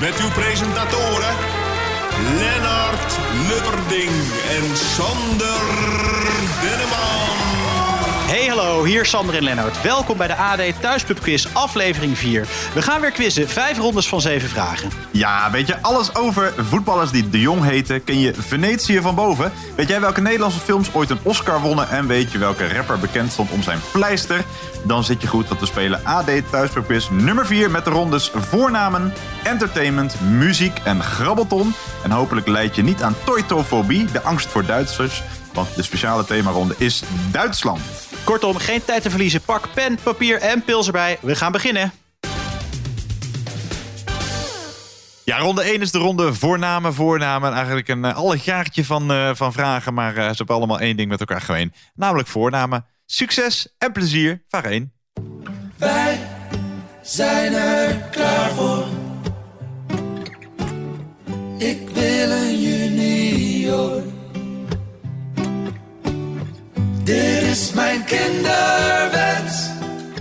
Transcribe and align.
Met 0.00 0.20
uw 0.20 0.30
presentatoren 0.30 1.36
Lennart 2.38 3.18
Lubberding 3.48 4.10
en 4.48 4.76
Sander 4.76 5.60
Denneman. 6.60 7.47
Hey 8.28 8.46
hallo, 8.46 8.84
hier 8.84 9.06
Sander 9.06 9.34
en 9.34 9.42
Lennart. 9.42 9.82
Welkom 9.82 10.16
bij 10.16 10.26
de 10.26 10.36
AD 10.36 10.80
Thuispub 10.80 11.20
Quiz 11.20 11.46
aflevering 11.52 12.18
4. 12.18 12.46
We 12.74 12.82
gaan 12.82 13.00
weer 13.00 13.10
quizzen, 13.10 13.48
vijf 13.48 13.78
rondes 13.78 14.08
van 14.08 14.20
zeven 14.20 14.48
vragen. 14.48 14.90
Ja, 15.10 15.50
weet 15.50 15.66
je 15.66 15.82
alles 15.82 16.14
over 16.14 16.52
voetballers 16.56 17.10
die 17.10 17.28
De 17.28 17.40
Jong 17.40 17.64
heten? 17.64 18.04
Ken 18.04 18.20
je 18.20 18.34
Venetië 18.34 19.00
van 19.00 19.14
boven? 19.14 19.52
Weet 19.76 19.88
jij 19.88 20.00
welke 20.00 20.20
Nederlandse 20.20 20.60
films 20.60 20.94
ooit 20.94 21.10
een 21.10 21.18
Oscar 21.22 21.60
wonnen? 21.60 21.88
En 21.90 22.06
weet 22.06 22.32
je 22.32 22.38
welke 22.38 22.74
rapper 22.74 22.98
bekend 22.98 23.32
stond 23.32 23.50
om 23.50 23.62
zijn 23.62 23.80
pleister? 23.92 24.44
Dan 24.84 25.04
zit 25.04 25.22
je 25.22 25.28
goed, 25.28 25.48
want 25.48 25.60
we 25.60 25.66
spelen 25.66 26.04
AD 26.04 26.30
Thuispub 26.50 26.86
Quiz 26.86 27.08
nummer 27.10 27.46
4 27.46 27.70
met 27.70 27.84
de 27.84 27.90
rondes 27.90 28.30
voornamen, 28.34 29.12
entertainment, 29.42 30.20
muziek 30.20 30.78
en 30.84 31.02
grabbelton. 31.02 31.74
En 32.02 32.10
hopelijk 32.10 32.46
leid 32.46 32.76
je 32.76 32.82
niet 32.82 33.02
aan 33.02 33.16
toitofobie, 33.24 34.04
de 34.04 34.22
angst 34.22 34.48
voor 34.48 34.64
Duitsers. 34.64 35.22
Want 35.52 35.74
de 35.74 35.82
speciale 35.82 36.24
themaronde 36.24 36.74
is 36.78 37.02
Duitsland. 37.30 37.80
Kortom, 38.24 38.56
geen 38.56 38.84
tijd 38.84 39.02
te 39.02 39.10
verliezen. 39.10 39.40
Pak 39.40 39.68
pen, 39.74 39.98
papier 40.02 40.40
en 40.40 40.64
pils 40.64 40.86
erbij. 40.86 41.18
We 41.20 41.36
gaan 41.36 41.52
beginnen. 41.52 41.92
Ja, 45.28 45.38
ronde 45.38 45.62
1 45.62 45.80
is 45.80 45.90
de 45.90 45.98
ronde 45.98 46.34
voornamen, 46.34 46.94
voornamen. 46.94 47.52
Eigenlijk 47.52 47.88
een 47.88 48.04
uh, 48.04 48.16
allegaartje 48.16 48.84
van, 48.84 49.12
uh, 49.12 49.30
van 49.34 49.52
vragen, 49.52 49.94
maar 49.94 50.16
uh, 50.16 50.22
ze 50.28 50.34
hebben 50.36 50.56
allemaal 50.56 50.80
één 50.80 50.96
ding 50.96 51.08
met 51.08 51.20
elkaar 51.20 51.40
gemeen. 51.40 51.72
Namelijk 51.94 52.28
voornamen. 52.28 52.86
Succes 53.06 53.74
en 53.78 53.92
plezier. 53.92 54.42
Vraag 54.48 54.64
1. 54.64 54.92
Wij 55.76 56.18
zijn 57.02 57.52
er 57.52 57.96
klaar 58.10 58.50
voor. 58.50 58.86
Ik 61.58 61.88
wil 61.88 62.30
een 62.30 62.60
junior. 62.60 64.02
Dit 67.08 67.42
is 67.42 67.72
mijn 67.72 68.04
kinderwens. 68.04 69.70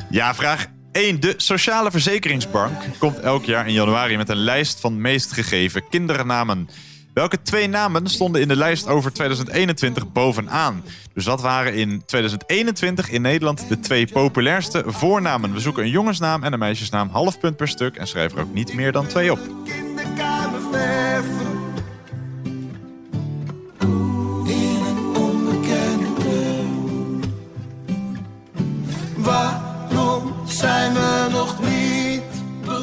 Ja, 0.10 0.36
vraag 0.36 0.66
1. 0.92 1.20
De 1.20 1.34
Sociale 1.38 1.92
Verzekeringsbank 1.92 2.82
komt 3.00 3.20
elk 3.20 3.46
jaar 3.46 3.68
in 3.68 3.74
januari 3.74 4.18
met 4.18 4.30
een 4.30 4.38
lijst 4.38 4.80
van 4.80 5.02
meest 5.02 5.32
gegeven 5.32 5.88
kindernamen. 5.90 6.70
Welke 7.14 7.42
twee 7.42 7.68
namen 7.68 8.08
stonden 8.08 8.42
in 8.42 8.48
de 8.48 8.56
lijst 8.56 8.88
over 8.88 9.14
2021 9.14 10.12
bovenaan? 10.12 10.84
Dus 11.14 11.26
wat 11.26 11.42
waren 11.42 11.74
in 11.74 12.04
2021 12.06 13.10
in 13.10 13.22
Nederland 13.22 13.70
de 13.70 13.80
twee 13.80 14.08
populairste 14.08 14.84
voornamen? 14.86 15.54
We 15.54 15.60
zoeken 15.60 15.84
een 15.84 15.90
jongensnaam 15.90 16.44
en 16.44 16.54
een 16.54 16.60
meisjesnaam, 16.60 17.10
half 17.10 17.40
punt 17.40 17.58
per 17.58 17.68
stuk 17.68 17.96
en 17.96 18.08
schrijf 18.08 18.34
er 18.34 18.40
ook 18.40 18.54
niet 18.54 18.74
meer 18.74 18.92
dan 18.92 19.08
twee 19.08 19.32
op. 19.32 19.40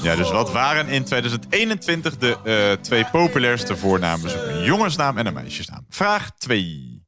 Ja, 0.05 0.17
dus 0.17 0.31
wat 0.31 0.53
waren 0.53 0.89
in 0.89 1.05
2021 1.05 2.19
de 2.19 2.37
eh, 2.45 2.83
twee 2.83 3.05
populairste 3.05 3.77
voornamen? 3.77 4.31
Zoeken 4.31 4.57
een 4.57 4.65
jongensnaam 4.65 5.19
en 5.19 5.27
een 5.27 5.35
meisjesnaam. 5.35 5.87
Vraag 5.89 6.31
2. 6.39 7.03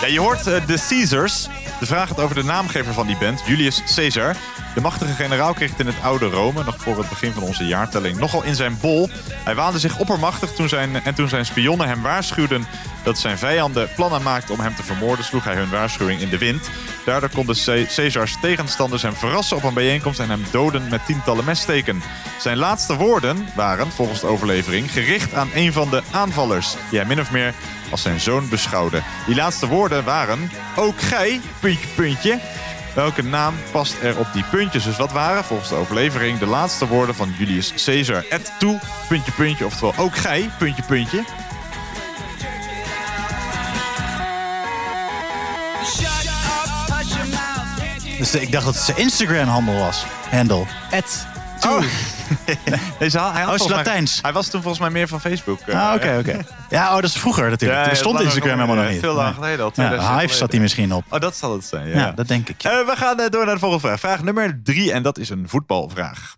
Ja, 0.00 0.08
je 0.08 0.20
hoort 0.20 0.46
eh, 0.46 0.66
de 0.66 0.84
Caesars. 0.88 1.48
De 1.82 1.88
vraag 1.88 2.08
gaat 2.08 2.20
over 2.20 2.34
de 2.34 2.44
naamgever 2.44 2.92
van 2.92 3.06
die 3.06 3.16
band, 3.16 3.42
Julius 3.46 3.82
Caesar. 3.94 4.36
De 4.74 4.80
machtige 4.80 5.12
generaal 5.12 5.54
kreeg 5.54 5.70
het 5.70 5.80
in 5.80 5.86
het 5.86 6.02
oude 6.02 6.26
Rome, 6.26 6.64
nog 6.64 6.76
voor 6.78 6.98
het 6.98 7.08
begin 7.08 7.32
van 7.32 7.42
onze 7.42 7.64
jaartelling, 7.64 8.18
nogal 8.18 8.42
in 8.42 8.54
zijn 8.54 8.78
bol. 8.80 9.08
Hij 9.32 9.54
waande 9.54 9.78
zich 9.78 9.98
oppermachtig 9.98 10.52
toen 10.52 10.68
zijn, 10.68 11.02
en 11.04 11.14
toen 11.14 11.28
zijn 11.28 11.46
spionnen 11.46 11.88
hem 11.88 12.02
waarschuwden 12.02 12.66
dat 13.04 13.18
zijn 13.18 13.38
vijanden 13.38 13.88
plannen 13.96 14.22
maakten 14.22 14.54
om 14.54 14.60
hem 14.60 14.74
te 14.74 14.82
vermoorden, 14.82 15.24
sloeg 15.24 15.44
hij 15.44 15.54
hun 15.54 15.70
waarschuwing 15.70 16.20
in 16.20 16.28
de 16.28 16.38
wind. 16.38 16.70
Daardoor 17.04 17.30
konden 17.30 17.56
Caesars 17.94 18.36
tegenstanders 18.40 19.02
hem 19.02 19.14
verrassen 19.14 19.56
op 19.56 19.62
een 19.62 19.74
bijeenkomst 19.74 20.20
en 20.20 20.30
hem 20.30 20.44
doden 20.50 20.88
met 20.90 21.06
tientallen 21.06 21.44
messteken. 21.44 22.02
Zijn 22.38 22.56
laatste 22.56 22.96
woorden 22.96 23.48
waren, 23.54 23.92
volgens 23.92 24.20
de 24.20 24.26
overlevering, 24.26 24.92
gericht 24.92 25.34
aan 25.34 25.50
een 25.54 25.72
van 25.72 25.90
de 25.90 26.02
aanvallers, 26.10 26.76
die 26.90 26.98
hij 26.98 27.08
min 27.08 27.20
of 27.20 27.30
meer 27.30 27.54
als 27.92 28.02
zijn 28.02 28.20
zoon 28.20 28.48
beschouwde. 28.48 29.02
Die 29.26 29.34
laatste 29.34 29.66
woorden 29.66 30.04
waren, 30.04 30.50
ook 30.76 31.00
gij, 31.00 31.40
puntje, 31.60 31.86
puntje. 31.94 32.38
Welke 32.94 33.22
naam 33.22 33.54
past 33.70 33.96
er 34.02 34.18
op 34.18 34.26
die 34.32 34.44
puntjes? 34.50 34.84
Dus 34.84 34.96
wat 34.96 35.12
waren 35.12 35.44
volgens 35.44 35.68
de 35.68 35.74
overlevering 35.74 36.38
de 36.38 36.46
laatste 36.46 36.86
woorden 36.86 37.14
van 37.14 37.34
Julius 37.38 37.72
Caesar? 37.84 38.24
Et 38.30 38.52
toe, 38.58 38.80
puntje, 39.08 39.32
puntje, 39.32 39.64
oftewel 39.64 39.94
ook 39.96 40.16
gij, 40.16 40.50
puntje, 40.58 40.82
puntje. 40.82 41.24
Dus 48.18 48.34
ik 48.34 48.52
dacht 48.52 48.64
dat 48.64 48.74
het 48.74 48.84
zijn 48.84 48.96
Instagram-handel 48.96 49.78
was. 49.78 50.04
Handle. 50.30 50.66
Oh, 51.66 51.78
Deze, 52.98 53.18
hij, 53.20 53.42
had 53.42 53.60
Oh, 53.60 53.68
mij- 53.84 54.06
hij 54.22 54.32
was 54.32 54.48
toen 54.48 54.60
volgens 54.62 54.78
mij 54.82 54.90
meer 54.90 55.08
van 55.08 55.20
Facebook. 55.20 55.60
eh, 55.60 55.88
Ah, 55.88 55.94
oké, 55.94 56.16
oké. 56.18 56.38
Ja, 56.70 56.88
oh, 56.88 56.94
dat 56.94 57.04
is 57.04 57.16
vroeger 57.16 57.50
natuurlijk. 57.50 57.78
Ja, 57.80 57.84
Toen 57.86 57.92
ja, 57.96 57.98
stond 58.00 58.20
Instagram 58.20 58.58
helemaal 58.60 58.76
nog 58.84 58.92
niet. 58.92 59.00
veel 59.00 59.20
Nee. 59.22 59.32
geleden 59.32 59.58
al, 59.60 59.66
Ja, 59.66 59.72
2000 59.72 60.10
jaar 60.10 60.20
Hive 60.20 60.34
staat 60.34 60.52
hij 60.52 60.60
misschien 60.60 60.92
op. 60.92 61.04
Oh, 61.10 61.20
dat 61.20 61.36
zal 61.36 61.52
het 61.52 61.64
zijn, 61.64 61.88
ja. 61.88 61.96
Ja, 61.98 62.12
dat 62.12 62.28
denk 62.28 62.48
ik. 62.48 62.62
Eh, 62.62 62.70
we 62.70 62.92
gaan 62.96 63.18
eh, 63.20 63.28
door 63.30 63.44
naar 63.44 63.54
de 63.54 63.60
volgende 63.60 63.86
vraag. 63.86 64.00
Vraag 64.00 64.22
nummer 64.22 64.60
drie, 64.62 64.92
en 64.92 65.02
dat 65.02 65.18
is 65.18 65.28
een 65.28 65.48
voetbalvraag. 65.48 66.36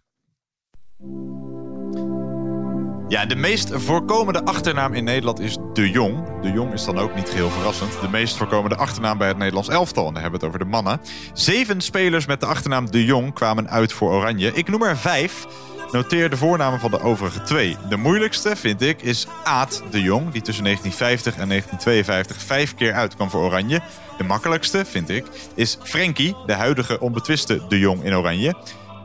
Ja, 3.08 3.26
de 3.26 3.36
meest 3.36 3.70
voorkomende 3.72 4.44
achternaam 4.44 4.94
in 4.94 5.04
Nederland 5.04 5.40
is 5.40 5.58
De 5.72 5.90
Jong. 5.90 6.40
De 6.40 6.50
Jong 6.50 6.72
is 6.72 6.84
dan 6.84 6.98
ook 6.98 7.14
niet 7.14 7.28
geheel 7.28 7.50
verrassend. 7.50 8.00
De 8.00 8.08
meest 8.08 8.36
voorkomende 8.36 8.76
achternaam 8.76 9.18
bij 9.18 9.28
het 9.28 9.36
Nederlands 9.36 9.68
elftal. 9.68 10.06
En 10.06 10.12
dan 10.12 10.22
hebben 10.22 10.40
we 10.40 10.46
het 10.46 10.54
over 10.54 10.66
de 10.66 10.72
mannen. 10.72 11.00
Zeven 11.32 11.80
spelers 11.80 12.26
met 12.26 12.40
de 12.40 12.46
achternaam 12.46 12.90
De 12.90 13.04
Jong 13.04 13.34
kwamen 13.34 13.70
uit 13.70 13.92
voor 13.92 14.12
Oranje. 14.12 14.52
Ik 14.52 14.68
noem 14.68 14.82
er 14.82 14.96
vijf. 14.96 15.46
Noteer 15.92 16.30
de 16.30 16.36
voornamen 16.36 16.80
van 16.80 16.90
de 16.90 17.00
overige 17.00 17.42
twee. 17.42 17.76
De 17.88 17.96
moeilijkste, 17.96 18.56
vind 18.56 18.82
ik, 18.82 19.02
is 19.02 19.26
Aad 19.44 19.82
de 19.90 20.00
Jong... 20.00 20.30
die 20.30 20.42
tussen 20.42 20.64
1950 20.64 21.42
en 21.42 21.48
1952 21.48 22.42
vijf 22.46 22.74
keer 22.74 22.92
uitkwam 22.92 23.30
voor 23.30 23.40
Oranje. 23.40 23.80
De 24.18 24.24
makkelijkste, 24.24 24.84
vind 24.84 25.08
ik, 25.08 25.26
is 25.54 25.78
Frenkie... 25.82 26.36
de 26.46 26.52
huidige 26.52 27.00
onbetwiste 27.00 27.66
de 27.68 27.78
Jong 27.78 28.04
in 28.04 28.14
Oranje... 28.14 28.54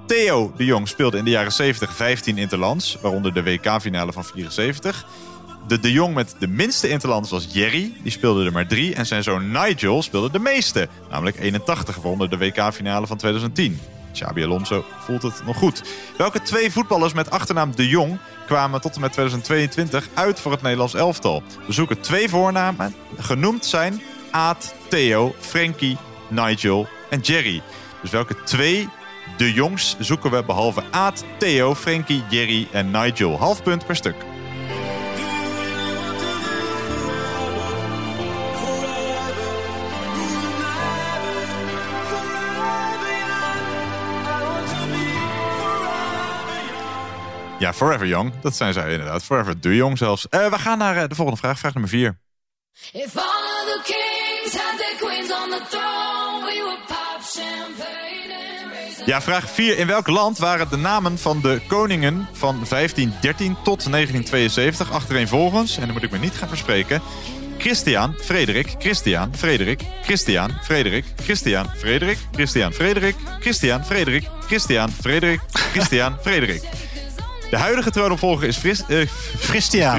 Theo 0.10 0.54
de 0.58 0.66
Jong 0.66 0.88
speelde 0.88 1.18
in 1.18 1.24
de 1.24 1.30
jaren 1.30 1.52
70 1.52 1.96
15 1.96 2.38
interlands, 2.38 2.98
waaronder 3.02 3.34
de 3.34 3.44
WK-finale 3.44 4.14
van 4.14 4.24
74. 4.24 5.06
De 5.68 5.80
de 5.80 5.92
Jong 5.92 6.14
met 6.14 6.36
de 6.40 6.48
minste 6.48 6.90
interlands 6.90 7.30
was 7.30 7.48
Jerry, 7.52 7.94
die 8.04 8.12
speelde 8.12 8.46
er 8.46 8.52
maar 8.52 8.68
drie. 8.68 8.96
En 8.96 9.06
zijn 9.06 9.24
zoon 9.24 9.52
Nigel 9.52 10.02
speelde 10.02 10.32
de 10.32 10.40
meeste, 10.40 10.88
namelijk 11.10 11.40
81, 11.40 11.96
waaronder 11.96 12.30
de 12.30 12.38
WK-finale 12.38 13.08
van 13.08 13.18
2010. 13.18 13.80
Xabi 14.14 14.44
Alonso 14.44 14.86
voelt 15.00 15.22
het 15.22 15.46
nog 15.46 15.58
goed. 15.58 15.84
Welke 16.18 16.42
twee 16.42 16.72
voetballers 16.72 17.14
met 17.14 17.32
achternaam 17.32 17.76
De 17.76 17.88
Jong 17.88 18.18
kwamen 18.46 18.82
tot 18.82 18.96
en 18.96 19.02
met 19.02 19.12
2022 19.12 20.08
uit 20.14 20.40
voor 20.40 20.52
het 20.52 20.62
Nederlands 20.62 20.94
elftal? 20.94 21.44
We 21.68 21.74
zoeken 21.74 22.02
twee 22.02 22.30
voornamen, 22.30 22.96
genoemd 23.18 23.66
zijn 23.66 24.02
Aad, 24.32 24.76
Theo, 24.88 25.36
Frenkie, 25.40 25.98
Nigel 26.30 26.88
en 27.10 27.20
Jerry. 27.20 27.62
Dus 28.02 28.12
welke 28.12 28.44
twee 28.44 28.88
de 29.38 29.54
jongs 29.54 29.96
zoeken 30.00 30.32
we 30.32 30.44
behalve 30.44 30.84
Aad, 30.92 31.24
Theo, 31.38 31.76
Frenkie, 31.76 32.24
Jerry 32.30 32.68
en 32.72 32.92
Nigel. 32.92 33.38
Half 33.38 33.64
punt 33.64 33.86
per 33.86 33.96
stuk. 33.96 34.16
Ja, 47.60 47.74
Forever 47.74 48.08
Young. 48.08 48.34
Dat 48.42 48.56
zijn 48.56 48.74
zij 48.74 48.92
inderdaad. 48.92 49.24
Forever 49.24 49.60
de 49.60 49.76
Jong 49.76 49.98
zelfs. 49.98 50.30
Eh, 50.30 50.50
we 50.50 50.60
gaan 50.60 50.78
naar 50.78 50.98
eh, 50.98 51.10
de 51.10 51.16
volgende 51.16 51.40
vraag. 51.40 51.60
Vraag 51.60 51.74
nummer 51.74 51.92
vier. 51.92 52.18
If 52.92 53.18
all 53.18 53.66
the 53.66 53.82
kings 53.84 54.56
had 54.62 54.78
their 54.78 54.98
queens 55.00 55.32
on 55.32 55.50
the 55.50 55.62
throne, 55.70 56.46
we 56.46 56.62
would 56.64 56.86
pop 56.88 57.22
Ja, 59.10 59.22
vraag 59.22 59.50
4. 59.50 59.78
In 59.78 59.88
welk 59.88 60.08
land 60.08 60.38
waren 60.38 60.70
de 60.70 60.78
namen 60.78 61.18
van 61.18 61.42
de 61.42 61.62
koningen 61.68 62.28
van 62.34 62.66
1513 62.70 63.56
tot 63.64 63.92
1972 63.92 64.92
achtereenvolgens, 64.92 65.78
en 65.78 65.84
dan 65.84 65.94
moet 65.94 66.04
ik 66.04 66.12
me 66.12 66.18
niet 66.18 66.34
gaan 66.34 66.48
verspreken, 66.48 67.02
Christian, 67.58 68.16
Frederik, 68.22 68.76
Christian, 68.80 69.32
Frederik, 69.36 69.82
Christian, 70.04 70.52
Frederik, 70.64 71.06
Christian, 71.24 71.70
Frederik, 71.78 72.18
Christian, 72.32 72.74
Frederik, 72.74 73.16
Christian, 73.40 73.84
Frederik, 73.84 74.28
Christian, 74.48 74.92
Frederik, 74.92 75.40
Christian, 75.72 76.16
Frederik. 76.22 76.62
De 77.50 77.58
huidige 77.58 77.92
troonopvolger 77.92 78.48
is 78.48 78.58
Fris, 78.58 78.84
eh, 78.88 79.08
Christian. 79.40 79.96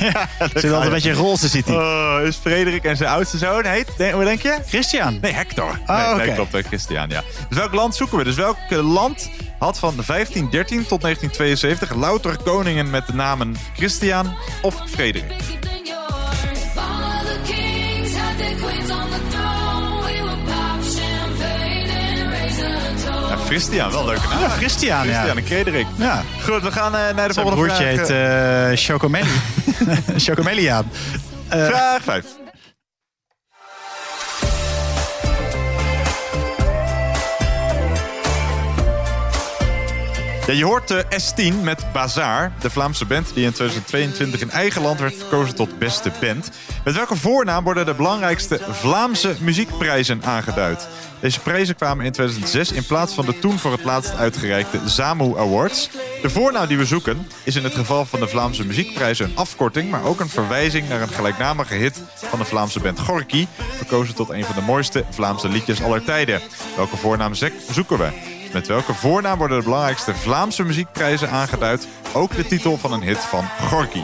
Ja, 0.00 0.28
Zit 0.54 0.64
altijd 0.64 0.84
een 0.84 0.90
beetje 0.90 1.12
roze 1.12 1.48
zit 1.48 1.66
hij. 1.66 1.76
Oh, 1.76 2.18
is 2.26 2.36
Frederik 2.36 2.84
en 2.84 2.96
zijn 2.96 3.10
oudste 3.10 3.38
zoon 3.38 3.64
heet, 3.64 3.86
denk- 3.96 4.14
hoe 4.14 4.24
denk 4.24 4.42
je? 4.42 4.58
Christian. 4.66 5.18
Nee, 5.20 5.32
Hector. 5.32 5.78
Oh, 5.86 6.16
nee, 6.16 6.26
nee, 6.26 6.34
klopt, 6.34 6.52
hè, 6.52 6.62
Christian, 6.62 7.08
ja. 7.08 7.22
Dus 7.48 7.58
welk 7.58 7.74
land 7.74 7.94
zoeken 7.94 8.18
we? 8.18 8.24
Dus 8.24 8.34
welk 8.34 8.56
eh, 8.68 8.92
land 8.92 9.30
had 9.58 9.78
van 9.78 9.94
1513 10.06 10.86
tot 10.86 11.00
1972 11.00 11.94
louter 11.94 12.36
koningen 12.44 12.90
met 12.90 13.06
de 13.06 13.14
namen 13.14 13.56
Christian 13.76 14.34
of 14.62 14.74
Frederik? 14.90 15.32
Christian, 23.50 23.90
wel 23.90 24.00
een 24.00 24.06
leuke 24.06 24.28
naam. 24.28 24.40
Ja, 24.40 24.48
Christian, 24.48 25.06
ja. 25.06 25.12
Christian 25.12 25.36
en 25.36 25.46
Frederik. 25.46 25.86
Ja. 25.96 26.22
Goed, 26.42 26.62
we 26.62 26.72
gaan 26.72 26.94
eh, 26.94 27.00
naar 27.14 27.28
de 27.28 27.32
Zijn 27.34 27.46
volgende 27.46 27.56
broertje 27.74 27.94
vraag. 27.94 28.08
heet 28.08 28.76
eh 28.76 28.84
Chocomelli. 28.86 29.28
Chocomeliaan. 30.26 30.90
Eh, 31.48 31.66
vraag 31.66 32.02
5. 32.02 32.24
Je 40.56 40.64
hoort 40.64 40.88
de 40.88 41.04
S10 41.04 41.62
met 41.62 41.84
Bazaar, 41.92 42.52
de 42.60 42.70
Vlaamse 42.70 43.04
band 43.04 43.34
die 43.34 43.44
in 43.44 43.52
2022 43.52 44.40
in 44.40 44.50
eigen 44.50 44.82
land 44.82 45.00
werd 45.00 45.16
verkozen 45.16 45.54
tot 45.54 45.78
beste 45.78 46.12
band. 46.20 46.50
Met 46.84 46.94
welke 46.94 47.16
voornaam 47.16 47.64
worden 47.64 47.86
de 47.86 47.94
belangrijkste 47.94 48.60
Vlaamse 48.70 49.34
muziekprijzen 49.40 50.22
aangeduid? 50.24 50.88
Deze 51.20 51.40
prijzen 51.40 51.76
kwamen 51.76 52.04
in 52.04 52.12
2006 52.12 52.72
in 52.72 52.86
plaats 52.86 53.14
van 53.14 53.26
de 53.26 53.38
toen 53.38 53.58
voor 53.58 53.72
het 53.72 53.84
laatst 53.84 54.14
uitgereikte 54.14 54.80
ZAMU 54.84 55.38
Awards. 55.38 55.90
De 56.22 56.30
voornaam 56.30 56.66
die 56.66 56.78
we 56.78 56.84
zoeken 56.84 57.26
is 57.44 57.56
in 57.56 57.64
het 57.64 57.74
geval 57.74 58.04
van 58.04 58.20
de 58.20 58.28
Vlaamse 58.28 58.66
muziekprijzen 58.66 59.26
een 59.26 59.36
afkorting, 59.36 59.90
maar 59.90 60.04
ook 60.04 60.20
een 60.20 60.28
verwijzing 60.28 60.88
naar 60.88 61.00
een 61.00 61.08
gelijknamige 61.08 61.74
hit 61.74 62.02
van 62.14 62.38
de 62.38 62.44
Vlaamse 62.44 62.80
band 62.80 63.00
Gorky, 63.00 63.46
verkozen 63.76 64.14
tot 64.14 64.30
een 64.30 64.44
van 64.44 64.54
de 64.54 64.62
mooiste 64.62 65.04
Vlaamse 65.10 65.48
liedjes 65.48 65.82
aller 65.82 66.04
tijden. 66.04 66.40
Welke 66.76 66.96
voornaam 66.96 67.34
zoeken 67.70 67.98
we? 67.98 68.38
Met 68.52 68.66
welke 68.66 68.94
voornaam 68.94 69.38
worden 69.38 69.58
de 69.58 69.64
belangrijkste 69.64 70.14
Vlaamse 70.14 70.64
muziekprijzen 70.64 71.30
aangeduid? 71.30 71.88
Ook 72.12 72.36
de 72.36 72.46
titel 72.46 72.76
van 72.76 72.92
een 72.92 73.02
hit 73.02 73.18
van 73.18 73.44
Gorky. 73.60 74.02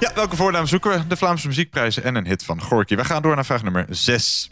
Ja, 0.00 0.10
welke 0.14 0.36
voornaam 0.36 0.66
zoeken 0.66 0.90
we? 0.90 1.06
De 1.06 1.16
Vlaamse 1.16 1.46
muziekprijzen 1.46 2.04
en 2.04 2.14
een 2.14 2.26
hit 2.26 2.44
van 2.44 2.62
Gorky. 2.62 2.96
We 2.96 3.04
gaan 3.04 3.22
door 3.22 3.34
naar 3.34 3.44
vraag 3.44 3.62
nummer 3.62 3.86
6. 3.90 4.50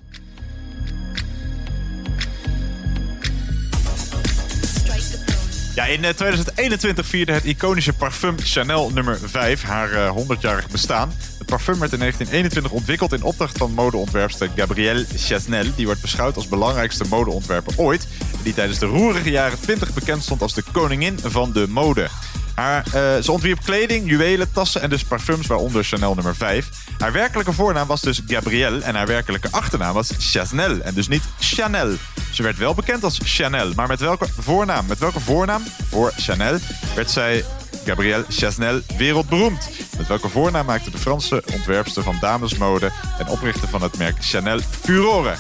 Ja, 5.75 5.84
in 5.84 6.04
eh, 6.04 6.10
2021 6.10 7.06
vierde 7.06 7.32
het 7.32 7.44
iconische 7.44 7.93
parfum 7.93 8.34
Chanel 8.38 8.90
nummer 8.90 9.19
5 9.25 9.62
haar 9.62 9.93
eh, 9.93 10.16
100-jarig 10.16 10.70
bestaan. 10.70 11.12
Het 11.38 11.46
parfum 11.46 11.78
werd 11.78 11.93
in 11.93 11.98
1921 11.98 12.72
ontwikkeld 12.72 13.12
in 13.12 13.22
opdracht 13.22 13.58
van 13.58 13.72
modeontwerpster 13.72 14.50
Gabrielle 14.56 15.06
Chasnel. 15.16 15.75
Die 15.76 15.87
wordt 15.87 16.00
beschouwd 16.00 16.37
als 16.37 16.48
belangrijkste 16.48 17.04
modeontwerper 17.08 17.72
ooit. 17.76 18.08
Die 18.43 18.54
tijdens 18.54 18.78
de 18.78 18.87
roerige 18.87 19.31
jaren 19.31 19.60
20 19.60 19.94
bekend 19.94 20.22
stond 20.22 20.43
als 20.43 20.54
de 20.54 20.62
koningin 20.72 21.19
van 21.22 21.52
de 21.52 21.66
mode. 21.69 22.08
Haar, 22.56 22.85
eh, 22.87 23.23
ze 23.23 23.32
ontwierp 23.32 23.64
kleding, 23.64 24.08
juwelen, 24.08 24.53
tassen 24.53 24.82
en 24.82 24.91
dus 24.91 25.05
parfums, 25.05 25.47
waaronder 25.47 25.85
Chanel 25.85 26.14
nummer 26.14 26.37
5. 26.37 26.69
Haar 26.99 27.12
werkelijke 27.12 27.53
voornaam 27.53 27.87
was 27.87 28.00
dus 28.00 28.23
Gabrielle 28.26 28.82
en 28.82 28.94
haar 28.94 29.06
werkelijke 29.06 29.49
achternaam 29.50 29.94
was 29.94 30.11
Chasnel 30.19 30.81
en 30.81 30.94
dus 30.94 31.08
niet 31.08 31.23
Chanel. 31.38 31.93
Ze 32.32 32.43
werd 32.43 32.56
wel 32.56 32.75
bekend 32.75 33.05
als 33.05 33.20
Chanel, 33.25 33.73
maar 33.75 33.88
met 33.88 34.00
welke 34.00 34.26
voornaam? 34.38 34.87
Met 34.87 34.99
welke 34.99 35.20
voornaam 35.20 35.62
voor 35.88 36.12
Chanel 36.17 36.58
werd 36.94 37.11
zij 37.11 37.44
Gabrielle 37.85 38.25
Chasnel 38.29 38.81
wereldberoemd? 38.97 39.70
Met 39.97 40.06
welke 40.06 40.29
voornaam 40.29 40.67
maakte 40.67 40.91
de 40.91 40.99
Franse 40.99 41.43
ontwerpster 41.53 42.03
van 42.03 42.17
damesmode 42.20 42.91
en 43.19 43.29
oprichter 43.29 43.69
van 43.69 43.82
het 43.82 43.99
merk 43.99 44.17
Chanel 44.20 44.58
furore? 44.81 45.35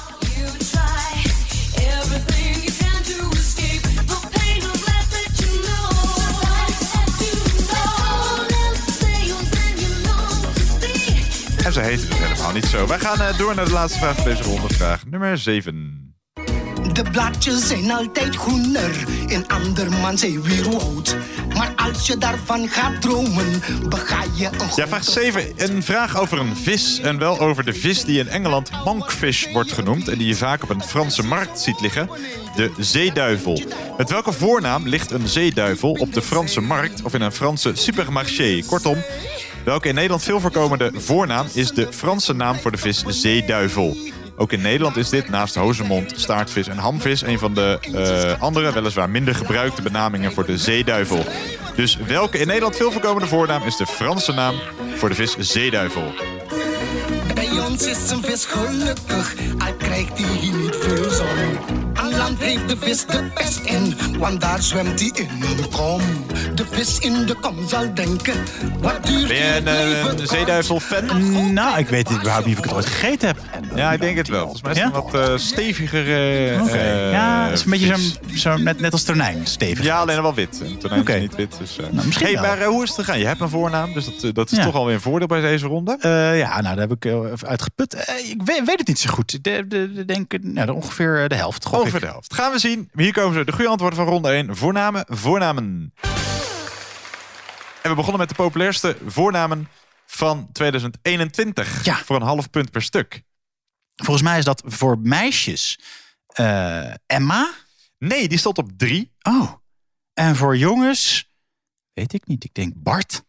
En 11.66 11.72
ze 11.72 11.80
heette 11.80 12.06
dus 12.06 12.18
helemaal 12.18 12.52
niet 12.52 12.64
zo. 12.64 12.86
Wij 12.86 12.98
gaan 12.98 13.20
eh, 13.20 13.38
door 13.38 13.54
naar 13.54 13.64
de 13.64 13.70
laatste 13.70 13.98
vraag 13.98 14.14
van 14.14 14.24
deze 14.24 14.42
ronde. 14.42 14.74
Vraag 14.74 15.06
nummer 15.06 15.38
7. 15.38 16.14
De 16.92 17.04
blaadjes 17.12 17.66
zijn 17.66 17.90
altijd 17.90 18.36
groener, 18.36 19.04
in 19.26 19.48
andermans 19.48 20.20
zijn 20.20 20.42
weer 20.42 20.62
rood. 20.62 21.16
Maar 21.54 21.72
als 21.76 22.06
je 22.06 22.18
daarvan 22.18 22.68
gaat 22.68 23.02
dromen, 23.02 23.62
bega 23.88 24.24
je 24.34 24.46
een 24.46 24.68
Ja, 24.74 24.88
vraag 24.88 25.04
7. 25.04 25.52
Een 25.56 25.82
vraag 25.82 26.18
over 26.18 26.38
een 26.38 26.56
vis. 26.56 27.00
En 27.00 27.18
wel 27.18 27.40
over 27.40 27.64
de 27.64 27.72
vis 27.72 28.04
die 28.04 28.18
in 28.18 28.28
Engeland 28.28 28.70
monkfish 28.84 29.52
wordt 29.52 29.72
genoemd. 29.72 30.08
En 30.08 30.18
die 30.18 30.26
je 30.26 30.36
vaak 30.36 30.62
op 30.62 30.70
een 30.70 30.82
Franse 30.82 31.22
markt 31.22 31.60
ziet 31.60 31.80
liggen. 31.80 32.10
De 32.56 32.70
zeeduivel. 32.78 33.62
Met 33.96 34.10
welke 34.10 34.32
voornaam 34.32 34.88
ligt 34.88 35.10
een 35.10 35.28
zeeduivel 35.28 35.90
op 35.90 36.12
de 36.12 36.22
Franse 36.22 36.60
markt 36.60 37.02
of 37.02 37.14
in 37.14 37.20
een 37.20 37.32
Franse 37.32 37.70
supermarché? 37.74 38.62
Kortom, 38.66 38.96
welke 39.66 39.88
in 39.88 39.94
Nederland 39.94 40.22
veel 40.22 40.40
voorkomende 40.40 40.90
voornaam 40.94 41.46
is 41.52 41.70
de 41.70 41.92
Franse 41.92 42.32
naam 42.32 42.56
voor 42.56 42.70
de 42.70 42.78
vis 42.78 43.04
zeeduivel? 43.06 43.96
Ook 44.36 44.52
in 44.52 44.60
Nederland 44.60 44.96
is 44.96 45.08
dit 45.08 45.28
naast 45.28 45.54
hozemond, 45.54 46.12
staartvis 46.16 46.68
en 46.68 46.78
hamvis 46.78 47.22
een 47.22 47.38
van 47.38 47.54
de 47.54 47.78
eh, 47.92 48.42
andere, 48.42 48.72
weliswaar 48.72 49.10
minder 49.10 49.34
gebruikte 49.34 49.82
benamingen 49.82 50.32
voor 50.32 50.46
de 50.46 50.58
zeeduivel. 50.58 51.24
Dus 51.76 51.96
welke 51.96 52.38
in 52.38 52.46
Nederland 52.46 52.76
veel 52.76 52.92
voorkomende 52.92 53.28
voornaam 53.28 53.62
is 53.62 53.76
de 53.76 53.86
Franse 53.86 54.32
naam 54.32 54.54
voor 54.94 55.08
de 55.08 55.14
vis 55.14 55.36
zeeduivel? 55.38 56.12
Bij 57.34 57.50
ons 57.68 57.86
is 57.86 58.10
een 58.10 58.22
vis 58.22 58.44
gelukkig, 58.44 59.34
al 59.58 59.74
krijgt 59.74 60.18
hij 60.18 60.50
niet 60.50 60.76
veel 60.76 61.10
zon. 61.10 61.85
Aan 62.26 62.32
land 62.32 62.44
heeft 62.44 62.68
de 62.68 62.76
vis 62.76 63.06
de 63.06 63.22
pest 63.34 63.58
in, 63.58 63.94
want 64.18 64.40
daar 64.40 64.62
zwemt 64.62 65.00
hij 65.00 65.10
in 65.14 65.28
de 65.40 65.68
kom. 65.72 66.00
De 66.54 66.64
vis 66.70 66.98
in 66.98 67.26
de 67.26 67.34
kom 67.34 67.68
zal 67.68 67.94
denken, 67.94 68.34
wat 68.80 69.06
duurt 69.06 69.28
Ben 69.28 69.36
je 69.36 69.42
hier 69.42 69.56
een, 70.00 70.06
het 70.06 70.20
eh, 70.20 70.26
zeeduivel-fan? 70.26 71.52
Nou, 71.52 71.78
ik 71.78 71.88
weet 71.88 72.10
überhaupt 72.10 72.46
niet 72.46 72.54
of 72.58 72.64
ik 72.64 72.70
het 72.70 72.74
ooit 72.78 72.86
gegeten 72.86 73.28
heb. 73.28 73.38
Ja, 73.74 73.92
ik 73.92 74.00
denk 74.00 74.16
het 74.16 74.28
wel. 74.28 74.40
Volgens 74.40 74.62
mij 74.62 74.72
is 74.72 74.78
het 74.78 74.88
Ja? 74.92 74.96
een 74.98 75.02
wat 75.10 75.28
eh, 75.28 75.36
steviger. 75.36 76.06
eh, 76.52 76.62
Oké. 76.62 76.70
eh, 76.76 77.10
ja, 77.10 77.44
het 77.44 77.58
is 77.58 77.64
een 77.64 77.70
beetje 77.70 77.96
zo'n, 77.96 78.36
zo, 78.38 78.56
net, 78.56 78.80
net 78.80 78.92
als 78.92 79.02
tonijn, 79.02 79.46
stevig. 79.46 79.84
Ja, 79.84 79.98
alleen 79.98 80.22
wel 80.22 80.34
wit. 80.34 80.60
En 80.62 80.78
tonijn 80.78 81.00
Oké. 81.00 81.12
is 81.14 81.20
niet 81.20 81.34
wit. 81.34 81.56
Dus, 81.58 81.78
eh. 81.78 81.86
Nou, 81.90 82.06
misschien 82.06 82.26
hey, 82.26 82.34
wel. 82.34 82.42
maar 82.56 82.64
hoe 82.64 82.82
is 82.82 82.88
het 82.88 82.98
gegaan? 82.98 83.18
Je 83.18 83.26
hebt 83.26 83.40
een 83.40 83.48
voornaam, 83.48 83.92
dus 83.94 84.04
dat, 84.20 84.34
dat 84.34 84.50
is 84.50 84.58
Ja. 84.58 84.64
toch 84.64 84.74
alweer 84.74 84.94
een 84.94 85.00
voordeel 85.00 85.26
bij 85.28 85.40
deze 85.40 85.66
ronde. 85.66 85.96
Eh, 86.00 86.38
ja, 86.38 86.60
nou, 86.60 86.76
daar 86.76 86.88
heb 86.88 87.04
ik 87.04 87.12
uitgeput. 87.46 87.94
Ik 88.28 88.42
weet, 88.44 88.62
weet 88.66 88.78
het 88.78 88.86
niet 88.88 88.98
zo 88.98 89.10
goed. 89.12 89.32
Ik 89.32 89.44
de, 89.44 89.64
de, 89.68 89.92
de- 89.92 90.04
denk 90.04 90.32
nou, 90.40 90.70
ongeveer 90.70 91.28
de 91.28 91.34
helft. 91.34 91.70
Ongeveer 91.70 92.00
de 92.00 92.06
helft. 92.06 92.15
Gaan 92.20 92.52
we 92.52 92.58
zien. 92.58 92.90
Hier 92.94 93.12
komen 93.12 93.34
ze. 93.34 93.44
De 93.44 93.52
goede 93.52 93.70
antwoorden 93.70 93.98
van 93.98 94.08
ronde 94.08 94.28
1. 94.30 94.56
Voornamen, 94.56 95.04
voornamen. 95.08 95.94
En 97.82 97.90
we 97.90 97.94
begonnen 97.94 98.18
met 98.18 98.28
de 98.28 98.34
populairste 98.34 98.96
voornamen 99.06 99.68
van 100.06 100.48
2021. 100.52 101.84
Ja. 101.84 101.96
Voor 101.96 102.16
een 102.16 102.22
half 102.22 102.50
punt 102.50 102.70
per 102.70 102.82
stuk. 102.82 103.22
Volgens 103.94 104.26
mij 104.26 104.38
is 104.38 104.44
dat 104.44 104.62
voor 104.66 104.98
meisjes 104.98 105.78
eh, 106.26 106.90
Emma. 107.06 107.54
Nee, 107.98 108.28
die 108.28 108.38
stond 108.38 108.58
op 108.58 108.70
drie. 108.76 109.12
Oh. 109.22 109.52
En 110.12 110.36
voor 110.36 110.56
jongens, 110.56 111.30
weet 111.92 112.12
ik 112.12 112.26
niet. 112.26 112.44
Ik 112.44 112.54
denk 112.54 112.72
Bart. 112.76 113.24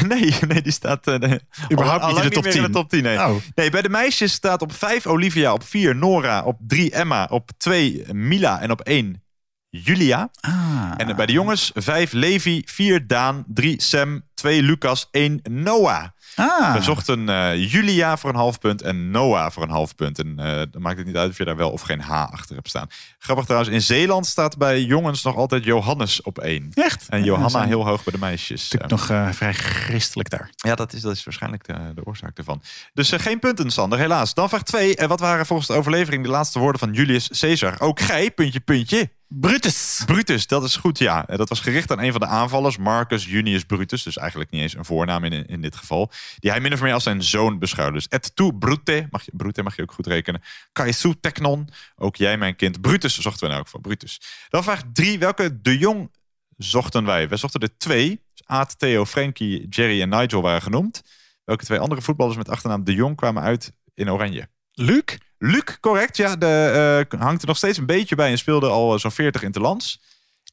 Nee, 0.08 0.34
nee, 0.48 0.62
die 0.62 0.72
staat 0.72 1.08
uh, 1.08 1.32
Überhaupt 1.72 2.06
niet 2.06 2.16
in 2.16 2.22
de 2.22 2.30
top 2.30 2.44
meer 2.44 2.54
in 2.54 2.60
de 2.60 2.66
10. 2.66 2.72
top 2.72 2.88
10. 2.88 3.02
Nee. 3.02 3.16
Oh. 3.18 3.34
nee, 3.54 3.70
bij 3.70 3.82
de 3.82 3.88
meisjes 3.88 4.32
staat 4.32 4.62
op 4.62 4.72
5 4.72 5.06
Olivia, 5.06 5.52
op 5.52 5.64
4 5.64 5.96
Nora, 5.96 6.42
op 6.42 6.58
3 6.66 6.90
Emma, 6.90 7.26
op 7.30 7.50
2 7.56 8.04
Mila 8.12 8.60
en 8.60 8.70
op 8.70 8.80
1 8.80 9.22
Julia. 9.70 10.30
Ah. 10.40 10.92
En 10.96 11.16
bij 11.16 11.26
de 11.26 11.32
jongens 11.32 11.70
5 11.74 12.12
Levi, 12.12 12.62
4 12.64 13.06
Daan, 13.06 13.44
3 13.46 13.82
Sam, 13.82 14.22
2 14.34 14.62
Lucas, 14.62 15.08
1 15.10 15.40
Noah. 15.50 16.04
Ah. 16.34 16.74
We 16.74 16.82
zochten 16.82 17.28
eh, 17.28 17.72
Julia 17.72 18.16
voor 18.16 18.30
een 18.30 18.36
half 18.36 18.58
punt 18.58 18.82
en 18.82 19.10
Noah 19.10 19.50
voor 19.50 19.62
een 19.62 19.70
half 19.70 19.94
punt. 19.94 20.18
En 20.18 20.34
eh, 20.38 20.62
dan 20.70 20.82
maakt 20.82 20.96
het 20.96 21.06
niet 21.06 21.16
uit 21.16 21.30
of 21.30 21.38
je 21.38 21.44
daar 21.44 21.56
wel 21.56 21.70
of 21.70 21.80
geen 21.80 22.00
H 22.00 22.10
achter 22.10 22.54
hebt 22.54 22.68
staan. 22.68 22.86
Grappig 23.18 23.44
trouwens, 23.44 23.72
in 23.72 23.82
Zeeland 23.82 24.26
staat 24.26 24.58
bij 24.58 24.82
jongens 24.82 25.22
nog 25.22 25.36
altijd 25.36 25.64
Johannes 25.64 26.22
op 26.22 26.38
1. 26.38 26.70
Echt? 26.74 27.06
En 27.08 27.24
Johanna 27.24 27.66
heel 27.66 27.86
hoog 27.86 28.04
bij 28.04 28.12
de 28.12 28.18
meisjes. 28.18 28.62
Natuurlijk 28.62 28.90
nog 28.90 29.10
eh, 29.10 29.28
vrij 29.32 29.52
christelijk 29.52 30.30
daar. 30.30 30.50
Ja, 30.56 30.74
dat 30.74 30.92
is, 30.92 31.00
dat 31.00 31.12
is 31.12 31.24
waarschijnlijk 31.24 31.66
de, 31.66 31.92
de 31.94 32.04
oorzaak 32.04 32.38
ervan. 32.38 32.62
Dus 32.94 33.12
geen 33.12 33.38
punten, 33.38 33.70
Sander, 33.70 33.98
helaas. 33.98 34.34
Dan 34.34 34.48
vraag 34.48 34.62
2. 34.62 34.96
wat 35.06 35.20
waren 35.20 35.46
volgens 35.46 35.68
de 35.68 35.74
overlevering 35.74 36.24
de 36.24 36.30
laatste 36.30 36.58
woorden 36.58 36.80
van 36.80 36.92
Julius 36.92 37.28
Caesar? 37.40 37.74
Ook 37.78 38.00
gij, 38.00 38.30
puntje, 38.30 38.60
puntje. 38.60 39.10
Brutus. 39.40 40.02
Brutus, 40.06 40.46
dat 40.46 40.64
is 40.64 40.76
goed, 40.76 40.98
ja. 40.98 41.22
Dat 41.22 41.48
was 41.48 41.60
gericht 41.60 41.90
aan 41.90 42.00
een 42.00 42.10
van 42.12 42.20
de 42.20 42.26
aanvallers, 42.26 42.76
Marcus 42.76 43.24
Junius 43.24 43.64
Brutus. 43.64 44.02
Dus 44.02 44.16
eigenlijk 44.16 44.50
niet 44.50 44.62
eens 44.62 44.76
een 44.76 44.84
voornaam 44.84 45.24
in, 45.24 45.46
in 45.46 45.60
dit 45.60 45.76
geval. 45.76 46.10
Die 46.38 46.50
hij 46.50 46.60
min 46.60 46.72
of 46.72 46.80
meer 46.80 46.92
als 46.92 47.02
zijn 47.02 47.22
zoon 47.22 47.58
beschouwde. 47.58 47.92
Dus 47.92 48.08
et 48.08 48.36
tu 48.36 48.52
Brute, 48.52 49.06
mag 49.10 49.24
je, 49.24 49.32
Brute 49.34 49.62
mag 49.62 49.76
je 49.76 49.82
ook 49.82 49.92
goed 49.92 50.06
rekenen. 50.06 50.42
Caesu 50.72 51.14
Technon, 51.20 51.68
ook 51.96 52.16
jij 52.16 52.36
mijn 52.36 52.56
kind. 52.56 52.80
Brutus 52.80 53.18
zochten 53.18 53.42
we 53.42 53.48
nou 53.48 53.60
ook 53.60 53.68
voor, 53.68 53.80
Brutus. 53.80 54.20
Dan 54.48 54.62
vraag 54.62 54.82
3. 54.92 55.18
Welke 55.18 55.60
de 55.60 55.78
Jong 55.78 56.10
zochten 56.56 57.04
wij? 57.04 57.28
We 57.28 57.36
zochten 57.36 57.60
er 57.60 57.76
twee. 57.76 58.08
Dus 58.08 58.46
Aad, 58.46 58.78
Theo, 58.78 59.04
Frankie, 59.04 59.68
Jerry 59.68 60.02
en 60.02 60.08
Nigel 60.08 60.42
waren 60.42 60.62
genoemd. 60.62 61.02
Welke 61.44 61.64
twee 61.64 61.78
andere 61.78 62.02
voetballers 62.02 62.36
met 62.36 62.48
achternaam 62.48 62.84
de 62.84 62.94
Jong 62.94 63.16
kwamen 63.16 63.42
uit 63.42 63.72
in 63.94 64.10
Oranje? 64.10 64.48
Luc? 64.72 65.18
Luc, 65.38 65.80
correct. 65.80 66.16
Ja, 66.16 66.36
de, 66.36 67.06
eh, 67.10 67.20
hangt 67.20 67.42
er 67.42 67.48
nog 67.48 67.56
steeds 67.56 67.78
een 67.78 67.86
beetje 67.86 68.14
bij 68.14 68.30
en 68.30 68.38
speelde 68.38 68.68
al 68.68 68.98
zo'n 68.98 69.10
40 69.10 69.42
interlands. 69.42 70.00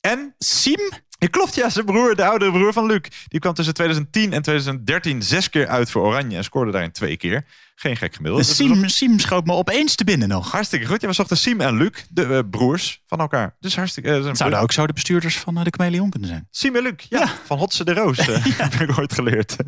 En 0.01 0.35
Siem? 0.38 0.89
Klopt, 1.27 1.55
ja, 1.55 1.69
zijn 1.69 1.85
broer, 1.85 2.15
de 2.15 2.25
oudere 2.25 2.51
broer 2.51 2.73
van 2.73 2.85
Luc. 2.85 3.01
Die 3.27 3.39
kwam 3.39 3.53
tussen 3.53 3.73
2010 3.73 4.33
en 4.33 4.41
2013 4.41 5.23
zes 5.23 5.49
keer 5.49 5.67
uit 5.67 5.91
voor 5.91 6.01
Oranje 6.01 6.38
en 6.38 6.43
scoorde 6.43 6.71
daarin 6.71 6.91
twee 6.91 7.17
keer. 7.17 7.45
Geen 7.75 7.97
gek 7.97 8.15
gemiddeld. 8.15 8.45
Dus 8.45 8.55
Siem, 8.55 8.89
Siem 8.89 9.19
schoot 9.19 9.45
me 9.45 9.53
opeens 9.53 9.95
te 9.95 10.03
binnen 10.03 10.27
nog. 10.27 10.51
Hartstikke 10.51 10.85
goed. 10.85 11.01
Ja, 11.01 11.07
we 11.07 11.13
zochten 11.13 11.38
Siem 11.38 11.61
en 11.61 11.77
Luc, 11.77 12.05
de 12.09 12.25
eh, 12.25 12.39
broers 12.49 13.03
van 13.07 13.19
elkaar. 13.19 13.55
Dus 13.59 13.75
hartstikke... 13.75 14.21
zijn 14.21 14.35
Zouden 14.35 14.59
ook 14.59 14.71
zo 14.71 14.88
de 14.88 14.93
bestuurders 14.93 15.38
van 15.38 15.57
eh, 15.57 15.63
de 15.63 15.73
Chameleon 15.77 16.09
kunnen 16.09 16.29
zijn. 16.29 16.47
Siem 16.51 16.75
en 16.75 16.83
Luc, 16.83 17.05
ja, 17.09 17.27
van 17.45 17.57
Hotse 17.57 17.85
de 17.85 17.93
Roos. 17.93 18.17
heb 18.57 18.73
ik 18.73 18.99
ooit 18.99 19.13
geleerd. 19.13 19.55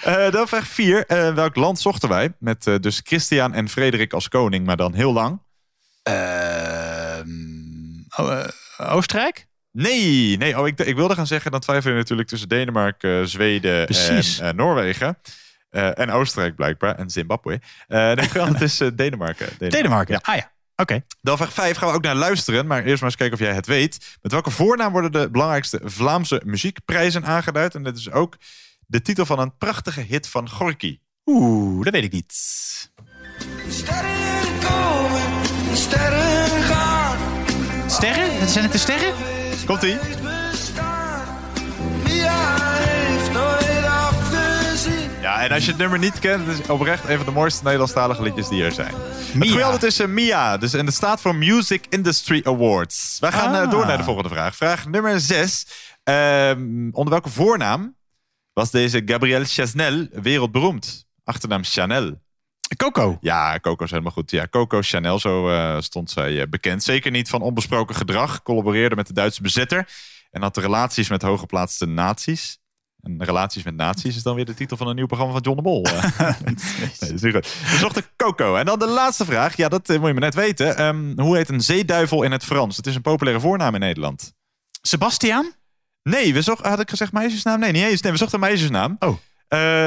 Eh, 0.00 0.30
dan 0.30 0.48
vraag 0.48 0.66
4. 0.66 1.04
welk 1.34 1.56
land 1.56 1.80
zochten 1.80 2.08
wij? 2.08 2.32
Met 2.38 2.66
eh, 2.66 2.74
dus 2.80 3.00
Christian 3.04 3.54
en 3.54 3.68
Frederik 3.68 4.12
als 4.12 4.28
koning, 4.28 4.66
maar 4.66 4.76
dan 4.76 4.94
heel 4.94 5.12
lang. 5.12 5.40
Ehm, 6.02 7.28
oh, 8.16 8.44
Oostenrijk? 8.76 9.46
Nee, 9.72 10.36
nee. 10.36 10.58
Oh, 10.58 10.66
ik, 10.66 10.78
ik 10.78 10.96
wilde 10.96 11.14
gaan 11.14 11.26
zeggen, 11.26 11.50
dan 11.50 11.60
twijfel 11.60 11.90
je 11.90 11.96
natuurlijk 11.96 12.28
tussen 12.28 12.48
Denemarken, 12.48 13.28
Zweden 13.28 13.84
Precies. 13.84 14.38
en 14.38 14.48
eh, 14.48 14.54
Noorwegen. 14.54 15.18
Eh, 15.70 15.98
en 15.98 16.10
Oostenrijk 16.10 16.54
blijkbaar. 16.56 16.94
En 16.94 17.10
Zimbabwe. 17.10 17.60
Eh 17.88 18.12
nee, 18.12 18.28
wel, 18.32 18.46
het 18.46 18.60
is 18.60 18.80
eh, 18.80 18.88
Denemarken. 18.94 19.48
Denemarken. 19.58 20.14
Ja. 20.14 20.32
Ah 20.32 20.36
ja, 20.36 20.50
oké. 20.76 21.04
Dan 21.20 21.36
vraag 21.36 21.52
5 21.52 21.76
gaan 21.76 21.88
we 21.88 21.94
ook 21.94 22.02
naar 22.02 22.14
luisteren. 22.14 22.66
Maar 22.66 22.84
eerst 22.84 23.00
maar 23.00 23.10
eens 23.10 23.18
kijken 23.18 23.38
of 23.38 23.44
jij 23.44 23.54
het 23.54 23.66
weet. 23.66 24.18
Met 24.22 24.32
welke 24.32 24.50
voornaam 24.50 24.92
worden 24.92 25.12
de 25.12 25.30
belangrijkste 25.30 25.80
Vlaamse 25.84 26.42
muziekprijzen 26.44 27.24
aangeduid? 27.24 27.74
En 27.74 27.82
dit 27.82 27.96
is 27.96 28.10
ook 28.10 28.36
de 28.86 29.02
titel 29.02 29.26
van 29.26 29.38
een 29.38 29.56
prachtige 29.56 30.00
hit 30.00 30.28
van 30.28 30.48
Gorky. 30.48 30.98
Oeh, 31.24 31.84
dat 31.84 31.92
weet 31.92 32.04
ik 32.04 32.12
niet. 32.12 32.32
Sterren 33.68 34.58
komen, 34.60 35.46
sterren 35.76 36.62
gaan. 36.62 37.18
Sterren? 37.90 38.48
Zijn 38.48 38.64
het 38.64 38.72
de 38.72 38.78
sterren? 38.78 39.29
Komt-ie? 39.70 39.98
Ja, 45.20 45.42
en 45.42 45.50
als 45.52 45.64
je 45.64 45.70
het 45.70 45.80
nummer 45.80 45.98
niet 45.98 46.18
kent, 46.18 46.46
het 46.46 46.58
is 46.58 46.66
oprecht 46.66 47.08
een 47.08 47.16
van 47.16 47.26
de 47.26 47.32
mooiste 47.32 47.62
Nederlandstalige 47.62 48.22
liedjes 48.22 48.48
die 48.48 48.64
er 48.64 48.72
zijn. 48.72 48.94
Het 48.94 49.34
Mia. 49.34 49.64
altijd 49.64 49.82
is 49.82 50.00
eh, 50.00 50.06
Mia. 50.06 50.56
Dus, 50.56 50.74
en 50.74 50.86
het 50.86 50.94
staat 50.94 51.20
voor 51.20 51.34
Music 51.34 51.84
Industry 51.88 52.40
Awards. 52.44 53.16
Wij 53.20 53.32
gaan 53.32 53.54
eh, 53.54 53.60
Ah. 53.60 53.70
door 53.70 53.86
naar 53.86 53.96
de 53.96 54.04
volgende 54.04 54.28
vraag. 54.28 54.56
Vraag 54.56 54.86
nummer 54.86 55.20
6. 55.20 55.66
onder 56.92 57.08
welke 57.10 57.28
voornaam 57.30 57.96
was 58.52 58.70
deze 58.70 59.02
Gabrielle 59.04 59.44
Chasnel 59.44 60.06
wereldberoemd? 60.10 61.06
Achternaam 61.24 61.64
Chanel. 61.64 62.20
Coco. 62.76 63.18
Ja, 63.20 63.58
Coco 63.60 63.84
is 63.84 63.90
helemaal 63.90 64.12
goed. 64.12 64.30
Ja, 64.30 64.46
Coco 64.50 64.78
Chanel, 64.82 65.18
zo 65.18 65.48
eh, 65.50 65.80
stond 65.80 66.10
zij 66.10 66.40
eh, 66.40 66.48
bekend. 66.48 66.82
Zeker 66.82 67.10
niet 67.10 67.28
van 67.28 67.42
onbesproken 67.42 67.94
gedrag. 67.94 68.42
Collaboreerde 68.42 68.96
met 68.96 69.06
de 69.06 69.12
Duitse 69.12 69.42
bezetter. 69.42 69.88
En 70.30 70.42
had 70.42 70.56
relaties 70.56 71.08
met 71.08 71.22
hooggeplaatste 71.22 71.86
naties. 71.86 72.58
En 73.00 73.24
relaties 73.24 73.62
met 73.62 73.76
naties 73.76 74.16
is 74.16 74.22
dan 74.22 74.34
weer 74.34 74.44
de 74.44 74.54
titel 74.54 74.76
van 74.76 74.88
een 74.88 74.94
nieuw 74.96 75.06
programma 75.06 75.32
van 75.32 75.42
John 75.42 75.56
de 75.56 75.62
Mol. 75.62 75.84
eh. 75.84 76.18
nee, 76.44 76.54
dat 76.98 77.10
is 77.10 77.22
niet 77.22 77.34
goed. 77.34 77.46
We 77.70 77.76
zochten 77.76 78.04
Coco. 78.16 78.56
En 78.56 78.64
dan 78.64 78.78
de 78.78 78.86
laatste 78.88 79.24
vraag. 79.24 79.56
Ja, 79.56 79.68
dat 79.68 79.88
moet 79.88 80.06
je 80.06 80.14
me 80.14 80.20
net 80.20 80.34
weten. 80.34 80.76
Ehm, 80.76 81.20
hoe 81.20 81.36
heet 81.36 81.48
een 81.48 81.60
zeeduivel 81.60 82.22
in 82.22 82.32
het 82.32 82.44
Frans? 82.44 82.76
Het 82.76 82.86
is 82.86 82.94
een 82.94 83.02
populaire 83.02 83.40
voornaam 83.40 83.74
in 83.74 83.80
Nederland. 83.80 84.32
Sebastiaan? 84.82 85.52
Nee, 86.02 86.32
we 86.32 86.42
zochten, 86.42 86.70
had 86.70 86.80
ik 86.80 86.90
gezegd 86.90 87.12
meisjesnaam? 87.12 87.60
Nee, 87.60 87.72
niet 87.72 87.84
eens. 87.84 88.00
Nee, 88.00 88.12
we 88.12 88.18
zochten 88.18 88.42
een 88.42 88.48
meisjesnaam. 88.48 88.96
Oh. 88.98 89.16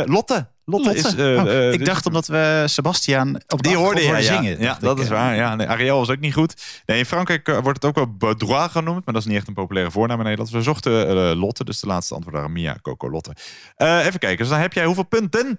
Lotte. 0.05 0.51
Lotte, 0.65 0.93
is... 0.95 1.03
eh, 1.15 1.25
Oh, 1.25 1.49
eh, 1.51 1.71
ik 1.71 1.77
dit- 1.77 1.87
dacht 1.87 2.05
omdat 2.05 2.27
we 2.27 2.63
Sebastiaan 2.65 3.37
op 3.47 3.63
die 3.63 3.75
hoorde 3.75 4.01
je 4.01 4.21
zingen. 4.21 4.59
Ja, 4.61 4.77
dat 4.79 4.97
ik, 4.97 5.03
is 5.03 5.09
eh, 5.09 5.15
waar. 5.15 5.35
Ja, 5.35 5.55
nee, 5.55 5.67
Ariel 5.67 5.97
was 5.97 6.09
ook 6.09 6.19
niet 6.19 6.33
goed. 6.33 6.81
Nee, 6.85 6.97
in 6.97 7.05
Frankrijk 7.05 7.47
eh, 7.47 7.53
wordt 7.59 7.81
het 7.81 7.85
ook 7.85 7.95
wel 7.95 8.15
Baudrois 8.17 8.71
genoemd, 8.71 9.05
maar 9.05 9.13
dat 9.13 9.23
is 9.23 9.25
niet 9.29 9.37
echt 9.37 9.47
een 9.47 9.53
populaire 9.53 9.91
voornaam 9.91 10.17
in 10.17 10.23
Nederland. 10.23 10.51
We 10.51 10.61
zochten 10.61 11.07
eh, 11.07 11.39
Lotte, 11.39 11.63
dus 11.63 11.79
de 11.79 11.87
laatste 11.87 12.13
antwoord 12.13 12.35
waren 12.35 12.51
Mia, 12.51 12.77
Coco, 12.81 13.09
Lotte. 13.09 13.35
Eh, 13.75 14.05
even 14.05 14.19
kijken, 14.19 14.37
dus 14.37 14.49
dan 14.49 14.59
heb 14.59 14.73
jij 14.73 14.85
hoeveel 14.85 15.03
punten? 15.03 15.55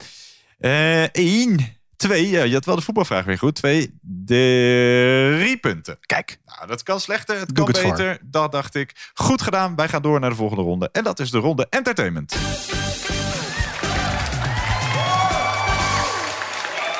Eén, 1.13 1.67
twee, 1.97 2.29
ja, 2.31 2.43
je 2.43 2.55
had 2.55 2.65
wel 2.65 2.77
de 2.77 2.83
voetbalvraag 2.83 3.25
weer 3.25 3.39
goed. 3.39 3.55
Twee, 3.55 3.99
drie 4.27 5.57
punten. 5.57 5.99
Kijk, 6.01 6.39
Nou, 6.47 6.67
dat 6.69 6.83
kan 6.83 7.01
slechter, 7.01 7.39
het 7.39 7.55
Doe 7.55 7.65
kan 7.65 7.75
ik 7.75 7.81
voor. 7.81 7.91
beter. 7.97 8.19
Dat 8.23 8.53
dacht 8.53 8.75
ik. 8.75 9.11
Goed 9.15 9.43
gedaan, 9.43 9.77
wij 9.77 9.89
gaan 9.89 10.03
door 10.03 10.21
naar 10.21 10.31
de 10.31 10.37
volgende 10.37 10.63
ronde. 10.63 10.89
En 10.93 11.05
dat 11.05 11.21
is 11.21 11.31
de 11.31 11.39
ronde 11.39 11.67
Entertainment. 11.71 12.37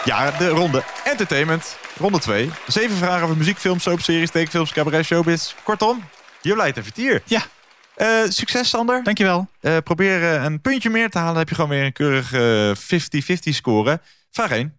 Ja, 0.05 0.31
de 0.31 0.49
ronde 0.49 0.83
Entertainment. 1.05 1.77
Ronde 1.99 2.19
2. 2.19 2.51
Zeven 2.67 2.97
vragen 2.97 3.23
over 3.25 3.37
muziek, 3.37 3.59
films, 3.59 3.83
soapseries, 3.83 4.31
tekenfilms, 4.31 4.73
cabaret, 4.73 5.05
showbiz. 5.05 5.55
Kortom, 5.63 6.05
je 6.41 6.57
leidt 6.57 6.77
even 6.77 6.93
vier. 6.95 7.23
ja, 7.25 7.43
Eh, 7.95 8.09
succes, 8.29 8.69
Sander. 8.69 9.03
dankjewel. 9.05 9.49
Eh, 9.61 9.77
probeer 9.85 10.23
eh, 10.35 10.43
een 10.45 10.61
puntje 10.61 10.91
meer 10.91 11.11
te 11.11 11.17
halen. 11.19 11.33
Dan 11.33 11.41
heb 11.41 11.49
je 11.49 11.55
gewoon 11.55 11.71
weer 11.71 11.85
een 11.85 11.93
keurige 11.93 12.75
50-50 12.77 13.55
score. 13.55 14.01
Vraag 14.31 14.51
1. 14.51 14.79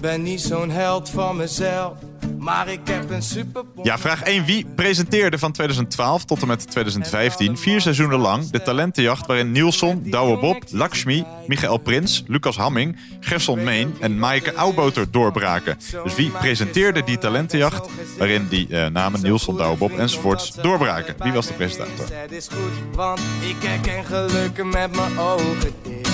Ben 0.00 0.22
niet 0.22 0.40
zo'n 0.40 0.70
held 0.70 1.10
van 1.10 1.36
mezelf, 1.36 1.98
maar 2.40 2.68
ik 2.68 2.80
heb 2.84 3.10
een 3.10 3.22
super. 3.22 3.64
Ja, 3.82 3.98
vraag 3.98 4.22
1. 4.22 4.44
Wie 4.44 4.66
presenteerde 4.74 5.38
van 5.38 5.52
2012 5.52 6.24
tot 6.24 6.40
en 6.40 6.46
met 6.46 6.70
2015 6.70 7.58
vier 7.58 7.80
seizoenen 7.80 8.18
lang 8.18 8.50
de 8.50 8.62
talentenjacht 8.62 9.26
waarin 9.26 9.52
Nielsen, 9.52 10.10
Douwe 10.10 10.38
Bob, 10.38 10.62
Lakshmi, 10.70 11.24
Michael 11.46 11.76
Prins, 11.76 12.24
Lucas 12.26 12.56
Hamming, 12.56 12.96
Gerson 13.20 13.64
Meen 13.64 13.96
en 14.00 14.18
Maaike 14.18 14.54
Auwboter 14.54 15.10
doorbraken? 15.10 15.78
Dus 16.02 16.14
wie 16.14 16.30
presenteerde 16.30 17.04
die 17.04 17.18
talentenjacht 17.18 17.88
waarin 18.18 18.46
die 18.48 18.68
eh, 18.68 18.86
namen 18.86 19.22
Nielsen, 19.22 19.56
Douwe 19.56 19.76
Bob 19.76 19.98
enzovoorts 19.98 20.54
doorbraken? 20.54 21.14
Wie 21.18 21.32
was 21.32 21.46
de 21.46 21.52
presentator? 21.52 22.06
Het 22.10 22.32
is 22.32 22.48
goed, 22.48 22.94
want 22.96 23.20
ik 23.40 23.56
herken 23.68 24.04
gelukken 24.04 24.68
met 24.68 24.96
mijn 24.96 25.18
ogen 25.18 25.74
dicht. 25.82 26.08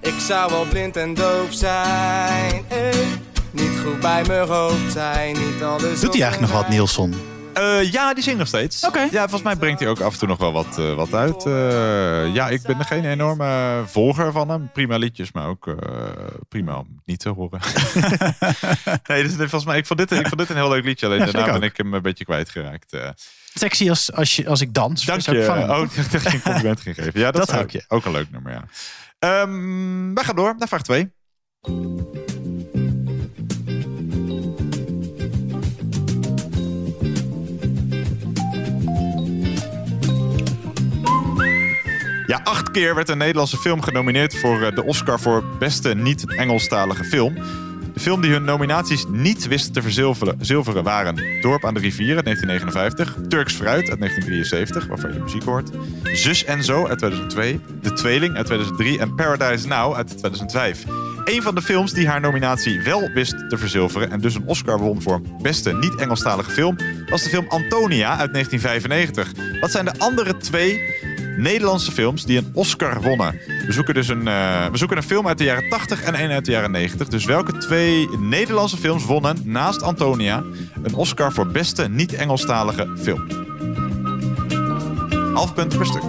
Ik 0.00 0.18
zou 0.18 0.50
wel 0.50 0.64
blind 0.64 0.96
en 0.96 1.14
doof 1.14 1.52
zijn, 1.52 2.64
eh. 2.68 3.35
Goed 3.86 4.00
bij 4.00 4.24
mijn 4.26 4.48
hoofd 4.48 4.92
zijn, 4.92 5.36
niet 5.38 5.62
alles 5.62 6.00
Doet 6.00 6.12
hij 6.12 6.22
eigenlijk 6.22 6.52
nog 6.52 6.62
wat, 6.62 6.68
Nielsen? 6.68 7.14
Eh, 7.54 7.92
ja, 7.92 8.14
die 8.14 8.22
zingt 8.22 8.38
nog 8.38 8.48
steeds. 8.48 8.86
Oké. 8.86 9.00
Ja, 9.00 9.20
volgens 9.20 9.42
mij 9.42 9.56
brengt 9.56 9.80
hij 9.80 9.88
ook 9.88 10.00
af 10.00 10.12
en 10.12 10.18
toe 10.18 10.28
nog 10.28 10.38
wel 10.38 10.52
wat, 10.52 10.78
eh, 10.78 10.94
wat 10.94 11.14
uit. 11.14 11.46
Eh, 11.46 12.34
ja, 12.34 12.48
ik 12.48 12.62
ben 12.62 12.84
geen 12.84 13.04
enorme 13.04 13.82
volger 13.86 14.32
van 14.32 14.48
hem. 14.48 14.70
Prima 14.72 14.96
liedjes, 14.96 15.32
maar 15.32 15.46
ook 15.48 15.66
eh, 15.66 15.74
prima 16.48 16.78
om 16.78 17.00
niet 17.04 17.20
te 17.20 17.28
horen. 17.28 17.60
nee, 19.08 19.22
dus 19.22 19.34
volgens 19.34 19.64
mij, 19.64 19.78
ik 19.78 19.86
vond, 19.86 19.98
dit, 19.98 20.10
ik 20.10 20.26
vond 20.26 20.38
dit 20.38 20.50
een 20.50 20.56
heel 20.56 20.68
leuk 20.68 20.84
liedje. 20.84 21.06
Alleen 21.06 21.18
Ja, 21.18 21.24
daarna 21.24 21.54
ik 21.54 21.60
ben 21.60 21.68
ik 21.68 21.76
hem 21.76 21.94
een 21.94 22.02
beetje 22.02 22.24
kwijtgeraakt. 22.24 22.96
Sexy 23.54 23.88
als, 23.88 24.12
als, 24.12 24.36
je, 24.36 24.48
als 24.48 24.60
ik 24.60 24.74
dans. 24.74 25.04
dank 25.04 25.20
je. 25.20 25.66
Oh, 25.68 25.82
ik 25.90 25.96
dacht 25.96 26.12
dat 26.12 26.22
je 26.22 26.32
een 26.32 26.42
compliment 26.42 26.80
ging 26.80 26.94
geven. 26.94 27.20
Ja, 27.20 27.30
dat, 27.30 27.46
Dat 27.46 27.68
is 27.68 27.76
ook, 27.76 27.84
ook, 27.88 28.04
een 28.04 28.12
leuk 28.12 28.30
nummer, 28.30 28.52
ja. 28.52 28.64
Ehm 29.18 30.14
wij 30.14 30.24
gaan 30.24 30.36
door 30.36 30.54
naar 30.58 30.68
vraag 30.68 30.82
2. 30.82 31.12
Ja, 42.26 42.40
acht 42.44 42.70
keer 42.70 42.94
werd 42.94 43.08
een 43.08 43.18
Nederlandse 43.18 43.56
film 43.56 43.82
genomineerd 43.82 44.38
voor 44.38 44.62
eh, 44.62 44.74
de 44.74 44.84
Oscar 44.84 45.20
voor 45.20 45.44
beste 45.58 45.94
niet-Engelstalige 45.94 47.04
film. 47.04 47.34
De 47.94 48.00
film 48.00 48.20
die 48.20 48.30
hun 48.30 48.44
nominaties 48.44 49.04
niet 49.08 49.46
wist 49.46 49.74
te 49.74 49.82
verzilveren 49.82 50.36
zilveren 50.40 50.82
waren 50.82 51.40
Dorp 51.40 51.64
aan 51.64 51.74
de 51.74 51.80
rivier 51.80 52.16
uit 52.16 52.24
1959, 52.24 53.28
Turks 53.28 53.54
Fruit 53.54 53.90
uit 53.90 53.98
1973, 53.98 54.86
waarvan 54.86 55.12
je 55.12 55.18
muziek 55.18 55.42
hoort, 55.42 55.70
Zus 56.02 56.44
en 56.44 56.64
Zo 56.64 56.86
uit 56.86 56.98
2002, 56.98 57.60
De 57.80 57.92
Tweeling 57.92 58.36
uit 58.36 58.46
2003 58.46 58.98
en 58.98 59.14
Paradise 59.14 59.66
Now 59.66 59.94
uit 59.94 60.08
2005. 60.08 60.84
Een 61.24 61.42
van 61.42 61.54
de 61.54 61.62
films 61.62 61.92
die 61.92 62.08
haar 62.08 62.20
nominatie 62.20 62.80
wel 62.80 63.10
wist 63.14 63.48
te 63.48 63.58
verzilveren 63.58 64.10
en 64.10 64.20
dus 64.20 64.34
een 64.34 64.46
Oscar 64.46 64.78
won 64.78 65.02
voor 65.02 65.20
beste 65.42 65.72
niet-Engelstalige 65.72 66.50
film, 66.50 66.76
was 67.10 67.22
de 67.22 67.28
film 67.28 67.46
Antonia 67.48 68.18
uit 68.18 68.32
1995. 68.32 69.60
Wat 69.60 69.70
zijn 69.70 69.84
de 69.84 69.98
andere 69.98 70.36
twee 70.36 70.80
Nederlandse 71.36 71.92
films 71.92 72.24
die 72.24 72.38
een 72.38 72.50
Oscar 72.52 73.02
wonnen. 73.02 73.40
We 73.66 73.72
zoeken 73.72 73.94
dus 73.94 74.08
een, 74.08 74.28
eh, 74.28 74.66
we 74.66 74.76
zoeken 74.76 74.96
een 74.96 75.02
film 75.02 75.28
uit 75.28 75.38
de 75.38 75.44
jaren 75.44 75.68
80 75.68 76.02
en 76.02 76.22
een 76.22 76.30
uit 76.30 76.44
de 76.44 76.50
jaren 76.50 76.70
90. 76.70 77.08
Dus 77.08 77.24
welke 77.24 77.58
twee 77.58 78.08
Nederlandse 78.18 78.76
films 78.76 79.04
wonnen 79.04 79.40
naast 79.44 79.82
Antonia 79.82 80.44
een 80.82 80.94
Oscar 80.94 81.32
voor 81.32 81.46
beste 81.46 81.88
niet-Engelstalige 81.88 82.92
film? 82.98 83.26
Half 85.34 85.54
punt 85.54 85.76
per 85.76 85.86
stuk. 85.86 86.02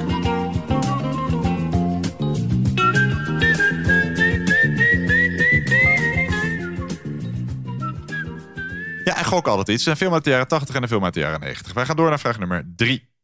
Ja, 9.04 9.18
en 9.18 9.26
gok 9.26 9.48
altijd 9.48 9.68
iets. 9.68 9.86
Een 9.86 9.98
film 9.98 10.14
uit 10.14 10.24
de 10.24 10.30
jaren 10.30 10.48
80 10.48 10.76
en 10.76 10.82
een 10.82 10.88
film 10.88 11.04
uit 11.04 11.14
de 11.14 11.20
jaren 11.20 11.40
90. 11.40 11.74
Wij 11.74 11.86
gaan 11.86 11.96
door 11.96 12.10
naar 12.10 12.20
vraag 12.20 12.40
nummer 12.40 12.74
3. 12.76 13.17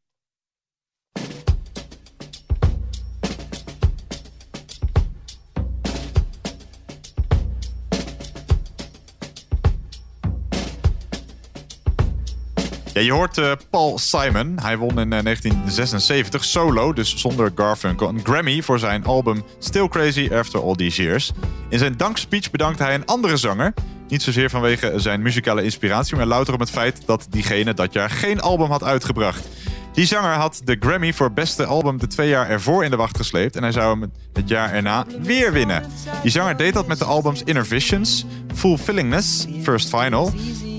Ja, 12.94 13.02
je 13.02 13.12
hoort 13.12 13.38
eh, 13.38 13.52
Paul 13.70 13.98
Simon. 13.98 14.58
Hij 14.62 14.78
won 14.78 15.00
in 15.00 15.14
eh, 15.14 15.24
1976 15.24 16.44
solo, 16.44 16.94
dus 16.94 17.18
zonder 17.18 17.52
Garfunkel, 17.56 18.10
een 18.10 18.20
Grammy 18.24 18.62
voor 18.62 18.80
zijn 18.80 19.06
album 19.06 19.44
Still 19.60 19.88
Crazy 19.88 20.30
After 20.34 20.64
All 20.64 20.76
These 20.76 21.02
Years. 21.02 21.32
In 21.70 21.80
zijn 21.80 21.98
dankspeech 21.98 22.52
bedankte 22.52 22.84
hij 22.84 22.94
een 22.94 23.06
andere 23.06 23.38
zanger. 23.38 23.74
Niet 24.08 24.24
zozeer 24.24 24.50
vanwege 24.50 24.94
zijn 24.96 25.22
muzikale 25.22 25.64
inspiratie, 25.64 26.16
maar 26.16 26.26
louter 26.26 26.54
om 26.54 26.60
het 26.60 26.70
feit 26.70 27.02
dat 27.06 27.28
diegene 27.30 27.74
dat 27.74 27.94
jaar 27.94 28.10
geen 28.10 28.42
album 28.42 28.70
had 28.70 28.84
uitgebracht. 28.84 29.48
Die 29.94 30.06
zanger 30.06 30.34
had 30.34 30.62
de 30.64 30.78
Grammy 30.80 31.14
voor 31.14 31.32
beste 31.32 31.66
album 31.66 32.00
de 32.00 32.08
twee 32.08 32.30
jaar 32.30 32.50
ervoor 32.50 32.84
in 32.84 32.90
de 32.90 32.98
wacht 32.98 33.18
gesleept. 33.18 33.56
En 33.56 33.64
hij 33.64 33.72
zou 33.72 34.00
hem 34.00 34.12
het 34.34 34.50
jaar 34.50 34.72
erna 34.72 35.06
weer 35.22 35.52
winnen. 35.52 35.84
Die 36.22 36.32
zanger 36.32 36.58
deed 36.58 36.74
dat 36.74 36.88
met 36.88 37.00
de 37.00 37.06
albums 37.06 37.44
Inner 37.44 37.66
Visions, 37.66 38.26
Fulfillingness, 38.54 39.48
First 39.62 39.90
Final 39.90 40.34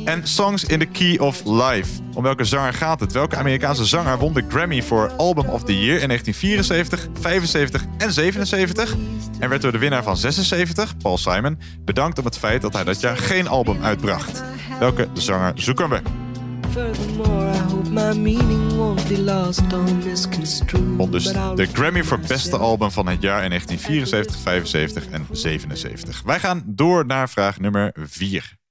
en 0.04 0.28
Songs 0.28 0.64
in 0.64 0.78
the 0.78 0.86
Key 0.86 1.18
of 1.18 1.44
Life. 1.44 2.00
Om 2.14 2.22
welke 2.22 2.44
zanger 2.44 2.72
gaat 2.72 3.00
het? 3.00 3.12
Welke 3.12 3.36
Amerikaanse 3.36 3.84
zanger 3.84 4.18
won 4.18 4.32
de 4.32 4.44
Grammy 4.48 4.82
voor 4.82 5.12
Album 5.16 5.48
of 5.48 5.62
the 5.62 5.78
Year 5.78 6.00
in 6.00 6.08
1974, 6.08 7.08
75 7.20 7.84
en 7.98 8.12
77? 8.12 8.94
En 9.38 9.48
werd 9.48 9.62
door 9.62 9.72
de 9.72 9.78
winnaar 9.78 10.02
van 10.02 10.16
76, 10.16 10.96
Paul 10.96 11.18
Simon, 11.18 11.58
bedankt 11.84 12.18
om 12.18 12.24
het 12.24 12.38
feit 12.38 12.62
dat 12.62 12.72
hij 12.72 12.84
dat 12.84 13.00
jaar 13.00 13.16
geen 13.16 13.48
album 13.48 13.82
uitbracht. 13.82 14.42
Welke 14.78 15.08
zanger 15.12 15.52
zoeken 15.54 15.88
we? 15.88 16.00
Won 20.96 21.10
dus 21.10 21.24
de 21.54 21.68
Grammy 21.72 22.02
voor 22.02 22.20
beste 22.20 22.56
album 22.56 22.90
van 22.90 23.06
het 23.06 23.22
jaar 23.22 23.42
in 23.42 23.48
1974, 23.48 24.36
75 24.36 25.08
en 25.08 25.26
77. 25.30 26.22
Wij 26.24 26.40
gaan 26.40 26.62
door 26.66 27.06
naar 27.06 27.28
vraag 27.28 27.60
nummer 27.60 27.92
4. 27.94 28.62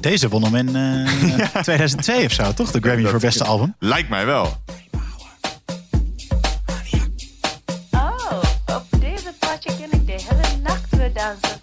Deze 0.00 0.28
won 0.28 0.42
hem 0.44 0.54
in 0.68 0.76
eh, 0.76 1.62
2002 1.62 2.24
of 2.24 2.32
zo, 2.32 2.52
toch? 2.54 2.70
De 2.70 2.80
Grammy 2.80 3.08
voor 3.08 3.18
beste 3.20 3.44
album. 3.44 3.74
Lijkt 3.78 4.08
mij 4.08 4.26
wel. 4.26 4.56
Oh, 7.90 8.42
op 8.66 8.84
deze 9.00 9.32
potje 9.38 9.76
ken 9.78 10.00
ik 10.00 10.06
de 10.06 10.12
hele 10.28 10.56
nacht 10.62 10.96
weer 10.96 11.12
dansen. 11.12 11.60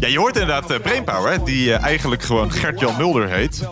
Ja, 0.00 0.08
je 0.08 0.18
hoort 0.18 0.36
inderdaad 0.36 0.70
eh, 0.70 0.80
Brainpower, 0.80 1.44
die 1.44 1.74
eh, 1.74 1.82
eigenlijk 1.82 2.22
gewoon 2.22 2.52
Gert-Jan 2.52 2.96
Mulder 2.96 3.30
heet. 3.30 3.68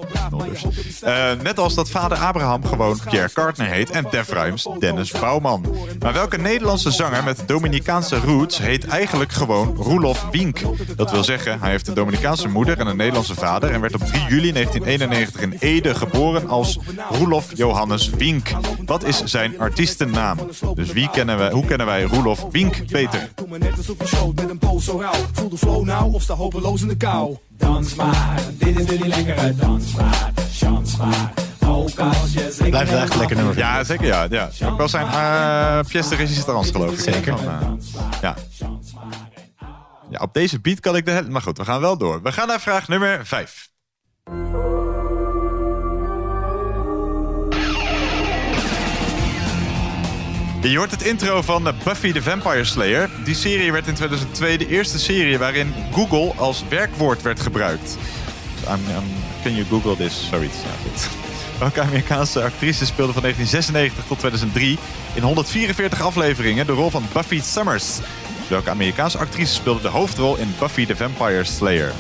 Eh, 1.01 1.31
net 1.43 1.59
als 1.59 1.75
dat 1.75 1.91
vader 1.91 2.19
Abraham 2.19 2.65
gewoon 2.65 3.01
Pierre 3.11 3.33
Cartner 3.33 3.67
heet 3.67 3.91
en 3.91 4.07
Def 4.11 4.29
Ruims 4.29 4.69
Dennis 4.79 5.11
Bouwman. 5.11 5.65
Maar 5.99 6.13
welke 6.13 6.39
Nederlandse 6.39 6.91
zanger 6.91 7.25
met 7.25 7.43
Dominicaanse 7.47 8.21
roots 8.21 8.59
heet 8.59 8.87
eigenlijk 8.87 9.33
gewoon 9.33 9.77
Roelof 9.77 10.27
Wink? 10.31 10.61
Dat 10.97 11.11
wil 11.11 11.25
zeggen, 11.25 11.61
hij 11.61 11.71
heeft 11.71 11.89
een 11.89 11.95
Dominicaanse 11.95 12.49
moeder 12.49 12.79
en 12.79 12.87
een 12.87 12.97
Nederlandse 12.97 13.35
vader 13.35 13.71
en 13.71 13.81
werd 13.81 13.95
op 13.95 14.01
3 14.01 14.23
juli 14.29 14.53
1991 14.53 15.41
in 15.41 15.57
Ede 15.59 15.95
geboren 15.95 16.49
als 16.49 16.79
Roelof 17.11 17.47
Johannes 17.55 18.09
Wink. 18.11 18.49
Wat 18.87 19.05
is 19.05 19.25
zijn 19.25 19.59
artiestennaam? 19.59 20.39
Dus 20.75 20.93
wie 20.93 21.11
kennen 21.11 21.39
wij, 21.39 21.51
hoe 21.51 21.65
kennen 21.65 21.87
wij 21.87 22.03
Roelof 22.03 22.47
Wink 22.51 22.91
beter? 22.91 23.29
Voel 25.43 25.51
de 25.51 25.59
flow 25.59 25.85
nou 25.85 26.13
of 26.13 26.23
sta 26.23 26.35
hopeloos 26.35 26.83
in 26.83 26.89
de 26.89 26.97
kou. 26.97 27.37
Dans 27.49 27.95
maar, 27.95 28.43
dit 28.59 28.79
is 28.79 28.87
jullie 28.87 29.09
lekkere. 29.09 29.55
Chans 30.53 30.97
maar, 30.97 31.33
ook 31.67 31.99
als 31.99 32.33
je 32.33 32.51
zingt. 32.53 32.71
Blijft 32.71 32.91
wel 32.91 33.01
echt 33.01 33.13
een 33.13 33.19
lekker 33.19 33.37
nummer. 33.37 33.57
Ja, 33.57 33.85
zeker 33.85 34.07
ja. 34.07 34.27
ja. 34.31 34.51
Ook 34.65 34.77
wel 34.77 34.89
zijn 34.89 35.07
uh, 35.07 35.79
pièce 35.89 36.09
de 36.09 36.15
résistance 36.15 36.73
geloof 36.73 36.93
ik. 36.93 37.01
Zeker. 37.01 37.39
Van, 37.39 37.49
eh, 37.49 38.21
ja. 38.21 38.37
ja, 40.11 40.19
op 40.19 40.35
deze 40.35 40.61
beat 40.61 40.81
kan 40.81 40.97
ik 40.97 41.05
de. 41.05 41.27
Maar 41.29 41.43
goed, 41.43 41.59
we 41.59 41.65
gaan 41.65 41.81
wel 41.81 41.99
door. 41.99 42.23
We 42.23 42.33
gaan 42.33 42.47
naar 42.47 42.61
vraag 42.61 42.89
nummer 42.89 43.27
5. 43.27 43.71
Je 50.71 50.77
hoort 50.77 50.91
het 50.91 51.03
intro 51.03 51.43
van 51.43 51.69
Buffy 51.85 52.13
the 52.13 52.23
Vampire 52.23 52.65
Slayer. 52.65 53.11
Die 53.25 53.35
serie 53.35 53.73
werd 53.73 53.87
in 53.87 53.95
2002 53.95 54.59
de 54.59 54.69
eerste 54.69 54.99
serie 54.99 55.39
waarin 55.39 55.75
Google 55.93 56.33
als 56.37 56.65
werkwoord 56.69 57.23
werd 57.23 57.41
gebruikt. 57.41 57.97
Um, 58.69 58.73
um, 58.73 59.03
can 59.43 59.55
you 59.55 59.67
Google 59.69 59.97
this? 59.97 60.29
Zoiets. 60.31 60.57
Welke 61.59 61.81
Amerikaanse 61.81 62.43
actrice 62.43 62.87
speelde 62.87 63.13
van 63.13 63.23
1996 63.23 64.05
tot 64.05 64.19
2003 64.19 64.79
in 65.15 65.23
144 65.23 66.03
afleveringen 66.03 66.67
de 66.67 66.73
rol 66.73 66.91
van 66.91 67.05
Buffy 67.13 67.41
Summers? 67.41 67.99
Welke 68.49 68.71
Amerikaanse 68.71 69.19
actrice 69.19 69.55
speelde 69.55 69.83
de 69.83 69.89
hoofdrol 69.89 70.37
in 70.37 70.55
Buffy 70.59 70.87
the 70.87 70.97
Vampire 70.97 71.45
Slayer? 71.45 71.93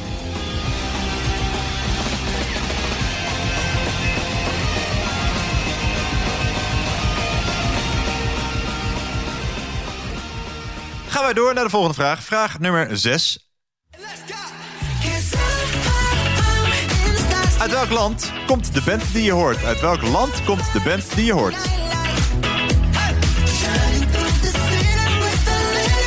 Gaan 11.22 11.34
wij 11.34 11.42
door 11.42 11.54
naar 11.54 11.64
de 11.64 11.70
volgende 11.70 11.94
vraag. 11.94 12.22
Vraag 12.22 12.58
nummer 12.58 12.96
6. 12.98 13.50
Uit 17.58 17.70
welk 17.70 17.90
land 17.90 18.32
komt 18.46 18.74
de 18.74 18.82
band 18.82 19.12
die 19.12 19.22
je 19.22 19.32
hoort? 19.32 19.64
Uit 19.64 19.80
welk 19.80 20.02
land 20.02 20.44
komt 20.44 20.72
de 20.72 20.80
band 20.84 21.14
die 21.14 21.24
je 21.24 21.32
hoort? 21.32 21.56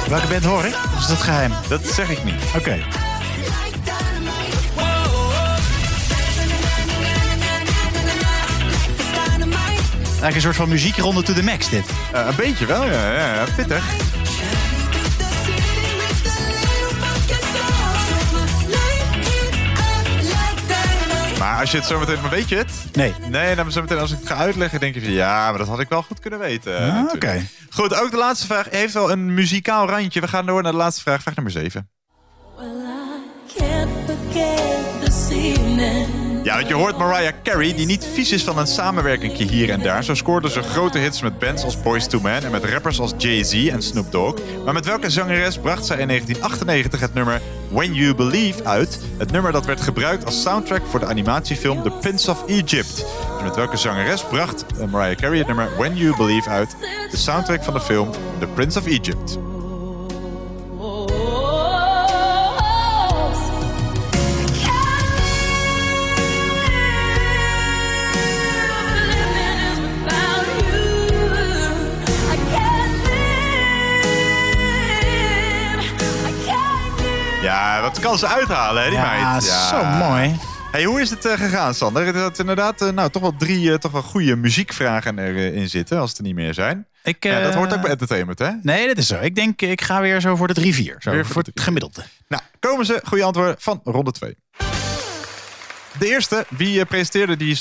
Welke 0.10 0.28
band 0.28 0.44
hoor 0.44 0.66
ik? 0.66 0.76
Is 1.00 1.08
dat 1.08 1.22
geheim? 1.22 1.52
Dat 1.70 1.86
zeg 1.86 2.10
ik 2.10 2.24
niet. 2.24 2.42
Oké. 2.56 2.70
Eigenlijk 10.02 10.36
een 10.36 10.42
soort 10.42 10.56
van 10.56 10.70
muziekronde 10.70 11.24
to 11.24 11.34
the 11.34 11.44
max 11.44 11.70
dit. 11.70 11.86
Uh, 12.14 12.26
een 12.28 12.36
beetje 12.36 12.66
wel, 12.66 12.86
ja, 12.86 13.14
ja 13.14 13.46
pittig. 13.56 14.15
Maar 21.46 21.60
als 21.60 21.72
je 21.72 21.78
het 21.78 21.86
zo 21.86 22.00
meteen... 22.00 22.22
Maar 22.22 22.30
weet 22.30 22.50
je 22.50 22.56
het? 22.56 22.72
Nee. 22.94 23.14
Nee, 23.30 23.56
dan 23.56 23.72
zo 23.72 23.82
meteen 23.82 23.98
als 23.98 24.12
ik 24.12 24.18
het 24.18 24.28
ga 24.28 24.36
uitleggen, 24.36 24.80
denk 24.80 24.94
je 24.94 25.02
van... 25.02 25.12
Ja, 25.12 25.50
maar 25.50 25.58
dat 25.58 25.68
had 25.68 25.80
ik 25.80 25.90
wel 25.90 26.02
goed 26.02 26.20
kunnen 26.20 26.40
weten. 26.40 26.92
Ah. 26.92 27.14
Oké. 27.14 27.48
Goed, 27.70 28.02
ook 28.02 28.12
de 28.12 28.18
laatste 28.18 28.46
vraag 28.46 28.70
heeft 28.70 28.94
wel 28.94 29.12
een 29.12 29.34
muzikaal 29.34 29.90
randje. 29.90 30.22
We 30.22 30.28
gaan 30.28 30.46
door 30.46 30.62
naar 30.62 30.72
de 30.72 30.78
laatste 30.78 31.02
vraag, 31.02 31.22
vraag 31.22 31.36
nummer 31.36 31.54
7. 31.54 31.90
Well, 32.58 32.68
I 32.68 33.58
can't 33.58 33.90
forget 34.06 35.04
this 35.04 35.30
evening. 35.30 36.25
Ja, 36.46 36.56
want 36.56 36.68
je 36.68 36.74
hoort 36.74 36.98
Mariah 36.98 37.34
Carey, 37.44 37.74
die 37.74 37.86
niet 37.86 38.08
vies 38.14 38.32
is 38.32 38.44
van 38.44 38.58
een 38.58 38.68
samenwerking 38.68 39.34
hier 39.34 39.70
en 39.70 39.82
daar. 39.82 40.04
Zo 40.04 40.14
scoorde 40.14 40.50
ze 40.50 40.62
grote 40.62 40.98
hits 40.98 41.22
met 41.22 41.40
bands 41.40 41.64
als 41.64 41.82
Boyz 41.82 42.08
II 42.08 42.22
Men 42.22 42.44
en 42.44 42.52
met 42.52 42.64
rappers 42.64 43.00
als 43.00 43.14
Jay-Z 43.18 43.68
en 43.68 43.82
Snoop 43.82 44.12
Dogg. 44.12 44.42
Maar 44.66 44.74
met 44.74 44.86
welke 44.86 45.10
zangeres 45.10 45.58
bracht 45.58 45.86
zij 45.86 45.98
in 45.98 46.08
1998 46.08 47.00
het 47.00 47.14
nummer 47.14 47.42
When 47.70 47.94
You 47.94 48.16
Believe 48.16 48.64
uit? 48.64 49.00
Het 49.18 49.32
nummer 49.32 49.52
dat 49.52 49.66
werd 49.66 49.82
gebruikt 49.82 50.26
als 50.26 50.42
soundtrack 50.42 50.82
voor 50.86 51.00
de 51.00 51.06
animatiefilm 51.06 51.84
The 51.84 51.92
Prince 51.92 52.32
of 52.32 52.46
Egypt. 52.48 52.96
Dus 52.96 53.44
met 53.44 53.56
welke 53.56 53.78
zangeres 53.78 54.24
bracht 54.24 54.66
eh, 54.80 54.88
Mariah 54.88 55.18
Carey 55.18 55.38
het 55.38 55.48
nummer 55.48 55.70
When 55.78 55.96
You 55.96 56.16
Believe 56.18 56.50
uit? 56.50 56.76
De 57.12 57.18
soundtrack 57.18 57.64
van 57.64 57.74
de 57.74 57.82
film 57.82 58.12
The 58.40 58.48
Prince 58.48 58.80
of 58.80 58.86
Egypt. 58.86 59.38
Ja, 77.86 77.92
wat 77.92 78.00
kan 78.00 78.18
ze 78.18 78.28
uithalen, 78.28 78.84
hè, 78.84 78.90
die 78.90 78.98
Ja, 78.98 79.32
meid. 79.32 79.44
zo 79.44 79.84
mooi. 79.84 80.40
Hey, 80.72 80.84
hoe 80.84 81.02
is 81.02 81.10
het 81.10 81.26
eh, 81.26 81.34
gegaan, 81.34 81.74
Sander? 81.74 82.08
Er 82.08 82.18
had 82.22 82.40
inderdaad 82.40 82.82
eh, 82.82 82.90
nou, 82.90 83.10
toch 83.10 83.22
wel 83.22 83.36
drie 83.38 83.72
eh, 83.72 83.78
toch 83.78 83.92
wel 83.92 84.02
goede 84.02 84.36
muziekvragen 84.36 85.20
erin 85.20 85.70
zitten, 85.70 86.00
als 86.00 86.10
het 86.10 86.18
er 86.18 86.24
niet 86.26 86.36
meer 86.36 86.54
zijn. 86.54 86.88
Ik, 87.04 87.24
ja, 87.24 87.42
dat 87.42 87.54
hoort 87.54 87.74
ook 87.74 87.82
bij 87.82 87.90
entertainment, 87.90 88.40
hè? 88.40 88.50
Nee, 88.62 88.88
dat 88.88 88.98
is 88.98 89.08
zo. 89.08 89.20
Ik 89.20 89.36
denk, 89.36 89.62
ik 89.62 89.82
ga 89.82 90.02
weer 90.02 90.22
zo 90.22 90.36
voor 90.36 90.54
de 90.54 90.74
3-4. 90.74 90.98
Zo, 90.98 91.12
Weer 91.12 91.26
voor, 91.26 91.42
het 91.44 91.62
gemiddelde. 91.62 92.04
Nou, 92.28 92.42
komen 92.60 92.86
ze. 92.86 93.02
Goede 93.04 93.24
antwoorden 93.24 93.56
van 93.60 93.82
ronde 93.84 94.12
2. 94.12 94.36
De 96.00 96.08
eerste, 96.08 96.46
wie 96.50 96.86
presenteerde 96.86 97.38
die 97.38 97.58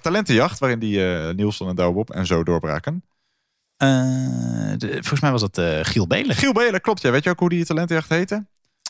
talentenjacht... 0.00 0.58
waarin 0.58 0.78
die 0.78 0.98
Nielsen 1.34 1.68
en 1.68 1.74
Douwbob 1.74 2.10
en 2.10 2.26
zo 2.26 2.42
doorbraken? 2.42 3.04
De- 3.76 4.88
volgens 4.90 5.20
mij 5.20 5.30
was 5.30 5.40
dat 5.50 5.86
Giel 5.86 6.06
Belen. 6.06 6.36
Giel 6.36 6.52
Belen, 6.52 6.80
klopt. 6.80 7.02
Ja. 7.02 7.10
Weet 7.10 7.24
je 7.24 7.30
ook 7.30 7.38
hoe 7.38 7.48
die 7.48 7.64
talentenjacht 7.64 8.08
heette? 8.08 8.46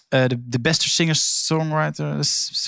Eh, 0.09 0.25
de, 0.27 0.43
de 0.49 0.61
beste 0.61 0.89
singer-songwriter 0.89 2.17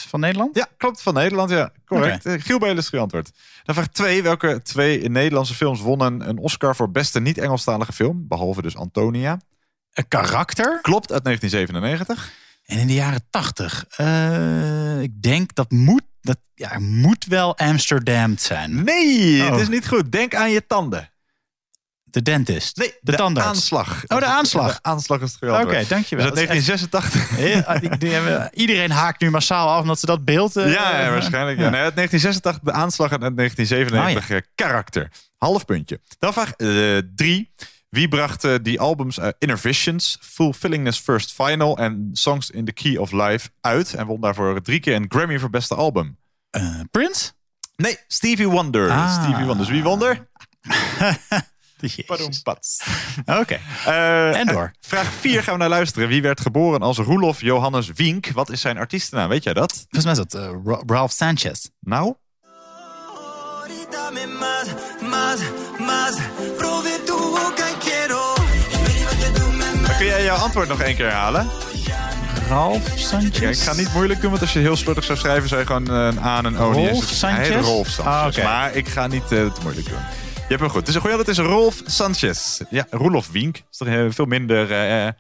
van 0.09 0.21
Nederland? 0.21 0.57
Ja, 0.57 0.69
klopt. 0.77 1.03
Van 1.03 1.15
Nederland, 1.15 1.51
ja. 1.51 1.73
Correct. 1.85 2.27
Eh, 2.27 2.35
Giel 2.43 2.59
Belen 2.59 2.73
is 2.77 2.81
het 2.81 2.89
goede 2.89 3.05
antwoord. 3.05 3.31
Dan 3.65 3.75
vraag 3.75 3.89
2. 3.89 4.23
Welke 4.23 4.61
twee 4.63 5.09
Nederlandse 5.09 5.55
films 5.55 5.81
wonnen 5.81 6.29
een 6.29 6.39
Oscar 6.39 6.77
voor 6.77 6.91
beste 6.91 7.21
niet-Engelstalige 7.21 7.93
film? 7.93 8.25
Behalve 8.29 8.63
dus 8.63 8.77
Antonia. 8.77 9.41
Een 9.93 10.09
karakter? 10.09 10.79
Klopt, 10.83 11.13
uit 11.13 11.25
1997. 11.25 12.33
En 12.65 12.79
in 12.79 12.87
de 12.87 12.95
jaren 12.95 13.23
80. 13.31 13.85
eh, 13.97 15.01
ik 15.01 15.23
denk 15.23 15.55
dat 15.55 15.71
moet, 15.71 16.03
dat 16.21 16.39
ja, 16.55 16.79
moet 16.79 17.25
wel 17.25 17.57
Amsterdam 17.59 18.39
zijn. 18.39 18.85
Nee, 18.85 19.43
Oh. 19.43 19.51
het 19.51 19.61
is 19.61 19.69
niet 19.69 19.89
goed. 19.89 20.13
Denk 20.13 20.35
aan 20.35 20.51
je 20.51 20.67
tanden. 20.67 21.11
De 22.11 22.23
dentist. 22.23 22.77
Nee, 22.77 22.95
de, 23.01 23.15
tandarts. 23.15 23.49
aanslag. 23.49 24.03
Oh, 24.07 24.19
de 24.19 24.25
aanslag. 24.25 24.73
De 24.75 24.83
aanslag 24.83 25.21
is 25.21 25.29
het 25.31 25.39
goede 25.39 25.55
Oké, 25.55 25.63
antwoord. 25.63 25.89
dankjewel. 25.89 26.25
Dus 26.31 26.35
Dat 26.35 26.51
is 26.51 26.57
echt- 26.57 26.67
1986. 26.67 27.39
Ja, 27.67 27.79
die- 27.79 27.99
die 27.99 28.11
hebben- 28.11 28.51
iedereen 28.55 28.91
haakt 28.91 29.21
nu 29.21 29.31
massaal 29.31 29.69
af 29.69 29.81
omdat 29.83 30.01
ze 30.01 30.07
dat 30.07 30.25
beeld... 30.25 30.57
eh, 30.57 30.73
ja, 30.73 31.01
ja, 31.01 31.11
waarschijnlijk. 31.11 31.59
Ja. 31.59 31.69
Nee, 31.71 31.81
uit 31.81 31.95
1986 31.97 32.59
de 32.63 32.73
aanslag 32.73 33.11
en 33.11 33.23
uit 33.23 33.37
1997 33.37 34.31
eh, 34.31 34.41
karakter. 34.55 35.11
Half 35.39 35.65
puntje. 35.65 36.01
Dan 36.19 36.33
vraag 36.33 36.53
3. 36.57 37.53
Wie 37.89 38.09
bracht 38.09 38.45
eh, 38.45 38.55
die 38.63 38.81
albums 38.81 39.19
eh, 39.19 39.29
Inner 39.39 39.59
Visions, 39.59 40.19
Fulfillingness 40.21 40.99
First 41.01 41.33
Final 41.33 41.79
en 41.79 42.09
Songs 42.13 42.51
in 42.51 42.65
the 42.65 42.73
Key 42.73 42.97
of 42.97 43.13
Life 43.13 43.49
uit? 43.61 43.95
En 43.95 44.07
won 44.07 44.21
daarvoor 44.21 44.63
drie 44.63 44.81
keer 44.81 44.95
een 44.95 45.07
Grammy 45.09 45.39
voor 45.39 45.51
beste 45.51 45.75
album. 45.75 46.19
Eh, 46.51 46.81
Prince? 46.91 47.31
Nee, 47.77 47.99
Stevie 48.07 48.49
Wonder. 48.49 48.91
Ah. 48.91 49.13
Stevie 49.23 49.45
Wonder. 49.45 49.57
Dus 49.57 49.69
wie 49.69 49.83
won 49.83 50.05
er? 50.05 50.29
Jezus. 50.61 51.17
Pardon, 52.07 52.33
pats. 52.43 52.83
Oké. 53.41 53.59
Eh, 53.87 54.39
En 54.39 54.47
door. 54.47 54.73
Vraag 54.81 55.07
4 55.21 55.43
gaan 55.43 55.53
we 55.55 55.61
naar 55.61 55.69
luisteren. 55.69 56.09
Wie 56.09 56.23
werd 56.23 56.41
geboren 56.41 56.81
als 56.83 56.99
Roelof 56.99 57.41
Johannes 57.41 57.91
Wink? 57.95 58.29
Wat 58.33 58.51
is 58.51 58.61
zijn 58.61 58.79
artiestennaam? 58.79 59.29
Weet 59.29 59.43
jij 59.45 59.55
dat? 59.55 59.73
Volgens 59.73 60.05
mij 60.05 60.13
is 60.13 60.19
dat 60.31 60.35
eh, 60.35 60.51
Ra- 60.65 60.83
Ralph 60.87 61.13
Sanchez. 61.13 61.67
Nou? 61.81 62.15
Dan 69.87 69.97
kun 69.97 70.07
jij 70.07 70.25
jouw 70.25 70.37
antwoord 70.37 70.69
nog 70.69 70.81
één 70.81 70.97
keer 70.97 71.05
herhalen? 71.07 71.49
Ralph 72.49 72.83
Sanchez? 72.97 73.39
Ja, 73.39 73.49
ik 73.49 73.59
ga 73.59 73.75
niet 73.75 73.93
moeilijk 73.95 74.21
doen, 74.21 74.31
want 74.31 74.43
als 74.43 74.53
je 74.53 74.59
heel 74.59 74.77
slordig 74.77 75.05
zou 75.05 75.19
schrijven, 75.19 75.49
zou 75.49 75.61
je 75.61 75.67
gewoon 75.67 75.89
eh, 75.91 75.95
een 76.07 76.19
A 76.25 76.39
en 76.39 76.45
een 76.45 76.59
O 76.59 76.73
Rolf. 76.73 77.05
Sanchez? 77.05 77.21
Hij 77.21 77.49
heet 77.57 77.65
Rolf 77.65 77.89
Sanchez. 77.89 78.13
Ah, 78.15 78.27
oké. 78.27 78.43
Maar 78.43 78.75
ik 78.75 78.89
ga 78.89 79.07
niet 79.07 79.23
eh, 79.23 79.29
te 79.29 79.51
moeilijk 79.63 79.89
doen. 79.89 79.99
Je 80.51 80.57
hebt 80.57 80.69
hem 80.69 80.81
goed. 80.81 80.87
Het 80.87 80.89
is 80.89 80.95
een 80.95 81.01
goede. 81.01 81.17
Het 81.17 81.29
is 81.29 81.39
Rolf 81.39 81.83
Sanchez. 81.87 82.61
Ja, 82.71 82.87
Roelof 82.91 83.31
Wink. 83.31 83.57
is 83.57 83.77
toch 83.77 83.89
eh, 83.89 84.07
veel 84.09 84.25
minder 84.25 84.71
eh, 84.71 85.07
eh, 85.07 85.13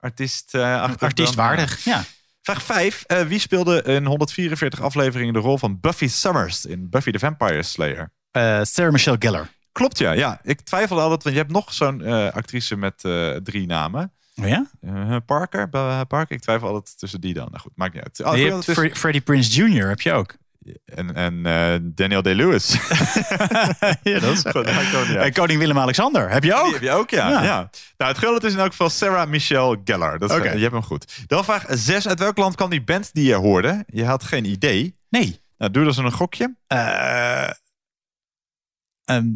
artiest 0.00 0.54
uh, 0.54 0.82
Artiestwaardig, 0.98 1.84
ja. 1.84 2.04
Vraag 2.42 2.62
5. 2.62 3.04
wie 3.28 3.38
speelde 3.38 3.82
in 3.82 4.06
144 4.06 4.80
afleveringen 4.80 5.32
de 5.34 5.38
rol 5.38 5.58
van 5.58 5.80
Buffy 5.80 6.08
Summers 6.08 6.64
in 6.66 6.90
Buffy 6.90 7.10
the 7.10 7.18
Vampire 7.18 7.62
Slayer? 7.62 8.12
Eh, 8.30 8.60
Sarah 8.62 8.92
Michelle 8.92 9.16
Gellar. 9.18 9.48
Klopt, 9.72 9.98
ja. 9.98 10.12
ja. 10.12 10.40
Ik 10.42 10.60
twijfelde 10.60 11.02
altijd, 11.02 11.22
want 11.22 11.34
je 11.34 11.40
hebt 11.40 11.52
nog 11.52 11.72
zo'n 11.72 12.04
eh, 12.04 12.32
actrice 12.32 12.76
met 12.76 13.04
eh, 13.04 13.30
drie 13.30 13.66
namen. 13.66 14.12
Oh 14.36 14.48
ja? 14.48 14.66
Eh, 14.80 15.16
Parker, 15.26 15.68
Parker. 16.06 16.30
Ik 16.36 16.40
twijfel 16.40 16.68
altijd 16.68 16.98
tussen 16.98 17.20
die 17.20 17.34
dan. 17.34 17.46
Nou 17.50 17.60
goed, 17.60 17.72
maakt 17.74 17.94
niet 17.94 18.02
uit. 18.02 18.20
Oh, 18.52 18.60
Fre- 18.60 18.94
Freddie 18.94 19.20
Prince 19.22 19.66
Jr. 19.66 19.88
heb 19.88 20.00
je 20.00 20.12
ook. 20.12 20.36
En, 20.84 21.14
en 21.14 21.46
eh, 21.46 21.78
Daniel 21.82 22.22
Day-Lewis. 22.22 22.72
ja, 24.02 24.18
dat 24.18 24.32
is 24.32 24.40
Goed, 24.40 24.52
dat. 24.52 25.08
En 25.08 25.32
koning 25.32 25.58
Willem-Alexander 25.58 26.30
heb 26.30 26.44
je 26.44 26.54
ook. 26.54 26.64
Die 26.64 26.72
heb 26.72 26.82
je 26.82 26.90
ook, 26.90 27.10
ja. 27.10 27.28
Ja. 27.28 27.42
ja. 27.42 27.70
Nou, 27.96 28.10
het 28.10 28.18
gullet 28.18 28.44
is 28.44 28.52
in 28.52 28.58
elk 28.58 28.70
geval 28.70 28.90
Sarah 28.90 29.28
Michelle 29.28 29.80
Gellar. 29.84 30.18
Dat 30.18 30.30
is, 30.30 30.36
Oké. 30.36 30.50
je 30.52 30.60
hebt 30.60 30.72
hem 30.72 30.82
goed. 30.82 31.24
Dan 31.26 31.44
vraag 31.44 31.64
6. 31.68 32.08
Uit 32.08 32.18
welk 32.18 32.36
land 32.36 32.54
kwam 32.54 32.70
die 32.70 32.82
band 32.84 33.10
die 33.12 33.24
je 33.26 33.34
hoorde? 33.34 33.84
Je 33.86 34.04
had 34.04 34.24
geen 34.24 34.44
idee. 34.44 34.94
Nee. 35.08 35.40
Nou, 35.58 35.70
doe 35.70 35.92
dan 35.94 36.04
een 36.04 36.12
gokje. 36.12 36.56
Eh 36.66 37.50
ehm, 39.04 39.26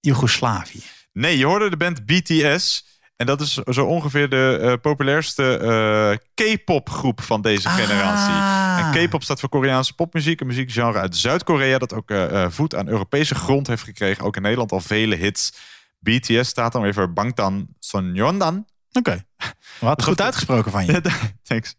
Joegoslavië. 0.00 0.82
Nee, 1.12 1.38
je 1.38 1.44
hoorde 1.46 1.70
de 1.70 1.76
band 1.76 2.06
BTS. 2.06 2.90
En 3.16 3.26
dat 3.26 3.40
is 3.40 3.52
zo 3.54 3.84
ongeveer 3.84 4.28
de 4.28 4.58
eh, 4.62 4.72
populairste 4.80 5.56
eh, 5.58 6.54
K-pop 6.54 6.90
groep 6.90 7.20
van 7.20 7.42
deze 7.42 7.68
Ah. 7.68 7.74
generatie. 7.74 8.61
En 8.78 9.06
K-pop 9.06 9.22
staat 9.22 9.40
voor 9.40 9.48
Koreaanse 9.48 9.94
popmuziek. 9.94 10.40
Een 10.40 10.46
muziekgenre 10.46 10.98
uit 10.98 11.16
Zuid-Korea 11.16 11.78
dat 11.78 11.94
ook 11.94 12.10
eh, 12.10 12.42
eh, 12.44 12.50
voet 12.50 12.74
aan 12.74 12.88
Europese 12.88 13.34
grond 13.34 13.66
heeft 13.66 13.82
gekregen. 13.82 14.24
Ook 14.24 14.36
in 14.36 14.42
Nederland 14.42 14.72
al 14.72 14.80
vele 14.80 15.14
hits. 15.16 15.52
BTS 15.98 16.48
staat 16.48 16.72
dan 16.72 16.82
weer 16.82 16.94
voor 16.94 17.12
Bangtan 17.12 17.68
Sonyeondan. 17.78 18.66
Oké. 18.92 19.24
Wat 19.80 20.02
goed 20.02 20.20
uitgesproken 20.20 20.70
van 20.70 20.86
je. 20.86 21.00
Thanks. 21.42 21.74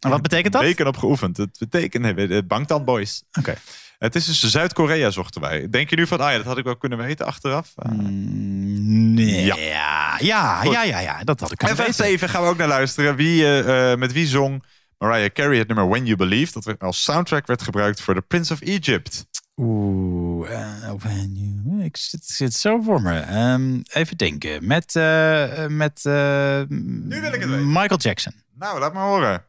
En 0.00 0.10
wat 0.10 0.22
betekent 0.22 0.52
dat? 0.52 0.62
Weken 0.62 0.86
op 0.86 0.96
geoefend. 0.96 1.36
Het 1.36 1.58
betekent 1.58 2.48
Bangtan 2.48 2.84
Boys. 2.84 3.22
Oké. 3.38 3.54
Het 3.98 4.14
is 4.14 4.24
dus 4.24 4.40
Zuid-Korea 4.40 5.10
zochten 5.10 5.40
wij. 5.40 5.68
Denk 5.70 5.90
je 5.90 5.96
nu 5.96 6.06
van, 6.06 6.20
ah 6.20 6.30
ja, 6.30 6.36
dat 6.36 6.46
had 6.46 6.58
ik 6.58 6.64
wel 6.64 6.76
kunnen 6.76 6.98
weten 6.98 7.26
achteraf? 7.26 7.72
Ah. 7.76 7.90
Nee. 7.92 9.44
Ja. 9.44 10.16
Ja, 10.18 10.62
ja, 10.64 11.00
ja, 11.00 11.24
dat 11.24 11.40
had 11.40 11.52
ik 11.52 11.60
En 11.60 11.66
kunnen 11.66 11.84
weten. 11.86 12.04
7 12.04 12.28
gaan 12.28 12.42
we 12.42 12.48
ook 12.48 12.56
naar 12.56 12.68
luisteren. 12.68 13.16
Wie, 13.16 13.44
eh, 13.44 13.92
eh, 13.92 13.98
met 13.98 14.12
wie 14.12 14.26
zong 14.26 14.64
Mariah 14.98 15.30
Carey 15.32 15.58
het 15.58 15.66
nummer 15.68 15.88
When 15.88 16.04
You 16.04 16.16
Believe? 16.16 16.60
Dat 16.60 16.78
als 16.78 17.02
soundtrack 17.02 17.46
werd 17.46 17.62
gebruikt 17.62 18.00
voor 18.00 18.14
The 18.14 18.22
Prince 18.22 18.52
of 18.52 18.60
Egypt. 18.60 19.26
Oeh, 19.56 20.50
eh, 20.52 20.92
when 20.98 21.34
you- 21.34 21.84
ik 21.84 21.96
zit, 21.96 22.24
zit 22.24 22.54
zo 22.54 22.80
voor 22.82 23.02
me. 23.02 23.18
Ehm, 23.18 23.80
even 23.92 24.16
denken. 24.16 24.66
Met, 24.66 24.96
eh, 24.96 25.64
eh, 25.64 25.70
met 25.70 26.00
Nu 26.04 27.20
wil 27.20 27.32
ik 27.32 27.40
het 27.40 27.50
weten. 27.50 27.66
Michael 27.72 27.98
Jackson. 27.98 28.32
Nou, 28.58 28.78
laat 28.78 28.92
maar 28.92 29.06
horen. 29.08 29.44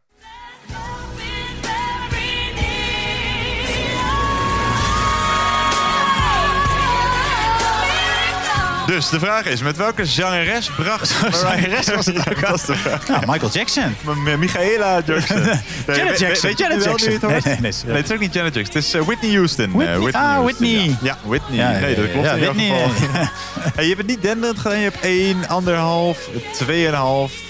Dus 8.88 9.10
de 9.10 9.20
vraag 9.20 9.46
is, 9.46 9.62
met 9.62 9.78
welke 9.78 10.06
zangeres 10.06 10.70
bracht 10.70 11.16
Zangeres 11.32 11.88
was 11.90 12.06
het 12.06 12.18
ook 12.30 12.42
Dat 12.42 12.54
is 12.56 12.66
de 12.66 12.76
vraag. 12.76 13.08
Nou, 13.08 13.24
Michael 13.28 13.52
Jackson. 13.52 13.96
M- 14.06 14.40
Michaela 14.40 15.02
Jackson. 15.06 15.42
Nee, 15.42 15.98
Janet 15.98 16.20
Jackson, 16.20 16.50
Weet 16.50 16.58
Janet 16.60 16.84
Jackson. 16.84 17.12
het? 17.12 17.22
Nee, 17.22 17.40
nee, 17.44 17.58
nee, 17.62 17.72
sorry. 17.72 17.96
het 17.96 18.06
is 18.06 18.12
ook 18.12 18.20
niet 18.20 18.34
Janet 18.34 18.54
Jackson. 18.56 18.76
Het 18.76 18.84
is 18.86 18.94
eh, 18.94 19.02
Whitney 19.02 19.32
Houston. 19.32 19.72
Whitney. 19.72 19.88
Eh, 19.88 20.14
Ah, 20.14 20.36
Houston, 20.36 20.44
Whitney. 20.44 20.86
Ja, 20.86 20.96
Ja, 21.02 21.18
Whitney. 21.24 21.58
Ja, 21.58 21.70
nee, 21.72 21.96
dat 21.96 22.12
klopt 22.12 22.26
ja, 22.26 22.34
in 22.34 22.40
Whitney, 22.40 22.66
geval. 22.66 23.28
hey, 23.76 23.88
je 23.88 23.96
bent 23.96 24.08
niet 24.08 24.22
denderend 24.22 24.60
gedaan. 24.60 24.78
Je 24.78 24.84
hebt 24.84 25.00
1, 25.02 25.48
anderhalf, 25.48 26.18
2,5. 26.66 27.47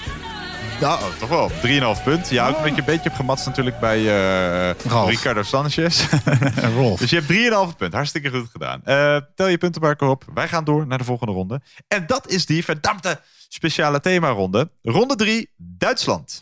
Nou, 0.81 1.01
oh, 1.01 1.07
toch 1.19 1.29
wel. 1.29 1.51
3,5 1.95 2.03
punt. 2.03 2.29
Ja, 2.29 2.47
ook 2.47 2.57
een 2.57 2.63
beetje, 2.63 2.79
een 2.79 2.85
beetje 2.85 3.09
op 3.09 3.15
gematst 3.15 3.45
natuurlijk 3.45 3.79
bij 3.79 3.97
eh. 3.97 5.07
Ricardo 5.07 5.43
Sanchez. 5.43 6.05
Rolf. 6.75 6.99
Dus 6.99 7.09
je 7.09 7.15
hebt 7.15 7.71
3,5 7.71 7.77
punt. 7.77 7.93
Hartstikke 7.93 8.29
goed 8.29 8.49
gedaan. 8.51 8.81
Eh, 8.83 9.17
tel 9.35 9.47
je 9.47 9.57
punten 9.57 9.81
maar 9.81 9.97
op. 9.97 10.23
Wij 10.33 10.47
gaan 10.47 10.63
door 10.63 10.87
naar 10.87 10.97
de 10.97 11.03
volgende 11.03 11.33
ronde. 11.33 11.61
En 11.87 12.03
dat 12.07 12.29
is 12.29 12.45
die 12.45 12.63
verdampte 12.63 13.19
speciale 13.47 13.99
themaronde. 13.99 14.69
Ronde 14.81 15.15
3, 15.15 15.49
Duitsland. 15.57 16.37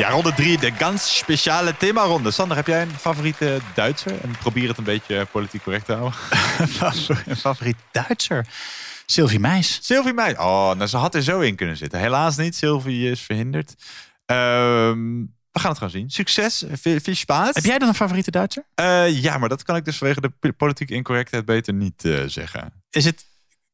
Ja, 0.00 0.08
ronde 0.08 0.34
drie, 0.34 0.58
de 0.58 0.72
ganz 0.72 1.16
speciale 1.16 1.76
themaronde. 1.76 2.30
Sander, 2.30 2.56
heb 2.56 2.66
jij 2.66 2.82
een 2.82 2.98
favoriete 2.98 3.58
Duitser? 3.74 4.12
En 4.22 4.30
probeer 4.38 4.68
het 4.68 4.78
een 4.78 4.84
beetje 4.84 5.26
politiek 5.30 5.62
correct 5.62 5.84
te 5.84 5.92
houden. 5.92 6.18
Een 7.26 7.36
favoriet 7.36 7.76
Duitser? 7.90 8.46
Sylvie 9.10 9.40
Meis. 9.40 9.78
Sylvie 9.82 10.12
Meis. 10.12 10.36
Oh, 10.36 10.74
nou, 10.74 10.86
ze 10.86 10.96
had 10.96 11.14
er 11.14 11.22
zo 11.22 11.40
in 11.40 11.56
kunnen 11.56 11.76
zitten. 11.76 12.00
Helaas 12.00 12.36
niet. 12.36 12.56
Sylvie 12.56 13.10
is 13.10 13.20
verhinderd. 13.20 13.74
Ehm, 14.26 15.18
we 15.52 15.60
gaan 15.60 15.68
het 15.70 15.78
gewoon 15.78 15.92
zien. 15.92 16.10
Succes. 16.10 16.64
Veel, 16.72 16.98
spaas. 17.02 17.54
Heb 17.54 17.64
jij 17.64 17.78
dan 17.78 17.88
een 17.88 17.94
favoriete 17.94 18.30
Duitser? 18.30 18.64
Eh, 18.74 19.22
ja, 19.22 19.38
maar 19.38 19.48
dat 19.48 19.62
kan 19.62 19.76
ik 19.76 19.84
dus 19.84 19.98
vanwege 19.98 20.20
de 20.40 20.52
politieke 20.52 20.94
incorrectheid 20.94 21.44
beter 21.44 21.74
niet 21.74 22.04
eh, 22.04 22.22
zeggen. 22.26 22.72
Is 22.90 23.04
het 23.04 23.24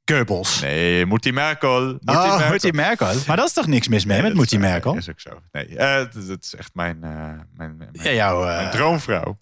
Goebbels? 0.04 0.60
Nee, 0.60 1.06
Moetie 1.06 1.32
Merkel. 1.32 1.80
Moetie 1.80 2.00
Oh, 2.10 2.38
Merkel. 2.48 2.70
Merkel. 2.70 3.14
Maar 3.26 3.36
dat 3.36 3.46
is 3.46 3.52
toch 3.52 3.66
niks 3.66 3.88
mis 3.88 4.04
mee 4.04 4.16
met 4.16 4.26
dat 4.26 4.36
Moetie 4.36 4.58
Merkel? 4.58 4.96
is 4.96 5.10
ook 5.10 5.20
zo. 5.20 5.40
Nee, 5.52 5.76
eh, 5.76 5.98
het 5.98 6.44
is 6.44 6.54
echt 6.54 6.70
mijn, 6.74 6.98
mijn, 6.98 7.76
mijn, 7.76 7.88
Ja, 7.92 8.12
jouw, 8.12 8.44
mijn 8.44 8.70
droomvrouw. 8.70 9.38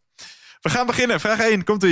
We 0.61 0.70
gaan 0.70 0.87
beginnen. 0.87 1.20
Vraag 1.20 1.38
1, 1.38 1.64
komt 1.64 1.83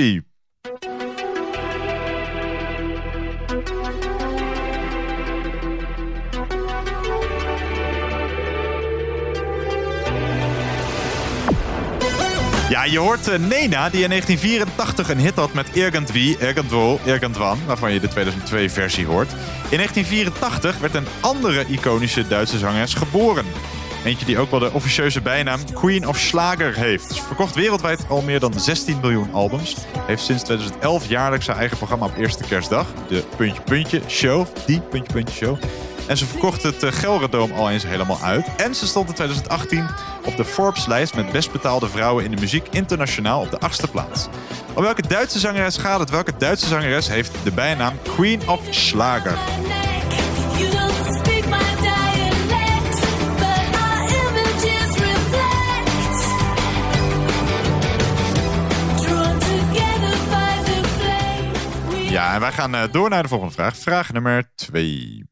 Ja, 12.73 12.85
je 12.85 12.99
hoort 12.99 13.29
eh, 13.29 13.39
Nena, 13.39 13.89
die 13.89 14.03
in 14.03 14.09
1984 14.09 15.09
een 15.09 15.19
hit 15.19 15.35
had 15.35 15.53
met 15.53 15.69
Irgendwie, 15.73 16.39
Irgendwo, 16.39 17.01
Irgendwann, 17.05 17.59
waarvan 17.67 17.93
je 17.93 18.01
de 18.01 18.09
2002-versie 18.11 19.07
hoort. 19.07 19.33
In 19.71 19.77
1984 19.77 20.79
werd 20.79 20.95
een 20.95 21.07
andere 21.21 21.65
iconische 21.67 22.29
Duitse 22.29 22.59
zangeres 22.59 22.95
geboren. 22.95 23.45
Eentje 24.05 24.27
die 24.27 24.39
ook 24.39 24.51
wel 24.51 24.61
de 24.61 24.73
officieuze 24.73 25.21
bijnaam 25.21 25.73
Queen 25.73 26.09
of 26.09 26.19
Schlager 26.19 26.75
heeft. 26.75 27.15
Ze 27.15 27.23
verkocht 27.23 27.55
wereldwijd 27.55 28.09
al 28.09 28.23
meer 28.23 28.41
dan 28.41 28.61
16 28.61 28.99
miljoen 29.01 29.33
albums. 29.33 29.77
Heeft 30.07 30.25
sinds 30.25 30.43
2011 30.43 31.09
jaarlijks 31.09 31.47
haar 31.47 31.57
eigen 31.57 31.77
programma 31.77 32.07
op 32.07 32.17
eerste 32.17 32.45
kerstdag. 32.45 32.87
De 33.09 33.25
Puntje 33.37 33.63
Puntje 33.63 34.01
Show. 34.09 34.47
Die 34.67 34.81
Puntje 34.81 35.13
Puntje 35.13 35.35
Show. 35.35 35.59
En 36.07 36.17
ze 36.17 36.27
verkocht 36.27 36.62
het 36.62 36.83
uh, 36.83 36.93
Gelredome 36.93 37.55
al 37.55 37.71
eens 37.71 37.87
helemaal 37.87 38.19
uit. 38.23 38.47
En 38.57 38.75
ze 38.75 38.87
stond 38.87 39.09
in 39.09 39.15
2018 39.15 39.87
op 40.25 40.37
de 40.37 40.45
Forbes-lijst 40.45 41.15
met 41.15 41.33
best 41.33 41.53
betaalde 41.53 41.88
vrouwen 41.88 42.25
in 42.25 42.31
de 42.31 42.41
muziek 42.41 42.67
internationaal 42.71 43.41
op 43.41 43.51
de 43.51 43.61
achtste 43.61 43.88
plaats. 43.88 44.29
Om 44.75 44.83
welke 44.83 45.07
Duitse 45.07 45.38
zangeres 45.38 45.77
gaat 45.77 46.01
het? 46.01 46.11
Welke 46.11 46.33
Duitse 46.38 46.67
zangeres 46.67 47.09
heeft 47.09 47.33
de 47.45 47.53
bijnaam 47.53 47.95
Queen 48.15 48.49
of 48.49 48.61
Schlager? 48.71 49.38
Ja, 62.12 62.35
en 62.35 62.41
wij 62.41 62.53
gaan 62.53 62.75
uh, 62.75 62.83
door 62.91 63.11
naar 63.11 63.23
de 63.23 63.29
volgende 63.29 63.55
vraag. 63.55 63.77
Vraag 63.77 64.12
nummer 64.12 64.51
2. 64.55 65.25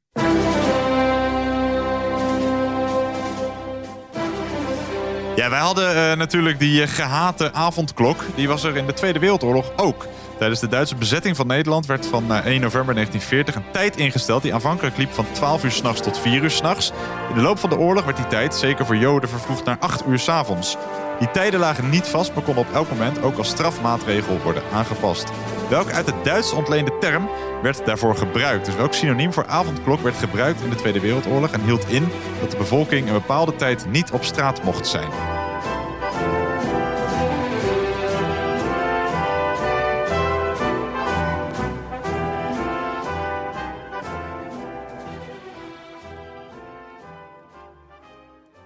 Ja, 5.40 5.50
wij 5.50 5.59
hadden 5.59 5.96
uh, 5.96 6.16
natuurlijk 6.16 6.59
die 6.59 6.81
uh, 6.81 6.88
gehate 6.88 7.53
avondklok. 7.53 8.24
Die 8.35 8.48
was 8.48 8.64
er 8.64 8.76
in 8.76 8.87
de 8.87 8.92
Tweede 8.92 9.18
Wereldoorlog 9.18 9.72
ook. 9.76 10.07
Tijdens 10.38 10.61
de 10.61 10.68
Duitse 10.68 10.94
bezetting 10.94 11.37
van 11.37 11.46
Nederland 11.46 11.87
werd 11.87 12.07
van 12.07 12.24
uh, 12.24 12.37
1 12.37 12.61
november 12.61 12.94
1940 12.94 13.55
een 13.55 13.70
tijd 13.72 13.96
ingesteld 13.96 14.42
die 14.42 14.55
aanvankelijk 14.55 14.96
liep 14.96 15.12
van 15.12 15.26
12 15.33 15.64
uur 15.64 15.70
s'nachts 15.70 16.00
tot 16.00 16.18
4 16.18 16.42
uur 16.42 16.50
s'nachts. 16.50 16.92
In 17.29 17.35
de 17.35 17.40
loop 17.40 17.59
van 17.59 17.70
de 17.70 17.79
oorlog 17.79 18.05
werd 18.05 18.16
die 18.16 18.26
tijd, 18.26 18.55
zeker 18.55 18.87
voor 18.87 18.96
Joden, 18.96 19.29
vervroegd 19.29 19.64
naar 19.64 19.79
8 19.79 20.07
uur 20.07 20.18
s'avonds. 20.18 20.76
Die 21.18 21.31
tijden 21.31 21.61
lagen 21.61 21.90
niet 21.90 22.07
vast, 22.07 22.35
maar 22.35 22.44
konden 22.44 22.66
op 22.66 22.74
elk 22.74 22.90
moment 22.90 23.22
ook 23.22 23.38
als 23.38 23.48
strafmaatregel 23.48 24.38
worden 24.42 24.62
aangepast. 24.72 25.31
Welke 25.70 25.92
uit 25.92 26.06
het 26.06 26.24
Duits 26.24 26.52
ontleende 26.52 26.98
term 26.98 27.28
werd 27.62 27.87
daarvoor 27.87 28.16
gebruikt? 28.16 28.64
Dus 28.64 28.74
welk 28.74 28.94
synoniem 28.94 29.33
voor 29.33 29.46
avondklok 29.46 30.00
werd 30.00 30.16
gebruikt 30.16 30.61
in 30.62 30.70
de 30.70 30.76
Tweede 30.76 31.00
Wereldoorlog 31.00 31.50
en 31.50 31.64
hield 31.64 31.88
in 31.88 32.09
dat 32.40 32.50
de 32.50 32.56
bevolking 32.56 33.06
een 33.06 33.12
bepaalde 33.12 33.56
tijd 33.56 33.87
niet 33.90 34.11
op 34.11 34.24
straat 34.24 34.62
mocht 34.62 34.87
zijn? 34.87 35.11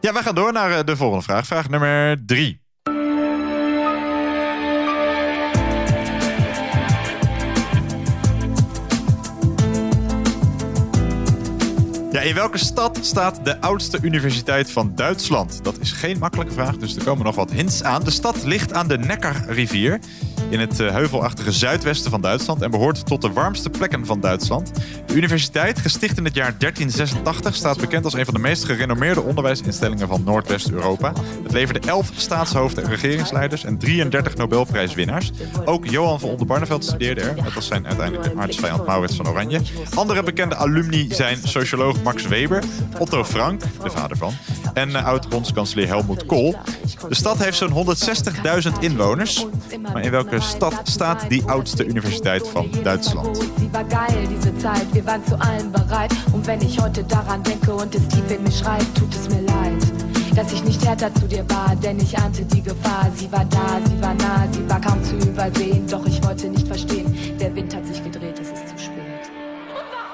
Ja, 0.01 0.13
wij 0.13 0.23
gaan 0.23 0.35
door 0.35 0.53
naar 0.53 0.71
eh, 0.71 0.85
de 0.85 0.97
volgende 0.97 1.25
vraag. 1.25 1.47
Vraag 1.47 1.69
nummer 1.69 2.27
drie. 2.27 2.64
In 12.25 12.35
welke 12.35 12.59
stad 12.59 12.99
staat 13.01 13.45
de 13.45 13.61
oudste 13.61 13.99
universiteit 14.03 14.71
van 14.71 14.93
Duitsland? 14.95 15.61
Dat 15.63 15.79
is 15.79 15.93
geen 15.93 16.19
makkelijke 16.19 16.53
vraag, 16.53 16.77
dus 16.77 16.97
er 16.97 17.05
komen 17.05 17.25
nog 17.25 17.35
wat 17.35 17.51
hints 17.51 17.83
aan. 17.83 18.05
De 18.05 18.11
stad 18.11 18.45
ligt 18.45 18.73
aan 18.73 18.89
de 18.89 18.99
Neckarrivier 18.99 19.99
in 20.49 20.61
het 20.61 20.81
uh, 20.81 20.91
heuvelachtige 20.91 21.53
zuidwesten 21.53 22.11
van 22.11 22.21
Duitsland 22.21 22.63
en 22.63 22.71
behoort 22.71 23.07
tot 23.07 23.23
de 23.23 23.33
warmste 23.33 23.71
plekken 23.71 24.07
van 24.07 24.21
Duitsland. 24.21 24.73
De 25.07 25.15
universiteit, 25.15 25.79
gesticht 25.79 26.19
in 26.19 26.25
het 26.25 26.35
jaar 26.35 26.55
1386, 26.59 27.55
staat 27.55 27.81
bekend 27.81 28.05
als 28.05 28.15
een 28.15 28.25
van 28.25 28.35
de 28.35 28.41
meest 28.41 28.65
gerenommeerde 28.65 29.23
onderwijsinstellingen 29.23 30.09
van 30.09 30.23
Noordwest-Europa. 30.25 31.13
Het 31.43 31.53
leverde 31.53 31.89
11 31.89 32.11
staatshoofden 32.17 32.85
en 32.85 32.91
regeringsleiders 32.91 33.65
en 33.65 33.79
33 33.79 34.37
Nobelprijswinnaars. 34.37 35.31
Ook 35.65 35.87
Johan 35.87 36.21
van 36.21 36.29
Oldenbarneveld 36.29 36.85
studeerde 36.85 37.21
er, 37.21 37.35
net 37.35 37.57
als 37.57 37.67
zijn 37.67 37.87
uiteindelijke 37.87 38.41
aartsvijand 38.41 38.87
Maurits 38.87 39.17
van 39.17 39.29
Oranje. 39.29 39.61
Andere 39.95 40.23
bekende 40.23 40.57
alumni 40.57 41.07
zijn 41.11 41.39
socioloog 41.43 42.03
Max 42.03 42.27
Weber, 42.27 42.63
Otto 42.99 43.25
Frank, 43.25 43.61
de 43.83 43.91
vader 43.91 44.17
van, 44.17 44.33
en 44.75 44.89
uh, 44.91 45.07
oud-bondskanselier 45.07 45.87
Helmoet 45.87 46.27
Kool. 46.27 46.55
De 47.09 47.15
stad 47.15 47.39
heeft 47.39 47.57
zo'n 47.57 47.97
160.000 48.67 48.73
inwoners. 48.81 49.47
Maar 49.93 50.03
in 50.03 50.11
welke 50.11 50.24
stad 50.39 50.89
staat 50.89 51.31
die 51.31 51.43
oudste 51.49 51.85
universiteit 51.85 52.53
van 52.53 52.71
Duitsland? 52.83 53.39
Wir 53.61 53.73
dass 60.35 60.53
ich 60.53 60.65
nicht 60.65 60.85
härter 60.85 61.15
zu 61.15 61.29
dir 61.29 61.49
war, 61.49 61.77
denn 61.77 61.99
ich 62.01 62.19
ahnte 62.19 62.45
die 62.45 62.63
Gefahr. 62.63 63.11
Sie 63.15 63.31
war 63.31 63.45
da, 63.45 63.81
sie 63.87 64.01
war 64.03 64.15
nah, 64.15 64.47
sie 64.53 64.69
war 64.69 64.81
kaum 64.81 65.03
zu 65.03 65.17
übersehen, 65.17 65.87
doch 65.87 66.05
ich 66.07 66.23
wollte 66.25 66.49
nicht 66.49 66.67
verstehen, 66.67 67.39
der 67.39 67.55
Wind 67.55 67.75
hat 67.75 67.87
sich 67.87 68.03
gedreht, 68.03 68.41
es 68.41 68.51
ist 68.51 68.69
zu 68.69 68.79
spät. 68.79 69.31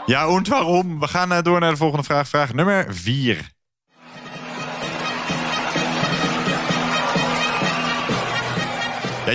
Ja, 0.07 0.27
und 0.27 0.51
waarom? 0.51 1.01
We 1.01 1.09
gaan 1.09 1.33
uh, 1.33 1.43
door 1.43 1.61
naar 1.61 1.71
de 1.71 1.77
volgende 1.77 2.05
vraag. 2.05 2.29
Vraag 2.29 2.55
nummer 2.55 2.87
4. 2.89 3.60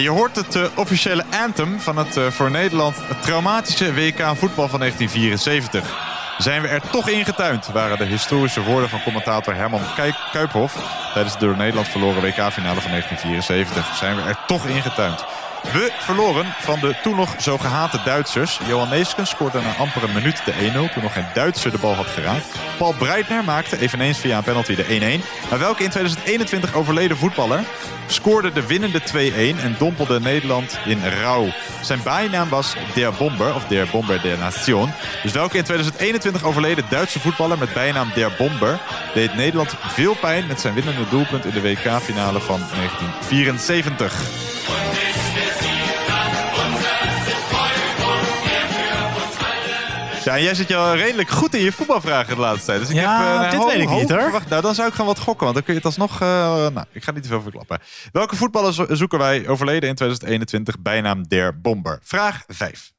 Je 0.02 0.10
hoort 0.10 0.36
het 0.36 0.56
uh, 0.56 0.66
officiële 0.76 1.24
anthem 1.44 1.80
van 1.80 1.98
het 1.98 2.18
uh, 2.18 2.28
voor 2.28 2.52
Nederland 2.52 2.96
traumatische 3.22 3.94
WK 3.94 4.20
voetbal 4.36 4.68
van 4.68 4.80
1974. 4.80 6.14
Zijn 6.38 6.62
we 6.62 6.68
er 6.68 6.82
toch 6.92 7.10
ingetuind, 7.10 7.68
waren 7.68 7.98
de 7.98 8.06
historische 8.06 8.64
woorden 8.64 8.90
van 8.90 9.04
commentator 9.04 9.56
Herman 9.56 9.82
Kuiphof 10.32 10.78
tijdens 11.14 11.34
de 11.38 11.46
door 11.46 11.58
Nederland 11.58 11.88
verloren 11.88 12.22
WK-finale 12.22 12.82
van 12.82 12.92
1974. 12.92 13.96
Zijn 13.96 14.16
we 14.16 14.22
er 14.22 14.40
toch 14.48 14.66
ingetuind. 14.66 15.26
We 15.74 15.92
verloren 16.00 16.46
van 16.60 16.80
de 16.80 16.96
toen 17.04 17.16
nog 17.16 17.36
zo 17.40 17.58
gehate 17.58 18.02
Duitsers. 18.06 18.60
Johan 18.68 18.90
Neeskens 18.90 19.30
scoorde 19.30 19.62
na 19.62 19.76
een 19.80 20.14
minuut 20.14 20.46
de 20.46 20.88
1-0... 20.90 20.94
toen 20.94 21.04
nog 21.04 21.14
geen 21.14 21.26
Duitser 21.34 21.72
de 21.72 21.78
bal 21.78 21.94
had 21.94 22.06
geraakt. 22.06 22.46
Paul 22.78 22.94
Breitner 22.94 23.44
maakte 23.44 23.80
eveneens 23.80 24.18
via 24.18 24.38
een 24.38 24.44
penalty 24.44 24.76
de 24.76 25.20
1-1. 25.20 25.50
Maar 25.50 25.60
welke 25.60 25.84
in 25.84 25.90
2021 25.90 26.74
overleden 26.74 27.18
voetballer 27.18 27.64
scoorde 28.08 28.52
de 28.52 28.66
winnende 28.66 29.02
2-1... 29.02 29.06
en 29.64 29.76
dompelde 29.78 30.20
Nederland 30.20 30.80
in 30.86 31.00
rouw. 31.22 31.48
Zijn 31.82 32.04
bijnaam 32.04 32.50
was 32.50 32.76
Der 32.94 33.14
Bomber, 33.14 33.56
of 33.56 33.66
Der 33.66 33.88
Bomber 33.92 34.22
der 34.22 34.38
Nation. 34.38 34.92
Dus 35.24 35.32
welke 35.32 35.58
in 35.58 35.64
2021 35.64 36.44
overleden 36.44 36.86
Duitse 36.90 37.20
voetballer 37.20 37.58
met 37.58 37.74
bijnaam 37.74 38.12
Der 38.16 38.32
Bomber... 38.38 38.80
deed 39.14 39.36
Nederland 39.36 39.74
veel 39.88 40.16
pijn 40.16 40.48
met 40.48 40.62
zijn 40.62 40.74
winnende 40.74 41.10
doelpunt 41.10 41.46
in 41.46 41.52
de 41.52 41.62
WK-finale 41.62 42.40
van 42.40 42.60
1974. 42.60 45.05
Ja, 50.26 50.36
en 50.36 50.44
jij 50.44 50.56
zit 50.56 50.68
je 50.68 50.76
al 50.76 50.96
redelijk 50.96 51.30
goed 51.30 51.54
in 51.54 51.62
je 51.64 51.72
voetbalvragen 51.72 52.36
de 52.36 52.42
laatste 52.42 52.66
tijd. 52.66 52.80
Dus 52.80 52.90
ik 52.90 52.96
ja, 52.96 53.42
heb, 53.42 53.54
uh, 53.54 53.60
dit 53.60 53.72
weet 53.74 53.82
ik 53.82 53.88
hoop 53.88 54.00
niet 54.00 54.10
hoor. 54.10 54.22
verwacht. 54.22 54.50
Nou, 54.50 54.62
dan 54.62 54.76
zou 54.76 54.88
ik 54.88 54.94
gaan 54.94 55.06
wat 55.06 55.20
gokken, 55.20 55.44
want 55.44 55.54
dan 55.56 55.64
kun 55.64 55.74
je 55.74 55.80
het 55.80 55.88
alsnog... 55.88 56.22
Uh, 56.22 56.28
nou, 56.68 56.86
ik 56.92 57.04
ga 57.04 57.12
niet 57.12 57.24
te 57.24 57.30
veel 57.30 57.42
verklappen. 57.42 57.80
Welke 58.12 58.36
voetballer 58.36 58.74
zo- 58.74 58.86
zoeken 58.90 59.20
wij 59.20 59.48
overleden 59.48 59.90
in 59.90 59.96
2021 59.96 60.80
bijnaam 60.80 61.24
Der 61.28 61.62
Bomber? 61.62 62.00
Vraag 62.04 62.44
5. 62.48 62.92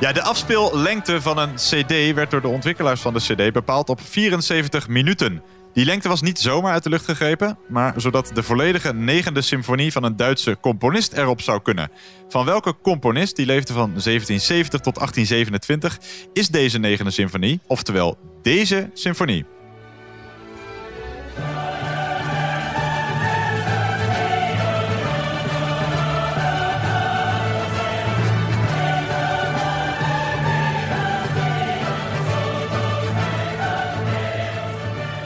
Ja, 0.00 0.12
de 0.12 0.22
afspeellengte 0.22 1.20
van 1.20 1.38
een 1.38 1.54
CD 1.54 2.14
werd 2.14 2.30
door 2.30 2.40
de 2.40 2.48
ontwikkelaars 2.48 3.00
van 3.00 3.14
de 3.14 3.20
CD 3.20 3.52
bepaald 3.52 3.88
op 3.88 4.00
74 4.00 4.88
minuten. 4.88 5.42
Die 5.72 5.84
lengte 5.84 6.08
was 6.08 6.22
niet 6.22 6.38
zomaar 6.38 6.72
uit 6.72 6.82
de 6.82 6.88
lucht 6.88 7.04
gegrepen, 7.04 7.58
maar 7.68 7.94
zodat 7.96 8.30
de 8.34 8.42
volledige 8.42 8.94
negende 8.94 9.42
symfonie 9.42 9.92
van 9.92 10.04
een 10.04 10.16
Duitse 10.16 10.56
componist 10.60 11.12
erop 11.12 11.40
zou 11.40 11.62
kunnen. 11.62 11.90
Van 12.28 12.44
welke 12.44 12.74
componist, 12.82 13.36
die 13.36 13.46
leefde 13.46 13.72
van 13.72 13.90
1770 13.90 14.80
tot 14.80 14.94
1827, 14.94 15.98
is 16.32 16.48
deze 16.48 16.78
negende 16.78 17.10
symfonie, 17.10 17.60
oftewel 17.66 18.18
deze 18.42 18.90
symfonie? 18.94 19.44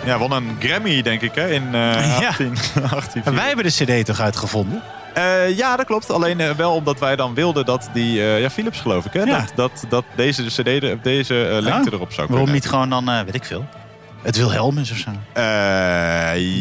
Ja, 0.05 0.19
won 0.19 0.33
een 0.33 0.57
Grammy, 0.61 1.03
denk 1.03 1.21
ik, 1.21 1.35
hè, 1.35 1.51
in 1.51 1.75
18, 1.75 2.55
18 2.91 3.23
Wij 3.35 3.47
hebben 3.47 3.65
de 3.65 4.01
CD 4.01 4.07
toch 4.07 4.21
uitgevonden? 4.21 4.83
Eh, 5.15 5.57
ja, 5.57 5.77
dat 5.77 5.87
klopt. 5.87 6.11
Alleen 6.11 6.41
eh, 6.41 6.51
wel 6.51 6.75
omdat 6.75 6.99
wij 6.99 7.17
dan 7.17 7.35
wilden 7.35 7.65
dat 7.65 7.89
die... 7.93 8.13
ja, 8.23 8.51
Philips 8.51 8.81
geloof 8.81 9.05
ik, 9.05 9.13
hè? 9.13 9.23
Ja. 9.23 9.39
Dat, 9.39 9.53
dat, 9.55 9.85
dat 9.89 10.05
deze 10.17 10.45
CD, 10.45 10.65
de- 10.65 10.99
deze 11.03 11.59
lengte 11.63 11.93
erop 11.93 12.13
zou 12.13 12.27
kunnen. 12.27 12.29
Waarom 12.29 12.51
niet 12.53 12.69
gewoon 12.69 12.91
dan, 12.91 13.25
weet 13.25 13.35
ik 13.35 13.45
veel, 13.45 13.67
het 14.23 14.37
Wilhelmus 14.37 14.91
of 14.91 14.97
zo? 14.97 15.11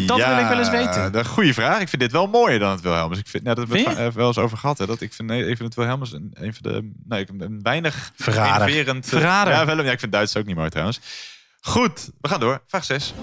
Dat 0.08 0.18
ja, 0.18 0.36
wil 0.36 0.44
ik 0.44 0.50
wel 0.50 0.58
eens 0.60 0.70
weten. 0.70 1.18
Een 1.18 1.26
goede 1.26 1.54
vraag. 1.54 1.80
Ik 1.80 1.90
vind 1.90 2.02
dit 2.02 2.12
wel 2.12 2.28
mooier 2.28 2.60
dan 2.60 2.72
het 2.72 2.82
Wilhelmus. 2.82 3.18
Ik 3.18 3.28
vind, 3.28 3.44
ja, 3.46 3.54
dat 3.54 3.68
hebben 3.70 3.96
we 3.96 4.02
het 4.02 4.14
wel 4.14 4.28
eens 4.28 4.38
over 4.38 4.58
gehad. 4.58 4.78
Hè, 4.78 4.86
dat 4.86 5.02
ik 5.02 5.14
vind, 5.14 5.30
nee, 5.30 5.40
ik 5.40 5.46
vind 5.58 5.60
het 5.60 5.76
Wilhelmus 5.76 6.12
een, 6.14 6.32
een 6.34 6.54
van 6.54 6.72
de... 6.72 6.92
Nee, 7.08 7.26
een 7.38 7.60
weinig 7.64 8.12
Verrader. 8.16 8.86
Verrader. 9.02 9.54
Ja, 9.54 9.66
wel, 9.66 9.84
ja, 9.84 9.92
ik 9.92 10.00
vind 10.00 10.12
Duits 10.12 10.38
ook 10.38 10.46
niet 10.46 10.56
mooi 10.56 10.70
trouwens. 10.70 11.00
Goed, 11.66 12.10
we 12.22 12.28
gaan 12.28 12.40
door. 12.40 12.62
Vraag 12.68 12.84
6. 12.84 13.14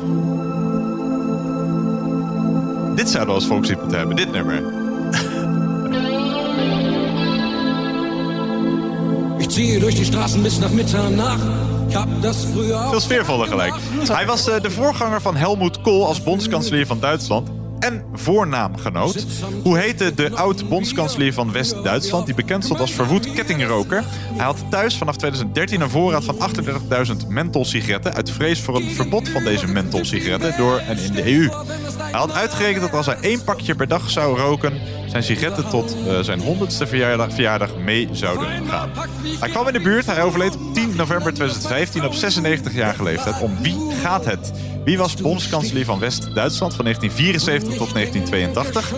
Dit 2.94 3.09
zouden 3.09 3.35
we 3.35 3.40
als 3.40 3.46
volkslied 3.46 3.81
moeten 3.81 3.98
hebben. 3.98 4.16
Dit 4.16 4.33
nummer. 4.33 4.62
Ich 9.38 9.57
ziehe 9.57 9.81
durch 9.81 9.94
die 9.94 10.05
Straßen 10.05 10.42
bis 10.42 10.59
nach 10.59 10.70
Mitternacht. 10.70 11.40
Früher 12.53 12.76
auch. 12.76 12.90
Veel 12.90 13.00
sfeervoller 13.00 13.46
gelijk. 13.46 13.74
Hij 14.12 14.26
was 14.26 14.48
eh, 14.48 14.61
de 14.61 14.70
voorganger 14.70 15.20
van 15.20 15.37
Helmut 15.37 15.81
Kohl 15.81 16.07
als 16.07 16.22
bondskanselier 16.22 16.87
van 16.87 17.00
Duitsland. 17.00 17.60
En 17.80 18.04
voornaamgenoot. 18.12 19.26
Hoe 19.62 19.78
heette 19.78 20.14
de 20.14 20.30
oud-bondskanselier 20.34 21.32
van 21.32 21.52
West-Duitsland... 21.52 22.26
die 22.26 22.34
bekend 22.34 22.64
stond 22.64 22.80
als 22.80 22.92
verwoed 22.92 23.32
kettingroker? 23.32 24.04
Hij 24.32 24.44
had 24.44 24.64
thuis 24.70 24.96
vanaf 24.96 25.16
2013 25.16 25.80
een 25.80 25.90
voorraad 25.90 26.24
van 26.24 26.36
38.000 27.22 27.28
mentholsigaretten... 27.28 28.14
uit 28.14 28.30
vrees 28.30 28.60
voor 28.60 28.76
een 28.76 28.90
verbod 28.90 29.28
van 29.28 29.44
deze 29.44 29.66
mentholsigaretten 29.66 30.56
door 30.56 30.78
en 30.78 30.98
in 30.98 31.12
de 31.12 31.34
EU. 31.34 31.48
Hij 31.98 32.20
had 32.20 32.32
uitgerekend 32.32 32.80
dat 32.80 32.94
als 32.94 33.06
hij 33.06 33.18
één 33.20 33.44
pakje 33.44 33.74
per 33.74 33.88
dag 33.88 34.10
zou 34.10 34.38
roken... 34.38 34.72
zijn 35.06 35.22
sigaretten 35.22 35.68
tot 35.68 35.96
eh, 36.06 36.20
zijn 36.20 36.40
100ste 36.40 36.88
verjaardag, 36.88 37.76
mee 37.76 38.08
zouden 38.12 38.68
gaan. 38.68 38.90
Hij 39.40 39.48
kwam 39.48 39.66
in 39.66 39.72
de 39.72 39.80
buurt. 39.80 40.06
Hij 40.06 40.22
overleed 40.22 40.54
op 40.54 40.74
10 40.74 40.89
november 41.00 41.32
2015 41.34 42.04
op 42.04 42.14
96 42.14 42.74
jaar 42.74 43.02
leeftijd. 43.02 43.40
Om 43.40 43.56
wie 43.62 43.76
gaat 44.02 44.24
het? 44.24 44.52
Wie 44.84 44.98
was 44.98 45.14
bondskanselier 45.14 45.84
van 45.84 45.98
West-Duitsland 45.98 46.74
van 46.74 46.84
1974 46.84 47.76
tot 47.76 47.94
1982? 47.94 48.92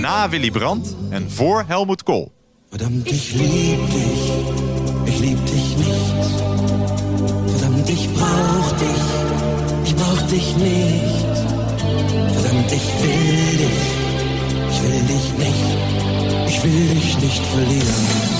Na 0.00 0.28
Willy 0.28 0.50
Brandt 0.50 0.96
en 1.10 1.30
voor 1.30 1.64
Helmut 1.66 2.02
Kohl. 2.02 2.32
Verdammt, 2.70 3.06
ik 3.06 3.30
liep 3.34 3.90
dich. 3.90 4.34
Ik 5.04 5.18
lieb 5.18 5.46
dich 5.46 5.76
niet. 5.76 6.26
Verdammt, 7.46 7.88
ik 7.88 8.12
brauch 8.12 8.72
dich. 8.72 9.04
Ik 9.82 9.94
brauch 9.94 10.26
dich 10.26 10.56
niet. 10.56 11.38
Verdammt, 12.32 12.72
ik 12.72 12.82
wil 13.00 13.56
dich. 13.56 13.94
Ik 14.74 14.80
wil 14.80 15.06
dich 15.06 15.36
niet. 15.38 16.54
Ik 16.54 16.60
wil 16.62 16.94
dich 16.94 17.20
niet 17.20 17.46
verliezen. 17.52 18.35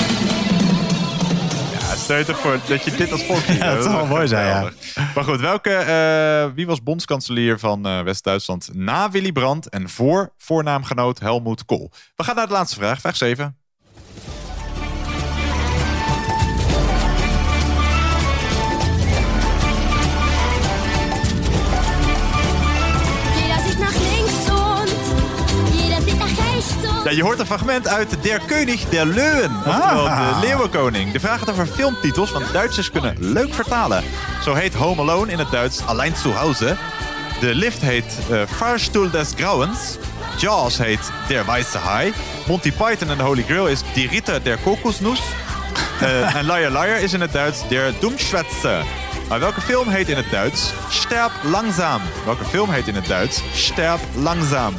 70 2.06 2.38
voor 2.38 2.60
dat 2.68 2.84
je 2.84 2.90
dit 2.90 3.12
als 3.12 3.22
volkslied 3.24 3.58
ja, 3.62 3.74
Dat 3.74 3.84
zou 3.84 3.96
wel 3.96 4.06
mooi 4.06 4.28
zijn, 4.28 4.46
ja. 4.46 4.70
Maar 5.14 5.24
goed, 5.24 5.40
welke, 5.40 5.70
eh, 5.70 6.54
wie 6.54 6.66
was 6.66 6.82
bondskanselier 6.82 7.58
van 7.58 7.86
eh, 7.86 8.00
West-Duitsland 8.00 8.70
na 8.72 9.10
Willy 9.10 9.32
Brandt 9.32 9.68
en 9.68 9.88
voor 9.88 10.32
voornaamgenoot 10.36 11.18
Helmoet 11.18 11.64
Kool? 11.64 11.90
We 12.16 12.24
gaan 12.24 12.36
naar 12.36 12.46
de 12.46 12.52
laatste 12.52 12.76
vraag, 12.76 13.00
vraag 13.00 13.16
7. 13.16 13.56
Ja, 27.06 27.12
je 27.12 27.22
hoort 27.22 27.38
een 27.38 27.46
fragment 27.46 27.88
uit 27.88 28.16
Der 28.22 28.40
König 28.40 28.84
der 28.88 29.06
Leeuwen. 29.06 29.56
Oftewel 29.66 30.08
Ah. 30.08 30.40
de 30.40 30.46
Leeuwenkoning. 30.46 31.12
De 31.12 31.20
vraag 31.20 31.38
gaat 31.38 31.50
over 31.50 31.66
filmtitels, 31.66 32.30
want 32.30 32.52
Duitsers 32.52 32.90
kunnen 32.90 33.14
leuk 33.18 33.54
vertalen. 33.54 34.02
Zo 34.42 34.54
heet 34.54 34.74
Home 34.74 35.00
Alone 35.00 35.32
in 35.32 35.38
het 35.38 35.50
Duits 35.50 35.80
Allein 35.86 36.16
zu 36.16 36.32
Hause. 36.32 36.76
De 37.40 37.54
lift 37.54 37.80
heet 37.82 38.04
eh 38.30 38.38
Fahrstuhl 38.56 39.10
des 39.10 39.28
Grauens. 39.36 39.78
Jaws 40.36 40.78
heet 40.78 41.00
Der 41.28 41.44
Weiße 41.46 41.78
Hai. 41.78 42.12
Monty 42.46 42.72
Python 42.72 43.10
en 43.10 43.16
de 43.16 43.22
Holy 43.22 43.42
Grail 43.42 43.66
is 43.66 43.80
Die 43.94 44.08
Ritter 44.08 44.42
der 44.42 44.56
Kokosnuss. 44.56 45.20
Eh, 46.00 46.34
en 46.38 46.44
Liar 46.44 46.70
Liar 46.70 47.00
is 47.00 47.12
in 47.12 47.20
het 47.20 47.32
Duits 47.32 47.68
Der 47.68 47.92
Dummschwätzer. 48.00 48.84
Maar 49.28 49.40
welke 49.40 49.60
film 49.60 49.88
heet 49.88 50.08
in 50.08 50.16
het 50.16 50.30
Duits 50.30 50.72
Sterb 50.88 51.32
langzaam? 51.42 52.00
Welke 52.24 52.44
film 52.44 52.70
heet 52.70 52.88
in 52.88 52.94
het 52.94 53.06
Duits 53.06 53.42
Sterb 53.54 54.00
langzaam? 54.14 54.74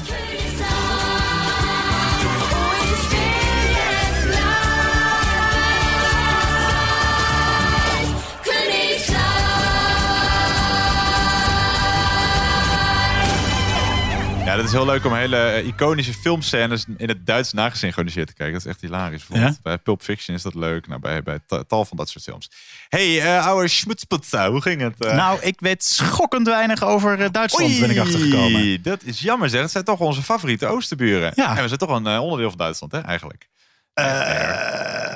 Ja, 14.47 14.55
dat 14.55 14.65
is 14.65 14.71
heel 14.71 14.85
leuk 14.85 15.05
om 15.05 15.13
hele 15.13 15.37
eh, 15.37 15.67
iconische 15.67 16.13
filmscènes 16.13 16.85
in 16.97 17.07
het 17.07 17.25
Duits 17.25 17.53
nagesynchroniseerd 17.53 18.27
te 18.27 18.33
kijken. 18.33 18.53
Dat 18.55 18.65
is 18.65 18.71
echt 18.71 18.81
hilarisch. 18.81 19.25
Bij 19.63 19.77
Pulp 19.77 20.01
Fiction 20.01 20.35
is 20.35 20.41
dat 20.41 20.55
leuk. 20.55 20.87
Nou, 20.87 21.01
bij, 21.01 21.23
bij 21.23 21.39
ta- 21.47 21.63
tal 21.63 21.85
van 21.85 21.97
dat 21.97 22.09
soort 22.09 22.23
films. 22.23 22.51
hey, 22.89 23.21
eh 23.21 23.45
oude 23.45 23.67
schmutzputza, 23.67 24.49
hoe 24.49 24.61
ging 24.61 24.81
het? 24.81 25.05
eh? 25.05 25.15
Nou, 25.15 25.39
ik 25.41 25.59
weet 25.59 25.83
schokkend 25.83 26.47
weinig 26.47 26.83
over 26.83 27.31
Duitsland, 27.31 27.79
ben 27.79 27.89
ik 27.89 27.97
achtergekomen. 27.97 28.81
Dat 28.81 29.03
is 29.03 29.19
jammer 29.19 29.49
zeg. 29.49 29.61
Het 29.61 29.71
zijn 29.71 29.83
toch 29.83 29.99
onze 29.99 30.23
favoriete 30.23 30.65
oosterburen. 30.67 31.31
Ja. 31.35 31.49
En 31.55 31.61
we 31.61 31.67
zijn 31.67 31.79
toch 31.79 31.89
een 31.89 32.07
onderdeel 32.19 32.49
van 32.49 32.57
Duitsland, 32.57 32.91
hè, 32.91 32.99
eigenlijk. 33.01 33.47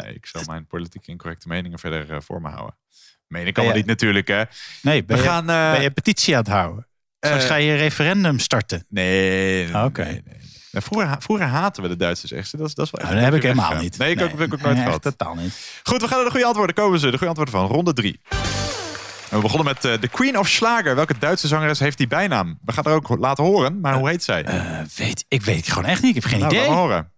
Nee, 0.04 0.14
ik 0.14 0.26
zal 0.26 0.42
mijn 0.48 0.66
politiek 0.68 1.08
incorrecte 1.08 1.48
meningen 1.48 1.80
verder 1.80 2.24
voor 2.24 2.42
me 2.42 2.50
houden. 2.50 2.76
Ben 3.28 3.54
wel 3.56 3.66
je- 3.66 3.74
niet 3.74 3.86
natuurlijk, 3.86 4.28
hè. 4.28 4.44
Nee, 4.82 5.04
ben, 5.04 5.18
We 5.18 5.24
je, 5.24 5.30
gaan, 5.30 5.46
ben 5.46 5.82
je 5.82 5.92
petitie 5.92 6.34
aan 6.36 6.44
het 6.44 6.52
houden? 6.52 6.86
Straks 7.26 7.44
eh, 7.44 7.50
ga 7.50 7.56
je 7.56 7.72
een 7.72 7.78
referendum 7.78 8.40
starten. 8.40 8.86
Nee. 8.90 9.64
nee, 9.66 9.76
Ah, 9.76 9.86
Oké. 9.86 10.04
nee, 10.04 10.12
nee. 10.26 10.40
Nou, 10.72 10.86
vroeger, 10.86 11.16
vroeger 11.20 11.46
haten 11.46 11.84
we 11.84 11.90
de 11.90 11.96
Duitsers 11.96 12.32
echt. 12.32 12.58
Dat 12.58 12.68
is, 12.68 12.74
dat 12.76 12.86
is 12.86 12.92
wel 12.92 13.02
echt 13.02 13.10
Nou, 13.12 13.24
dat 13.24 13.32
heb 13.34 13.44
ik 13.44 13.48
helemaal 13.56 13.82
niet. 13.82 13.98
Nee, 13.98 14.12
ik 14.12 14.20
heb 14.20 14.40
ik 14.40 14.54
ook 14.54 14.62
nooit 14.62 14.78
gehad. 14.78 14.92
echt 14.94 15.02
totaal 15.02 15.36
niet. 15.36 15.80
Goed, 15.84 16.02
we 16.02 16.08
gaan 16.08 16.16
naar 16.16 16.26
de 16.26 16.32
goede 16.32 16.46
antwoorden. 16.46 16.76
Komen 16.76 17.00
ze. 17.00 17.06
De 17.06 17.12
goede 17.18 17.28
antwoorden 17.28 17.54
van 17.54 17.66
ronde 17.68 17.94
drie. 17.94 18.20
En 19.30 19.38
we 19.38 19.42
begonnen 19.42 19.66
met 19.74 19.86
eh, 19.86 20.02
de 20.02 20.08
Queen 20.08 20.38
of 20.40 20.48
Schlager. 20.48 20.96
Welke 20.96 21.18
Duitse 21.20 21.48
zangeres 21.48 21.80
heeft 21.80 21.98
die 21.98 22.08
bijnaam? 22.08 22.60
We 22.66 22.72
gaan 22.74 22.84
er 22.84 22.92
ook 22.92 23.10
laten 23.20 23.44
horen, 23.44 23.80
maar 23.80 23.94
hoe 23.94 24.10
heet 24.10 24.24
zij? 24.24 24.44
Eh, 24.44 24.80
weet, 24.96 25.26
ik 25.28 25.42
weet 25.42 25.56
het 25.56 25.68
gewoon 25.72 25.86
echt 25.90 26.02
niet. 26.02 26.16
Ik 26.16 26.22
heb 26.22 26.32
geen 26.32 26.40
nou, 26.40 26.52
idee. 26.52 26.66
laat 26.68 26.74
maar 26.76 26.84
horen. 26.84 27.12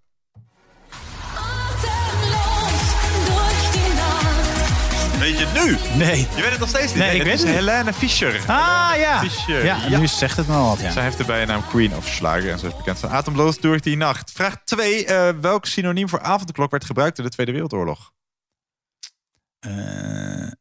Je 5.44 5.60
het 5.60 5.64
nu? 5.94 5.98
Nee. 6.06 6.18
Je 6.36 6.42
weet 6.42 6.50
het 6.52 6.60
nog 6.60 6.70
steeds 6.70 6.94
niet. 6.94 7.04
Nee, 7.04 7.16
ik 7.16 7.24
weet 7.24 7.40
het. 7.40 7.48
Helene 7.48 7.94
Fischer. 7.94 8.40
Ah, 8.48 8.92
ja. 8.98 9.20
Fischer. 9.20 9.66
Ja, 9.66 9.98
nu 10.00 10.08
zegt 10.08 10.38
het 10.38 10.50
al 10.50 10.68
wat, 10.70 10.80
ja. 10.80 10.92
Zij 10.92 11.04
heeft 11.04 11.18
de 11.18 11.26
bijnaam 11.26 11.68
Queen 11.68 11.96
of 11.96 12.08
Schlager 12.08 12.52
en 12.52 12.60
ze 12.60 12.68
is 12.68 12.76
bekend 12.76 13.00
van 13.00 13.10
Atemloos 13.10 13.60
door 13.60 13.82
die 13.82 13.98
nacht. 13.98 14.32
Vraag 14.32 14.64
2. 14.64 15.06
welk 15.42 15.66
synoniem 15.66 16.10
voor 16.10 16.22
avondklok 16.22 16.72
werd 16.72 16.86
gebruikt 16.86 17.18
in 17.18 17.24
de 17.24 17.30
Tweede 17.30 17.52
Wereldoorlog? 17.52 18.12
Eh, 19.60 20.48
eh, 20.48 20.52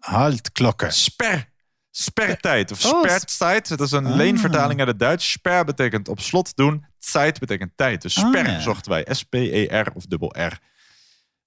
Haltklokken. 0.00 0.92
Sper. 0.92 1.48
Spertijd 1.90 2.70
of 2.70 2.84
Oh, 2.84 3.00
spertijd. 3.00 3.68
Dat 3.68 3.80
is 3.80 3.92
een 3.92 4.06
Ah. 4.06 4.14
leenvertaling 4.14 4.78
uit 4.78 4.88
het 4.88 4.98
Duits. 4.98 5.30
Sper 5.30 5.64
betekent 5.64 6.08
op 6.08 6.20
slot 6.20 6.56
doen. 6.56 6.86
Tijd 7.12 7.38
betekent 7.38 7.72
tijd. 7.76 8.02
Dus 8.02 8.18
Ah, 8.18 8.28
sper 8.28 8.50
ja. 8.50 8.60
zochten 8.60 8.90
wij. 8.90 9.06
S-P-E-R 9.10 9.90
of 9.94 10.04
dubbel 10.06 10.34
R. 10.38 10.58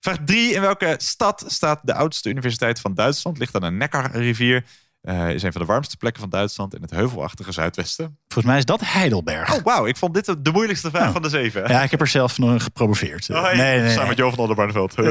Vraag 0.03 0.17
3. 0.25 0.53
In 0.53 0.61
welke 0.61 0.95
stad 0.97 1.43
staat 1.47 1.79
de 1.83 1.93
oudste 1.93 2.29
universiteit 2.29 2.79
van 2.79 2.93
Duitsland? 2.93 3.37
Ligt 3.37 3.55
aan 3.55 3.63
een 3.63 3.77
Neckarrivier. 3.77 4.65
Eh, 5.01 5.29
is 5.29 5.43
een 5.43 5.51
van 5.51 5.61
de 5.61 5.67
warmste 5.67 5.97
plekken 5.97 6.21
van 6.21 6.29
Duitsland 6.29 6.75
in 6.75 6.81
het 6.81 6.91
heuvelachtige 6.91 7.51
zuidwesten. 7.51 8.17
Volgens 8.27 8.45
mij 8.45 8.57
is 8.57 8.65
dat 8.65 8.81
Heidelberg. 8.83 9.53
Oh, 9.53 9.63
wauw. 9.63 9.85
Ik 9.85 9.97
vond 9.97 10.13
dit 10.13 10.25
de 10.25 10.51
moeilijkste 10.51 10.89
vraag 10.89 11.11
van 11.11 11.21
de 11.21 11.29
zeven. 11.29 11.67
Ja, 11.67 11.83
ik 11.83 11.91
heb 11.91 12.01
er 12.01 12.07
zelf 12.07 12.37
nog 12.37 12.63
gepromoveerd. 12.63 13.29
Oh, 13.29 13.41
hey, 13.43 13.55
nee, 13.55 13.79
nee, 13.79 13.89
Samen 13.89 13.99
nee. 13.99 14.07
met 14.07 14.17
Jo 14.17 14.29
van 14.29 14.39
Oldenbarneveld. 14.39 14.95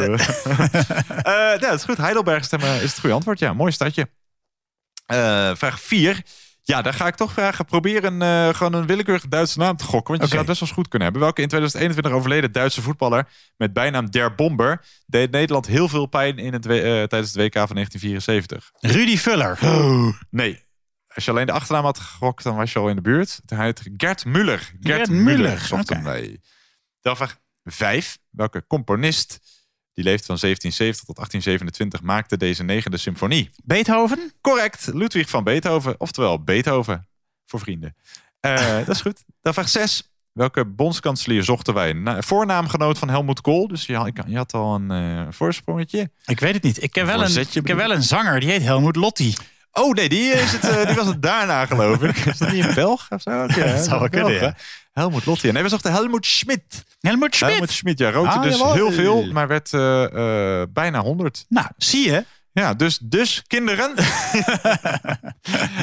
Eh, 1.22 1.32
ja, 1.32 1.56
dat 1.58 1.74
is 1.74 1.84
goed. 1.84 1.96
Heidelberg 1.96 2.40
is, 2.40 2.50
het, 2.50 2.62
eh, 2.62 2.82
is 2.82 2.90
het 2.90 3.00
goede 3.00 3.14
antwoord. 3.14 3.38
Ja, 3.38 3.52
mooi 3.52 3.72
stadje. 3.72 4.08
Vraag 5.54 5.80
4. 5.80 6.22
Ja, 6.64 6.82
daar 6.82 6.94
ga 6.94 7.06
ik 7.06 7.14
toch 7.14 7.32
vragen. 7.32 7.64
Probeer 7.64 8.04
een, 8.04 8.22
eh, 8.22 8.54
gewoon 8.54 8.72
een 8.72 8.86
willekeurige 8.86 9.28
Duitse 9.28 9.58
naam 9.58 9.76
te 9.76 9.84
gokken. 9.84 10.08
Want 10.08 10.20
je 10.22 10.26
zou 10.26 10.38
het 10.38 10.46
best 10.46 10.60
wel 10.60 10.68
eens 10.68 10.78
goed 10.78 10.88
kunnen 10.88 11.08
hebben. 11.08 11.26
Welke 11.26 11.42
in 11.42 11.48
2021 11.48 12.12
overleden 12.12 12.52
Duitse 12.52 12.82
voetballer 12.82 13.28
met 13.56 13.72
bijnaam 13.72 14.10
Der 14.10 14.34
Bomber 14.34 14.84
deed 15.06 15.30
Nederland 15.30 15.66
heel 15.66 15.88
veel 15.88 16.06
pijn 16.06 16.38
in 16.38 16.52
het, 16.52 16.66
eh, 16.66 16.80
tijdens 16.80 17.32
het 17.32 17.36
WK 17.36 17.54
van 17.66 17.74
1974? 17.74 18.70
Rudy 18.74 19.16
Vuller. 19.16 19.58
Nee. 20.30 20.70
Als 21.14 21.24
je 21.24 21.30
alleen 21.30 21.46
de 21.46 21.52
achternaam 21.52 21.84
had 21.84 21.98
gegokt, 21.98 22.44
dan 22.44 22.56
was 22.56 22.72
je 22.72 22.78
al 22.78 22.88
in 22.88 22.96
de 22.96 23.02
buurt. 23.02 23.40
Hij 23.46 23.64
heet 23.64 23.90
Gert 23.96 24.24
Muller. 24.24 24.58
Gert, 24.58 24.96
Gert 24.96 25.10
Muller. 25.10 25.58
Zocht 25.58 25.88
hem 25.88 25.98
oké. 25.98 26.10
mee. 26.10 26.40
Dan 27.00 27.16
vraag 27.16 27.36
5. 27.64 28.18
Welke 28.30 28.66
componist 28.66 29.51
die 29.94 30.04
leeft 30.04 30.26
van 30.26 30.36
1770 30.40 31.04
tot 31.04 31.16
1827 31.16 32.02
maakte 32.02 32.36
deze 32.36 32.62
negende 32.62 32.96
symfonie? 32.96 33.50
Beethoven? 33.64 34.32
Correct. 34.40 34.86
Ludwig 34.92 35.28
van 35.28 35.44
Beethoven. 35.44 35.94
Oftewel 35.98 36.42
Beethoven. 36.42 37.08
Voor 37.46 37.60
vrienden. 37.60 37.96
Eh, 38.40 38.76
dat 38.86 38.94
is 38.94 39.00
goed. 39.00 39.24
Dan 39.40 39.54
vraag 39.54 39.68
6. 39.68 40.12
Welke 40.32 40.64
bondskanselier 40.64 41.44
zochten 41.44 41.74
wij? 41.74 41.92
Na, 41.92 42.22
voornaamgenoot 42.22 42.98
van 42.98 43.08
Helmut 43.08 43.40
Kool. 43.40 43.68
Dus 43.68 43.86
je 43.86 43.96
had, 43.96 44.10
je 44.26 44.36
had 44.36 44.52
al 44.52 44.74
een 44.74 44.90
eh, 44.90 45.26
voorsprongetje. 45.30 46.10
Ik 46.24 46.40
weet 46.40 46.54
het 46.54 46.62
niet. 46.62 46.82
Ik 46.82 46.92
ken 46.92 47.06
wel 47.06 47.22
een, 47.22 47.46
ik 47.52 47.62
ken 47.62 47.76
wel 47.76 47.90
een 47.92 48.02
zanger, 48.02 48.40
die 48.40 48.50
heet 48.50 48.62
Helmut 48.62 48.96
Lotti. 48.96 49.34
Oh 49.72 49.94
nee, 49.94 50.08
die, 50.08 50.32
is 50.32 50.52
het, 50.52 50.68
eh, 50.68 50.86
die 50.86 50.96
was 50.96 51.06
het 51.06 51.22
daarna 51.22 51.66
geloof 51.66 52.02
ik. 52.02 52.16
Is 52.26 52.38
dat 52.38 52.52
niet 52.52 52.64
een 52.64 52.74
Belg 52.74 53.10
of 53.10 53.22
zo? 53.22 53.46
Dat 53.46 53.84
zou 53.84 53.98
wel 53.98 54.08
kunnen, 54.08 54.32
ja. 54.32 54.56
Helmut 54.92 55.26
Lotti. 55.26 55.52
Nee, 55.52 55.62
we 55.62 55.68
zochten 55.68 55.92
Helmut 55.92 56.26
Schmidt. 56.26 56.84
Helmut 57.00 57.34
Schmidt. 57.34 57.52
Helmut 57.52 57.70
Schmidt, 57.70 57.98
ja. 57.98 58.10
Rookte 58.10 58.30
Ah, 58.36 58.42
dus 58.42 58.56
jawel. 58.58 58.74
heel 58.74 58.92
veel, 58.92 59.32
maar 59.32 59.48
werd 59.48 59.72
eh, 59.72 60.60
eh, 60.60 60.68
bijna 60.72 61.00
100. 61.00 61.44
Nou, 61.48 61.66
zie 61.76 62.10
je. 62.10 62.24
Ja, 62.52 62.74
dus, 62.74 62.98
dus 62.98 63.42
kinderen. 63.46 63.94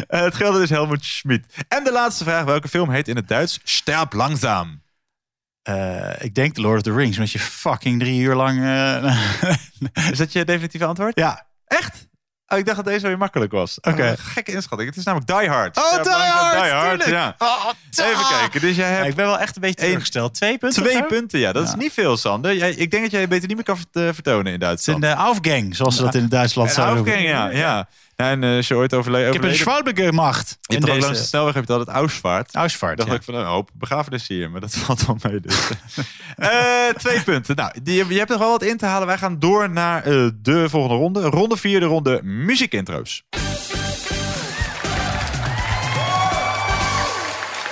Eh, 0.07 0.21
het 0.21 0.35
geldt 0.35 0.57
dus 0.57 0.69
Helmut 0.69 1.03
Schmidt. 1.05 1.53
En 1.67 1.83
de 1.83 1.91
laatste 1.91 2.23
vraag. 2.23 2.43
Welke 2.43 2.67
film 2.67 2.89
heet 2.89 3.07
in 3.07 3.15
het 3.15 3.27
Duits 3.27 3.59
Sterb 3.63 4.13
langzaam? 4.13 4.81
Ik 6.19 6.35
denk 6.35 6.53
The 6.53 6.61
Lord 6.61 6.75
of 6.77 6.81
the 6.81 6.93
Rings, 6.93 7.15
omdat 7.17 7.31
je 7.31 7.39
fucking 7.39 7.99
drie 7.99 8.21
uur 8.21 8.35
lang... 8.35 8.57
Is 10.11 10.17
dat 10.17 10.31
je 10.33 10.45
definitieve 10.45 10.85
antwoord? 10.85 11.19
ja. 11.19 11.47
Echt? 11.65 12.07
Oh, 12.49 12.57
ik 12.57 12.65
dacht 12.65 12.77
dat 12.77 12.85
deze 12.85 13.07
weer 13.07 13.17
makkelijk 13.17 13.51
was. 13.51 13.77
Oké. 13.81 14.01
Oh, 14.19 14.25
gekke 14.25 14.51
inschatting. 14.51 14.89
Het 14.89 14.97
is 14.97 15.03
namelijk 15.05 15.39
Die 15.39 15.49
Hard. 15.49 15.77
Oh, 15.77 16.03
Die 16.03 16.11
Hard, 16.11 16.61
Die 16.63 16.71
Hard, 16.71 17.05
ja. 17.05 17.35
Oh, 17.37 17.65
Even 17.91 18.27
kijken. 18.39 18.61
Dus 18.61 18.75
jij 18.75 18.89
Ja, 18.89 18.95
hebt 18.95 19.07
ik 19.07 19.15
ben 19.15 19.25
wel 19.25 19.39
echt 19.39 19.55
een 19.55 19.61
beetje 19.61 19.75
teleurgesteld. 19.81 20.33
Twee 20.33 20.57
punten? 20.57 20.83
Twee 20.83 20.95
of 20.95 21.01
zo? 21.01 21.07
punten, 21.07 21.39
ja. 21.39 21.51
Dat 21.51 21.67
is 21.67 21.75
niet 21.75 21.93
veel, 21.93 22.17
Sander. 22.17 22.55
Jij, 22.55 22.71
ik 22.71 22.91
denk 22.91 23.03
dat 23.03 23.11
jij 23.11 23.21
je 23.21 23.27
beter 23.27 23.47
niet 23.47 23.55
meer 23.55 23.65
kan 23.65 23.77
eh, 24.03 24.13
vertonen 24.13 24.45
in 24.45 24.51
Het 24.51 24.61
Duitsland. 24.61 25.03
is 25.03 25.09
een 25.09 25.15
uh, 25.17 25.25
Aufgang, 25.25 25.75
zoals 25.75 25.95
ze 25.95 26.03
dat 26.03 26.15
in 26.15 26.27
Duitsland 26.27 26.71
zouden 26.71 26.97
Aufgang, 27.03 27.27
ja. 27.27 27.49
ja. 27.49 27.87
Nou, 28.19 28.31
en 28.31 28.43
eh, 28.43 28.55
als 28.55 28.67
je 28.67 28.75
ooit 28.75 28.93
overle- 28.93 29.17
Ik 29.27 29.33
heb 29.33 29.43
een 29.43 29.49
overleden... 29.49 29.59
Je 30.61 30.73
hebt 30.73 30.85
toch 30.85 30.95
ook 30.95 31.01
langs 31.01 31.19
de 31.19 31.25
snelweg 31.25 31.53
heb 31.53 31.67
je 31.67 31.73
altijd 31.73 31.95
Ausvaart. 31.95 32.55
Ausvaart, 32.55 32.97
dacht 32.97 33.09
ja. 33.09 33.15
ik 33.15 33.23
van 33.23 33.35
een 33.35 33.45
hoop 33.45 33.69
begrafenissen 33.73 34.35
hier, 34.35 34.51
maar 34.51 34.61
dat 34.61 34.75
valt 34.85 35.05
wel 35.05 35.17
mee. 35.21 35.39
Dus. 35.39 35.55
Eh, 36.35 36.89
twee 36.97 37.21
punten. 37.23 37.55
Nou, 37.55 37.71
die, 37.83 38.05
je 38.07 38.17
hebt 38.17 38.29
nog 38.29 38.39
wel 38.39 38.49
wat 38.49 38.63
in 38.63 38.77
te 38.77 38.85
halen. 38.85 39.07
Wij 39.07 39.17
gaan 39.17 39.39
door 39.39 39.69
naar 39.69 40.03
eh, 40.03 40.27
de 40.41 40.69
volgende 40.69 40.95
ronde. 40.95 41.21
Ronde 41.21 41.57
vier, 41.57 41.79
de 41.79 41.85
ronde 41.85 42.19
muziekintro's. 42.23 43.23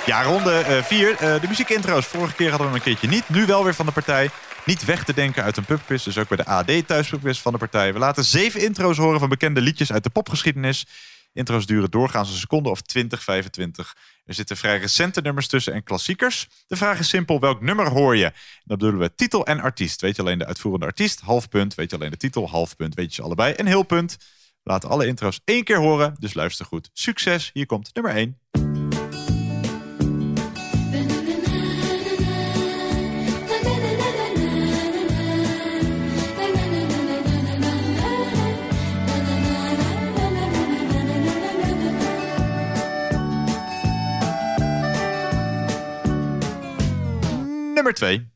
Ja, 0.08 0.22
ronde 0.22 0.82
4. 0.84 1.16
de 1.16 1.46
muziekintro's. 1.48 2.06
Vorige 2.06 2.34
keer 2.34 2.50
hadden 2.50 2.68
we 2.68 2.74
een 2.74 2.82
keertje 2.82 3.08
niet. 3.08 3.28
Nu 3.28 3.46
wel 3.46 3.64
weer 3.64 3.74
van 3.74 3.86
de 3.86 3.92
partij. 3.92 4.30
Niet 4.64 4.84
weg 4.84 5.04
te 5.04 5.14
denken 5.14 5.42
uit 5.42 5.56
een 5.56 5.64
pubquiz. 5.64 6.04
Dus 6.04 6.18
ook 6.18 6.28
bij 6.28 6.36
de 6.36 6.44
AD 6.44 6.86
thuispubquiz 6.86 7.40
van 7.40 7.52
de 7.52 7.58
partij. 7.58 7.92
We 7.92 7.98
laten 7.98 8.24
zeven 8.24 8.60
intro's 8.60 8.96
horen 8.96 9.20
van 9.20 9.28
bekende 9.28 9.60
liedjes 9.60 9.92
uit 9.92 10.02
de 10.02 10.10
popgeschiedenis. 10.10 10.86
Intro's 11.32 11.66
duren 11.66 11.90
doorgaans 11.90 12.30
een 12.30 12.36
seconde 12.36 12.68
of 12.68 12.82
20, 12.82 13.22
25. 13.22 13.96
Er 14.24 14.34
zitten 14.34 14.56
vrij 14.56 14.78
recente 14.78 15.20
nummers 15.20 15.46
tussen 15.46 15.72
en 15.72 15.82
klassiekers. 15.82 16.48
De 16.66 16.76
vraag 16.76 16.98
is 16.98 17.08
simpel, 17.08 17.40
welk 17.40 17.60
nummer 17.60 17.88
hoor 17.88 18.16
je? 18.16 18.32
Dan 18.64 18.78
bedoelen 18.78 19.00
we 19.00 19.14
titel 19.14 19.46
en 19.46 19.60
artiest. 19.60 20.00
Weet 20.00 20.16
je 20.16 20.22
alleen 20.22 20.38
de 20.38 20.46
uitvoerende 20.46 20.86
artiest, 20.86 21.20
half 21.20 21.48
punt. 21.48 21.74
Weet 21.74 21.90
je 21.90 21.96
alleen 21.96 22.10
de 22.10 22.16
titel, 22.16 22.48
half 22.48 22.76
punt. 22.76 22.94
Weet 22.94 23.08
je 23.08 23.14
ze 23.14 23.22
allebei, 23.22 23.54
een 23.56 23.66
heel 23.66 23.82
punt. 23.82 24.16
Laten 24.62 24.88
alle 24.88 25.06
intro's 25.06 25.40
één 25.44 25.64
keer 25.64 25.78
horen, 25.78 26.16
dus 26.18 26.34
luister 26.34 26.66
goed. 26.66 26.90
Succes, 26.92 27.50
hier 27.52 27.66
komt 27.66 27.94
nummer 27.94 28.14
1. 28.14 28.67
Nummer 47.78 47.92
2. 47.92 48.26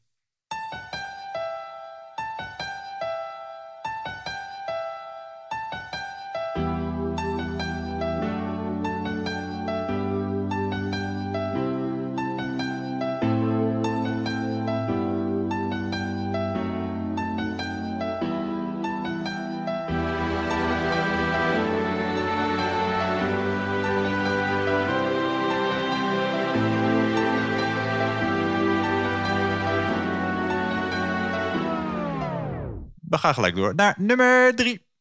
Gaan 33.22 33.34
gelijk 33.34 33.54
door 33.54 33.74
naar 33.74 33.94
nummer 33.98 34.54
3. 34.54 34.91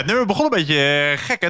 Het 0.00 0.08
nummer 0.08 0.26
begon 0.26 0.44
een 0.44 0.50
beetje 0.50 1.10
eh, 1.12 1.18
gek, 1.24 1.40
hè? 1.40 1.46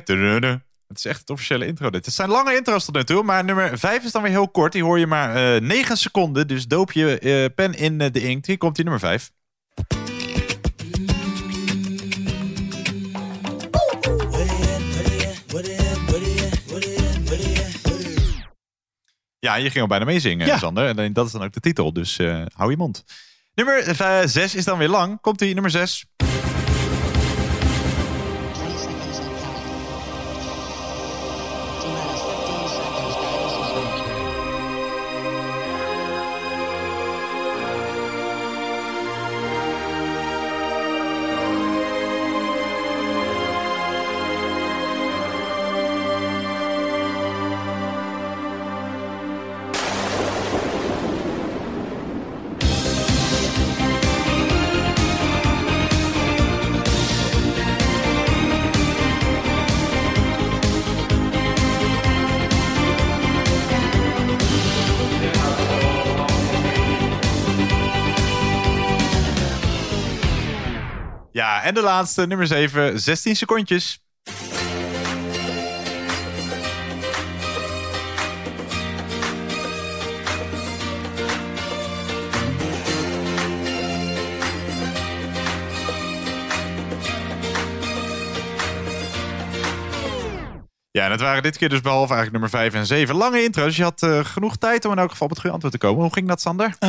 Het 0.88 0.98
is 0.98 1.04
echt 1.04 1.20
het 1.20 1.30
officiële 1.30 1.66
intro 1.66 1.90
dit. 1.90 2.04
Het 2.04 2.14
zijn 2.14 2.28
lange 2.28 2.54
intro's 2.54 2.84
tot 2.84 2.94
nu 2.94 3.04
toe, 3.04 3.22
maar 3.22 3.44
nummer 3.44 3.78
5 3.78 4.04
is 4.04 4.12
dan 4.12 4.22
weer 4.22 4.30
heel 4.30 4.48
kort. 4.48 4.72
Die 4.72 4.82
hoor 4.84 4.98
je 4.98 5.06
maar 5.06 5.54
eh 5.54 5.60
9 5.60 5.96
seconden, 5.96 6.48
dus 6.48 6.66
doop 6.66 6.92
je 6.92 7.18
eh, 7.18 7.54
pen 7.54 7.74
in 7.74 7.98
de 7.98 8.20
inkt. 8.22 8.46
Hier 8.46 8.58
komt 8.58 8.74
die 8.76 8.84
nummer 8.84 9.02
5. 9.02 9.30
Ja, 19.38 19.54
je 19.54 19.70
ging 19.70 19.80
al 19.80 19.86
bijna 19.86 20.04
meezingen, 20.04 20.46
Ja. 20.46 20.58
Sander. 20.58 20.98
En 20.98 21.12
dat 21.12 21.26
is 21.26 21.32
dan 21.32 21.42
ook 21.42 21.52
de 21.52 21.60
titel, 21.60 21.92
dus 21.92 22.18
hou 22.54 22.70
je 22.70 22.76
mond. 22.76 23.04
Nummer 23.54 23.94
6 24.28 24.54
is 24.54 24.64
dan 24.64 24.78
weer 24.78 24.88
lang. 24.88 25.20
Komt 25.20 25.38
die 25.38 25.52
nummer 25.54 25.70
6. 25.70 26.04
En 71.70 71.76
de 71.76 71.82
laatste, 71.82 72.26
nummer 72.26 72.46
7, 72.46 72.98
16 72.98 73.36
secondjes. 73.36 74.00
Ja, 90.92 91.04
en 91.04 91.10
het 91.10 91.20
waren 91.20 91.42
dit 91.42 91.56
keer 91.56 91.68
dus 91.68 91.80
behalve 91.80 92.14
eigenlijk 92.14 92.32
nummer 92.32 92.50
5 92.70 92.74
en 92.74 92.86
7 92.86 93.14
lange 93.16 93.42
intro's. 93.42 93.76
Je 93.76 93.82
had 93.82 94.02
eh, 94.02 94.24
genoeg 94.24 94.56
tijd 94.56 94.84
om 94.84 94.92
in 94.92 94.98
elk 94.98 95.10
geval 95.10 95.26
op 95.26 95.30
het 95.32 95.38
goede 95.40 95.54
antwoord 95.54 95.80
te 95.80 95.86
komen. 95.86 96.02
Hoe 96.02 96.12
ging 96.12 96.28
dat, 96.28 96.40
Sander? 96.40 96.74
Eh, 96.78 96.88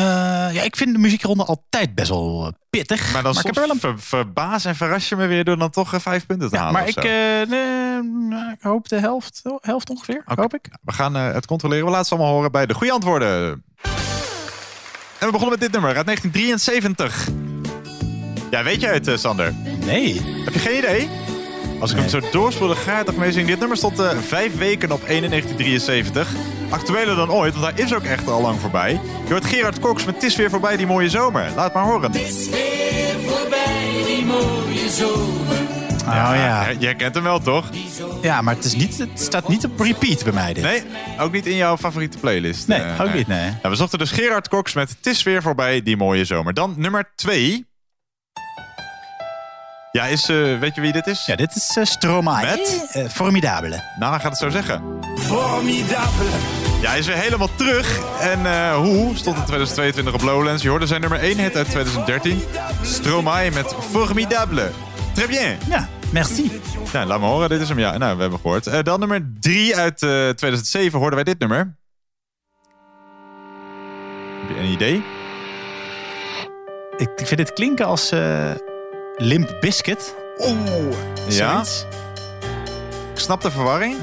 ja, 0.54 0.62
ik 0.62 0.76
vind 0.76 0.94
de 0.94 1.00
muziekronde 1.00 1.44
altijd 1.46 1.96
best 1.96 2.10
wel 2.10 2.46
eh, 2.46 2.52
pittig. 2.70 3.14
Maar 3.14 3.24
dan 3.24 3.32
ik 3.32 3.38
soms 3.40 3.56
heb 3.58 3.66
wel 3.66 3.76
een... 3.76 3.80
ver- 3.80 4.00
verbaas 4.00 4.66
en 4.66 4.76
verras 4.76 5.10
je 5.10 5.16
me 5.16 5.26
weer 5.28 5.44
door 5.44 5.58
dan 5.58 5.70
toch 5.70 5.94
vijf 6.02 6.26
punten 6.26 6.50
te 6.50 6.56
Ja, 6.56 6.62
halen. 6.62 6.80
maar 6.80 6.88
ik, 6.88 7.04
nee, 7.50 8.02
nou, 8.30 8.52
ik 8.52 8.62
hoop 8.62 8.88
de 8.90 9.00
helft, 9.00 9.42
helft 9.62 9.90
ongeveer. 9.90 10.22
Oké. 10.26 10.42
Hoop 10.42 10.54
ik. 10.54 10.68
We 10.82 10.92
gaan 10.92 11.14
het 11.14 11.46
controleren. 11.46 11.86
We 11.86 11.92
laten 11.92 12.06
ze 12.08 12.14
allemaal 12.16 12.34
horen 12.34 12.52
bij 12.52 12.66
de 12.66 12.74
goede 12.74 12.94
antwoorden. 12.94 13.64
En 15.20 15.26
we 15.28 15.32
begonnen 15.32 15.50
met 15.50 15.60
dit 15.60 15.72
nummer 15.72 15.96
uit 15.96 16.06
1973. 16.06 17.28
Ja, 18.52 18.64
weet 18.64 18.82
jij 18.82 18.94
het, 18.94 19.20
Sander? 19.20 19.54
Nee. 19.86 20.22
Heb 20.46 20.54
je 20.54 20.60
geen 20.60 20.78
idee? 20.78 21.10
Als 21.82 21.92
ik 21.92 21.98
hem 21.98 22.10
zo 22.10 22.20
doorspoel, 22.32 22.68
dan 22.68 22.78
ga 22.78 22.98
je 22.98 23.04
toch 23.04 23.16
mee 23.16 23.32
zingen. 23.32 23.48
Dit 23.48 23.60
nummer 23.60 23.78
stond 23.78 24.00
eh, 24.00 24.10
vijf 24.28 24.58
weken 24.58 24.92
op 24.92 25.04
1 25.04 25.24
in 25.24 25.30
1973. 25.30 26.30
Actueler 26.70 27.16
dan 27.16 27.32
ooit, 27.32 27.54
want 27.56 27.76
hij 27.76 27.86
is 27.86 27.94
ook 27.94 28.04
echt 28.04 28.28
al 28.28 28.42
lang 28.42 28.60
voorbij. 28.60 29.00
Je 29.28 29.32
hoort 29.32 29.46
Gerard 29.46 29.80
Cox 29.80 30.06
met 30.06 30.16
Het 30.16 30.24
is 30.24 30.36
weer 30.36 30.50
voorbij 30.50 30.78
die 30.78 30.86
mooie 30.88 31.10
zomer. 31.10 31.50
Laat 31.56 31.74
maar 31.74 31.84
horen. 31.84 32.14
is 32.14 32.50
weer 32.50 33.16
voorbij, 33.26 34.04
die 34.06 34.26
mooie 34.26 34.90
zomer. 34.90 35.60
Oh 36.06 36.32
ja. 36.36 36.72
Jij 36.80 36.96
kent 36.96 37.16
hem 37.16 37.24
wel, 37.24 37.40
toch? 37.40 37.70
Ja, 38.22 38.42
maar 38.42 38.56
het, 38.56 38.66
is 38.66 38.76
niet, 38.76 38.98
het 38.98 39.10
staat 39.20 39.48
niet 39.48 39.66
op 39.66 39.80
repeat 39.80 40.24
bij 40.24 40.34
mij 40.34 40.54
dit. 40.54 40.64
Nee, 40.64 40.84
ook 41.20 41.32
niet 41.32 41.46
in 41.46 41.56
jouw 41.56 41.78
favoriete 41.78 42.18
playlist. 42.18 42.68
Nee, 42.68 42.80
Eh, 42.82 43.02
ook 43.02 43.14
niet, 43.14 43.28
nee. 43.28 43.50
Nou, 43.50 43.60
we 43.70 43.76
zochten 43.76 44.00
dus 44.00 44.12
Gerard 44.12 44.48
Cox 44.50 44.74
met 44.74 44.90
Het 44.90 45.06
is 45.06 45.24
weer 45.24 45.42
voorbij, 45.42 45.84
die 45.84 45.98
mooie 45.98 46.26
zomer. 46.26 46.54
Dan 46.54 46.74
nummer 46.78 47.12
twee. 47.16 47.66
Ja, 49.92 50.06
is, 50.06 50.30
eh, 50.30 50.60
weet 50.60 50.76
je 50.76 50.82
wie 50.82 50.92
dit 50.92 51.08
is? 51.08 51.26
Ja, 51.26 51.36
dit 51.36 51.56
is 51.56 51.76
uh, 51.78 51.84
Stromae. 51.86 52.46
Met? 52.46 52.88
Eh, 52.92 53.06
formidabele. 53.10 53.84
Nou, 54.00 54.14
gaat 54.14 54.24
het 54.24 54.38
zo 54.38 54.50
zeggen. 54.50 55.00
Formidable. 55.16 56.26
Ja, 56.82 56.90
hij 56.90 57.00
is 57.00 57.08
weer 57.08 57.16
helemaal 57.16 57.56
terug. 57.56 58.00
En 58.20 58.46
eh, 58.46 58.76
hoe 58.76 59.16
stond 59.16 59.38
in 59.38 59.44
2022 59.44 60.14
op 60.14 60.22
Lowlands. 60.22 60.64
Je 60.64 60.70
hoorde 60.70 60.88
zijn 60.88 61.02
nummer 61.02 61.20
1 61.20 61.38
hit 61.38 61.56
uit 61.56 61.70
2013. 61.70 62.42
Stromae 62.82 63.52
met 63.52 63.76
Formidable. 63.90 64.72
Très 65.14 65.28
bien. 65.28 65.58
Ja, 65.68 65.90
merci. 66.12 66.62
Nou, 66.94 67.08
laat 67.08 67.20
me 67.20 67.26
horen. 67.26 67.50
Dit 67.50 67.62
is 67.62 67.70
hem. 67.70 67.80
Ja, 67.80 67.98
nou, 67.98 68.16
we 68.16 68.22
hebben 68.22 68.40
gehoord. 68.40 68.68
Eh, 68.68 68.84
dan 68.84 69.00
nummer 69.00 69.34
3 69.40 69.76
uit 69.76 70.02
eh, 70.02 70.10
2007 70.10 71.00
hoorden 71.00 71.16
wij 71.16 71.34
dit 71.34 71.40
nummer. 71.40 71.76
Heb 74.42 74.58
je 74.58 74.64
een 74.64 74.72
idee? 74.72 75.04
Ik, 76.98 77.10
ik 77.16 77.28
vind 77.28 77.38
dit 77.38 77.54
klinken 77.54 77.86
als 77.86 78.12
eh, 78.12 78.52
Limp 79.18 79.58
Biscuit. 79.60 80.16
Oeh. 80.38 80.96
Ja? 81.28 81.64
Ik 83.14 83.20
snap 83.28 83.42
de 83.42 83.52
verwarring. 83.52 83.96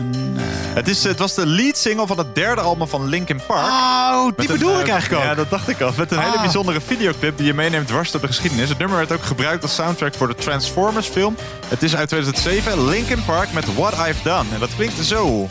Het, 0.74 0.88
is, 0.88 1.04
het 1.04 1.18
was 1.18 1.34
de 1.34 1.46
lead 1.46 1.76
single 1.76 2.06
van 2.06 2.18
het 2.18 2.34
derde 2.34 2.60
album 2.60 2.88
van 2.88 3.06
Linkin 3.08 3.40
Park. 3.46 3.66
Oh, 3.66 4.24
die 4.36 4.46
bedoel 4.46 4.74
een, 4.74 4.80
ik 4.80 4.86
eh, 4.86 4.92
eigenlijk 4.92 5.22
ook. 5.22 5.28
Ja, 5.28 5.34
dat 5.34 5.50
dacht 5.50 5.68
ik 5.68 5.80
al. 5.80 5.92
Met 5.96 6.12
een 6.12 6.18
hele 6.18 6.34
Ah. 6.36 6.40
bijzondere 6.42 6.80
videoclip 6.80 7.36
die 7.36 7.46
je 7.46 7.54
meeneemt 7.54 7.86
dwars 7.86 8.10
door 8.10 8.20
de 8.20 8.26
geschiedenis. 8.26 8.68
Het 8.68 8.78
nummer 8.78 8.96
werd 8.96 9.12
ook 9.12 9.22
gebruikt 9.22 9.62
als 9.62 9.74
soundtrack 9.74 10.14
voor 10.14 10.28
de 10.28 10.34
Transformers 10.34 11.06
film. 11.06 11.36
Het 11.68 11.82
is 11.82 11.96
uit 11.96 12.08
2007. 12.08 12.84
Linkin 12.88 13.24
Park 13.24 13.52
met 13.52 13.74
What 13.74 13.92
I've 13.92 14.22
Done. 14.22 14.44
En 14.52 14.60
dat 14.60 14.70
klinkt 14.76 15.04
zo. 15.04 15.48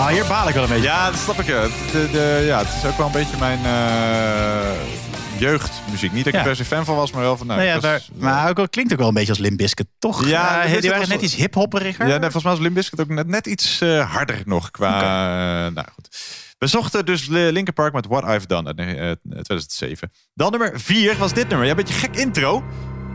Ah, 0.00 0.06
hier 0.06 0.26
baal 0.28 0.48
ik 0.48 0.54
wel 0.54 0.62
een 0.62 0.68
beetje. 0.68 0.84
Ja, 0.84 1.10
dat 1.10 1.20
snap 1.20 1.38
ik. 1.40 1.46
De, 1.46 2.08
de, 2.12 2.42
ja, 2.46 2.58
het 2.58 2.68
is 2.82 2.84
ook 2.90 2.96
wel 2.96 3.06
een 3.06 3.12
beetje 3.12 3.36
mijn 3.38 3.58
eh, 3.64 4.70
jeugdmuziek. 5.38 6.12
Niet 6.12 6.24
dat 6.24 6.32
ik 6.32 6.32
Ja. 6.32 6.38
er 6.38 6.44
per 6.46 6.56
se 6.56 6.64
fan 6.64 6.84
van 6.84 6.96
was, 6.96 7.12
maar 7.12 7.22
wel 7.22 7.36
van... 7.36 7.46
Nou, 7.46 7.58
Nou 7.60 7.72
ja, 7.72 7.80
was- 7.80 8.10
maar, 8.14 8.32
maar 8.34 8.48
ook 8.48 8.58
al 8.58 8.68
klinkt 8.68 8.92
ook 8.92 8.98
wel 8.98 9.08
een 9.08 9.14
beetje 9.14 9.28
als 9.30 9.38
Limp 9.38 9.56
Bizkit, 9.56 9.86
toch? 9.98 10.26
Ja, 10.26 10.54
Eh, 10.56 10.62
Bizkit 10.62 10.80
die 10.82 10.90
waren 10.90 11.08
net 11.08 11.22
iets 11.22 11.34
hiphopperiger. 11.34 12.06
Ja, 12.08 12.20
volgens 12.20 12.42
mij 12.42 12.52
was 12.52 12.60
Limp 12.60 12.74
Bizkit 12.74 13.00
ook 13.00 13.08
net, 13.08 13.26
net 13.26 13.46
iets 13.46 13.80
eh, 13.80 14.10
harder 14.12 14.42
nog 14.44 14.70
qua... 14.70 14.94
eh, 15.66 15.72
nou 15.74 15.86
goed. 15.94 16.08
We 16.58 16.66
zochten 16.66 17.06
dus 17.06 17.26
Linkin 17.26 17.74
Park 17.74 17.92
met 17.92 18.06
What 18.06 18.24
I've 18.24 18.46
Done 18.46 18.66
uit 18.74 18.78
eh, 18.78 19.40
2007. 19.42 20.12
Dan 20.34 20.50
nummer 20.50 20.80
4 20.80 21.16
was 21.18 21.32
dit 21.32 21.48
nummer. 21.48 21.64
Ja, 21.66 21.70
een 21.72 21.76
beetje 21.76 21.94
gek 21.94 22.16
intro. 22.16 22.64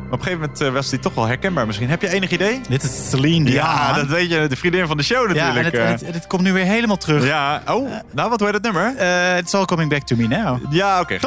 Maar 0.06 0.14
op 0.14 0.20
een 0.20 0.24
gegeven 0.26 0.40
moment 0.40 0.62
eh, 0.62 0.70
was 0.74 0.90
die 0.90 1.00
toch 1.00 1.14
wel 1.14 1.26
herkenbaar 1.26 1.66
misschien. 1.66 1.90
Heb 1.90 2.02
je 2.02 2.10
enig 2.10 2.30
idee? 2.32 2.62
Dit 2.70 2.84
is 2.84 3.10
Celine 3.10 3.46
Dion. 3.46 3.56
Ja, 3.56 3.94
dat 3.94 4.08
weet 4.08 4.30
je. 4.30 4.48
De 4.48 4.56
vriendin 4.56 4.88
van 4.88 4.98
de 4.98 5.04
show 5.04 5.36
Ja, 5.36 5.48
en 5.50 5.56
natuurlijk. 5.56 5.66
het, 5.66 5.82
en 5.82 5.86
eh. 5.86 5.92
het, 5.92 6.04
en 6.04 6.14
het 6.14 6.28
komt 6.28 6.42
nu 6.42 6.54
weer 6.54 6.66
helemaal 6.66 6.98
terug. 6.98 7.26
ja, 7.26 7.62
oh, 7.68 7.92
nou 8.12 8.30
wat 8.30 8.40
hoor 8.40 8.50
je 8.50 8.54
het 8.56 8.64
nummer? 8.64 8.96
Eh, 8.98 9.38
it's 9.38 9.54
all 9.54 9.66
coming 9.66 9.90
back 9.90 10.02
to 10.02 10.16
me 10.16 10.28
now. 10.28 10.60
Ja, 10.74 11.00
oké. 11.00 11.18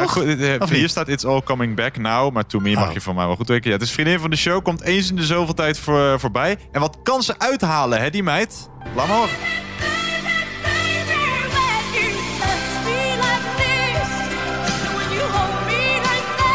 Of 0.59 0.71
Hier 0.71 0.89
staat 0.89 1.09
It's 1.09 1.25
All 1.25 1.43
Coming 1.43 1.77
Back 1.77 1.97
Now. 1.99 2.33
Maar 2.33 2.47
To 2.47 2.59
Me 2.61 2.75
mag 2.75 2.87
Oh. 2.89 2.93
je 2.93 3.01
van 3.01 3.15
mij 3.15 3.27
wel 3.27 3.37
goed 3.37 3.49
weten. 3.49 3.71
Ja, 3.71 3.77
het 3.77 3.85
is 3.87 3.91
vriendin 3.93 4.19
van 4.21 4.31
de 4.31 4.37
show. 4.37 4.63
Komt 4.63 4.83
eens 4.83 5.11
in 5.11 5.17
de 5.17 5.25
zoveel 5.25 5.55
tijd 5.55 5.79
voor, 5.79 6.21
voorbij. 6.21 6.57
En 6.73 6.81
wat 6.81 6.99
kan 7.03 7.23
ze 7.23 7.35
uithalen, 7.39 8.01
hè, 8.01 8.11
die 8.11 8.23
meid? 8.23 8.69
Laat 8.95 9.07
maar 9.07 9.17
horen. 9.17 9.31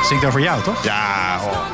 Zingt 0.08 0.26
over 0.26 0.42
jou, 0.42 0.62
toch? 0.62 0.84
Ja, 0.84 1.40
oh. 1.44 1.73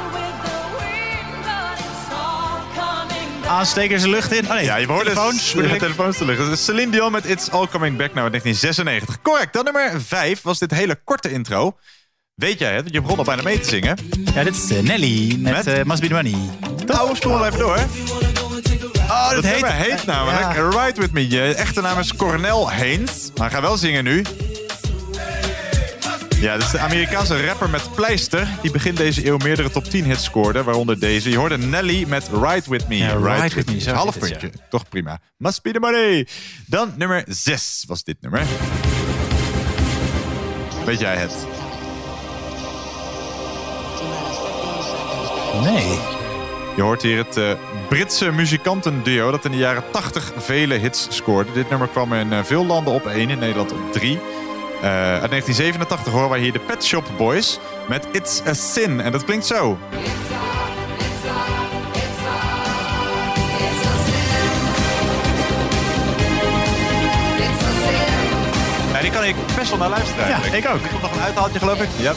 Aanstekers 3.49 4.01
de 4.01 4.09
lucht 4.09 4.31
in. 4.31 4.45
Oh 4.45 4.53
nee, 4.53 4.63
Ja, 4.65 4.75
je 4.75 4.87
hoort 4.87 5.03
telefoons. 5.03 5.51
de 5.51 5.55
bedoel 5.57 5.71
ik. 5.73 5.79
telefoons 5.79 6.17
te. 6.17 6.25
Dus 6.25 6.65
Celine 6.65 6.91
Dion 6.91 7.11
met 7.11 7.25
It's 7.25 7.49
All 7.49 7.67
Coming 7.67 7.97
Back 7.97 8.13
Now 8.13 8.25
in 8.25 8.31
1996. 8.31 9.21
Correct. 9.21 9.53
Dan 9.53 9.63
nummer 9.63 10.01
5 10.01 10.41
was 10.41 10.59
dit 10.59 10.71
hele 10.71 10.99
korte 11.03 11.31
intro. 11.31 11.77
Weet 12.35 12.59
jij 12.59 12.71
het? 12.73 12.81
Want 12.81 12.93
je 12.93 13.01
begon 13.01 13.17
al 13.17 13.23
bijna 13.23 13.41
mee 13.41 13.59
te 13.59 13.69
zingen. 13.69 13.97
Ja, 14.33 14.43
dit 14.43 14.55
is 14.55 14.69
eh, 14.71 14.79
Nelly 14.83 15.35
met, 15.39 15.53
Met? 15.53 15.67
eh, 15.67 15.83
Must 15.83 16.01
Be 16.01 16.07
The 16.07 16.13
Money. 16.13 16.35
Nou, 16.85 17.15
spoel 17.15 17.45
even 17.45 17.59
door. 17.59 17.77
Oh, 19.09 19.29
Dat 19.31 19.43
heet... 19.45 19.65
heet 19.67 20.05
namelijk 20.05 20.73
Ride 20.75 21.01
With 21.01 21.11
Me. 21.11 21.29
Je 21.29 21.53
echte 21.55 21.81
naam 21.81 21.99
is 21.99 22.15
Cornel 22.15 22.71
Haynes. 22.71 23.31
Maar 23.37 23.49
ga 23.49 23.61
wel 23.61 23.77
zingen 23.77 24.03
nu. 24.03 24.23
Ja, 26.39 26.57
dus 26.57 26.71
de 26.71 26.79
Amerikaanse 26.79 27.45
rapper 27.45 27.69
met 27.69 27.95
pleister... 27.95 28.47
die 28.61 28.71
begin 28.71 28.95
deze 28.95 29.27
eeuw 29.27 29.37
meerdere 29.37 29.69
top 29.69 29.83
10 29.83 30.03
hits 30.03 30.23
scoorde. 30.23 30.63
Waaronder 30.63 30.99
deze. 30.99 31.29
Je 31.29 31.37
hoorde 31.37 31.57
Nelly 31.57 32.05
met 32.07 32.29
Ride 32.31 32.63
With 32.67 32.87
Me. 32.87 32.97
Ja, 32.97 33.13
Ride, 33.13 33.55
With, 33.55 33.85
Me. 33.85 33.93
Half 33.93 34.19
puntje. 34.19 34.51
Toch 34.69 34.89
prima. 34.89 35.19
Must 35.37 35.61
be 35.61 35.71
the 35.71 35.79
money. 35.79 36.27
Dan 36.65 36.93
nummer 36.97 37.23
6 37.27 37.83
was 37.87 38.03
dit 38.03 38.17
nummer. 38.21 38.41
Weet 40.85 40.99
jij 40.99 41.15
het? 41.15 41.45
Nee. 45.63 45.99
Je 46.75 46.81
hoort 46.81 47.01
hier 47.01 47.17
het 47.17 47.37
eh, 47.37 47.51
Britse 47.89 48.31
muzikantenduo 48.31 49.31
dat 49.31 49.45
in 49.45 49.51
de 49.51 49.57
jaren 49.57 49.83
80 49.91 50.33
vele 50.37 50.75
hits 50.75 51.07
scoorde. 51.09 51.51
Dit 51.51 51.69
nummer 51.69 51.87
kwam 51.87 52.13
in 52.13 52.33
eh, 52.33 52.43
veel 52.43 52.65
landen 52.65 52.93
op 52.93 53.05
1, 53.05 53.29
in 53.29 53.39
Nederland 53.39 53.71
op 53.71 53.93
3. 53.93 54.19
Eh, 54.81 54.85
uit 55.21 55.29
1987 55.29 56.13
horen 56.13 56.29
wij 56.29 56.39
hier 56.39 56.53
de 56.53 56.59
Pet 56.59 56.85
Shop 56.85 57.05
Boys 57.17 57.59
met 57.87 58.07
It's 58.11 58.41
a 58.47 58.53
Sin. 58.53 59.01
En 59.01 59.11
dat 59.11 59.23
klinkt 59.23 59.45
zo. 59.45 59.77
Ja, 68.93 69.01
die 69.01 69.11
kan 69.11 69.23
ik 69.23 69.35
best 69.55 69.69
wel 69.69 69.79
naar 69.79 69.89
luisteren. 69.89 70.27
Ja, 70.27 70.31
eigenlijk. 70.31 70.65
ik 70.65 70.71
ook. 70.71 70.81
Er 70.81 70.89
komt 70.89 71.01
nog 71.01 71.15
een 71.15 71.21
uithaaltje, 71.21 71.59
geloof 71.59 71.81
ik. 71.81 71.89
Ja. 71.97 72.13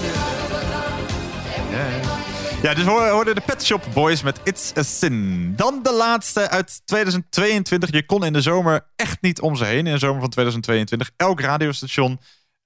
Ja, 1.70 1.78
ja. 1.78 2.20
Ja, 2.62 2.74
dus 2.74 2.84
we 2.84 2.90
hoorden 2.90 3.34
de 3.34 3.40
Pet 3.40 3.64
Shop 3.64 3.84
Boys 3.92 4.22
met 4.22 4.40
It's 4.44 4.72
a 4.76 4.82
Sin. 4.82 5.52
Dan 5.56 5.80
de 5.82 5.92
laatste 5.92 6.50
uit 6.50 6.82
2022. 6.84 7.92
Je 7.92 8.06
kon 8.06 8.24
in 8.24 8.32
de 8.32 8.40
zomer 8.40 8.86
echt 8.96 9.20
niet 9.20 9.40
om 9.40 9.56
ze 9.56 9.64
heen. 9.64 9.86
In 9.86 9.92
de 9.92 9.98
zomer 9.98 10.20
van 10.20 10.30
2022. 10.30 11.10
Elk 11.16 11.40
radiostation 11.40 12.20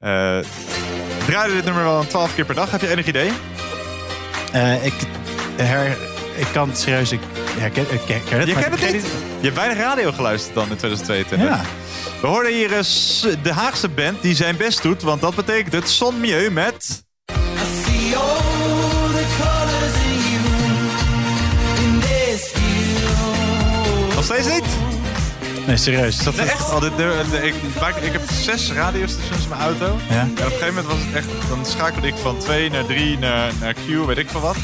eh 0.06 0.38
draaide 1.26 1.54
dit 1.54 1.64
nummer 1.64 1.82
wel 1.82 2.00
een 2.00 2.06
12 2.06 2.34
keer 2.34 2.44
per 2.44 2.54
dag. 2.54 2.70
Heb 2.70 2.80
je 2.80 2.88
enig 2.88 3.06
idee? 3.06 3.30
Eh, 4.52 4.84
ik, 4.84 4.94
her, 5.56 5.96
ik 6.36 6.46
kan 6.52 6.68
het 6.68 6.78
serieus... 6.78 7.12
Ik 7.12 7.20
herken, 7.58 7.82
ik 7.82 8.00
herken 8.06 8.38
het. 8.38 8.48
Je 8.48 8.54
kent 8.54 8.80
het 8.80 8.92
niet? 8.92 9.02
Je 9.40 9.44
hebt 9.44 9.54
weinig 9.54 9.78
radio 9.78 10.12
geluisterd 10.12 10.54
dan 10.54 10.68
in 10.70 10.76
2022. 10.76 11.48
Ja. 11.48 11.64
We 12.20 12.26
hoorden 12.26 12.52
hier 12.52 12.72
eh, 12.72 12.84
de 13.42 13.52
Haagse 13.52 13.88
band 13.88 14.22
die 14.22 14.34
zijn 14.34 14.56
best 14.56 14.82
doet. 14.82 15.02
Want 15.02 15.20
dat 15.20 15.34
betekent 15.34 15.72
het 15.72 15.88
Son 15.88 16.20
Mieux 16.20 16.50
met... 16.50 17.04
Nog 24.14 24.24
steeds 24.24 24.48
niet? 24.48 24.85
Nee, 25.66 25.76
serieus. 25.76 26.18
Dat 26.18 26.36
Nee, 26.36 26.46
echt? 26.46 26.72
Oh, 26.72 26.80
dit, 26.80 26.92
ik, 27.42 27.54
ik 28.00 28.12
heb 28.12 28.22
zes 28.30 28.72
radiostations 28.72 29.42
in 29.42 29.48
mijn 29.48 29.60
auto. 29.60 29.98
Ja. 30.08 30.20
En 30.20 30.30
op 30.30 30.38
een 30.38 30.44
gegeven 30.46 30.74
moment 30.74 30.86
was 30.86 30.98
het 30.98 31.14
echt... 31.14 31.48
Dan 31.48 31.66
schakelde 31.66 32.06
ik 32.06 32.14
van 32.16 32.38
2 32.38 32.70
naar 32.70 32.86
3 32.86 33.18
naar, 33.18 33.52
naar 33.60 33.74
Q, 33.74 34.06
weet 34.06 34.18
ik 34.18 34.30
veel 34.30 34.40
wat. 34.40 34.56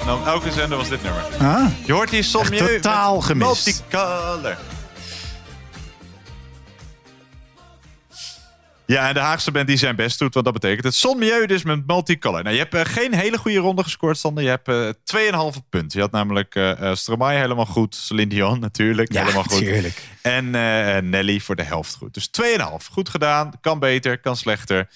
En 0.00 0.06
dan 0.06 0.26
elke 0.26 0.52
zender 0.52 0.78
was 0.78 0.88
dit 0.88 1.02
nummer. 1.02 1.22
Ah. 1.40 1.66
Je 1.84 1.92
hoort 1.92 2.10
hier 2.10 2.24
Mieux 2.50 2.58
totaal 2.58 3.20
gemist. 3.20 3.66
Multicolor. 3.66 4.56
Ja, 8.90 9.08
en 9.08 9.14
de 9.14 9.20
Haagse 9.20 9.50
band 9.50 9.66
die 9.66 9.76
zijn 9.76 9.96
best 9.96 10.18
doet, 10.18 10.34
want 10.34 10.44
dat 10.44 10.54
betekent 10.54 10.84
het. 10.84 10.94
Son 10.94 11.18
Mieux 11.18 11.46
dus 11.46 11.62
met 11.62 11.86
Multicolor. 11.86 12.42
Nou, 12.42 12.54
je 12.54 12.60
hebt 12.60 12.74
eh, 12.74 12.84
geen 12.84 13.14
hele 13.14 13.38
goede 13.38 13.58
ronde 13.58 13.82
gescoord, 13.82 14.18
Sander. 14.18 14.42
Je 14.44 14.48
hebt 14.48 14.68
eh 14.68 15.52
2,5 15.54 15.58
punten. 15.68 15.98
Je 15.98 16.00
had 16.00 16.10
namelijk 16.10 16.54
eh 16.54 16.70
eh, 16.90 16.96
Stromae 16.96 17.38
helemaal 17.38 17.66
goed. 17.66 17.94
Celine 17.94 18.28
Dion 18.28 18.60
natuurlijk 18.68 19.12
Ja, 19.12 19.20
helemaal 19.20 19.42
goed. 19.42 19.58
tuurlijk. 19.58 20.02
En 20.22 20.54
eh, 20.54 21.02
Nelly 21.02 21.40
voor 21.40 21.56
de 21.56 21.62
helft 21.62 21.94
goed. 21.94 22.14
Dus 22.14 22.30
2,5. 22.42 22.64
Goed 22.92 23.08
gedaan. 23.08 23.52
Kan 23.60 23.78
beter, 23.78 24.20
kan 24.20 24.36
slechter. 24.36 24.88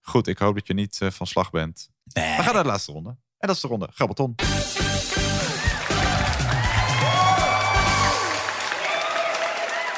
Goed, 0.00 0.26
ik 0.26 0.38
hoop 0.38 0.54
dat 0.54 0.66
je 0.66 0.74
niet 0.74 0.98
eh, 1.00 1.10
van 1.10 1.26
slag 1.26 1.50
bent. 1.50 1.88
We 2.04 2.20
gaan 2.20 2.54
naar 2.54 2.62
de 2.62 2.68
laatste 2.68 2.92
ronde. 2.92 3.08
En 3.38 3.46
dat 3.48 3.56
is 3.56 3.62
de 3.62 3.68
ronde 3.68 3.88
Grabbelton. 3.94 4.34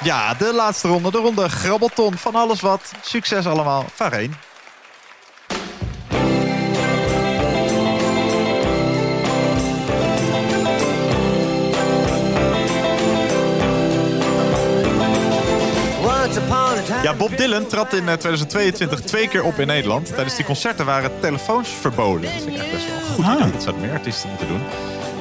Ja, 0.03 0.35
de 0.35 0.53
laatste 0.55 0.89
ronde. 0.89 1.11
De 1.11 1.19
ronde 1.19 1.49
Grabbelton. 1.49 2.17
Van 2.17 2.35
alles 2.35 2.61
wat. 2.61 2.93
Succes 3.01 3.47
allemaal. 3.47 3.85
Vareen. 3.95 4.35
Ja, 17.03 17.15
Bob 17.15 17.37
Dylan 17.37 17.67
trad 17.67 17.93
in 17.93 18.09
eh, 18.09 18.15
2022 18.15 19.01
twee 19.01 19.29
keer 19.29 19.45
op 19.45 19.59
in 19.59 19.67
Nederland. 19.67 20.07
Tijdens 20.07 20.37
die 20.37 20.45
concerten 20.45 20.87
waren 20.87 21.11
telefoons 21.21 21.69
verboden. 21.69 22.23
Dat 22.23 22.43
vind 22.43 22.55
ik 22.55 22.63
echt 22.63 22.73
best 22.73 22.87
wel 22.87 23.01
goed 23.01 23.25
idee. 23.25 23.53
Dat 23.53 23.63
zouden 23.63 23.85
meer 23.85 23.93
artiesten 23.93 24.29
moeten 24.29 24.49
doen. 24.49 24.61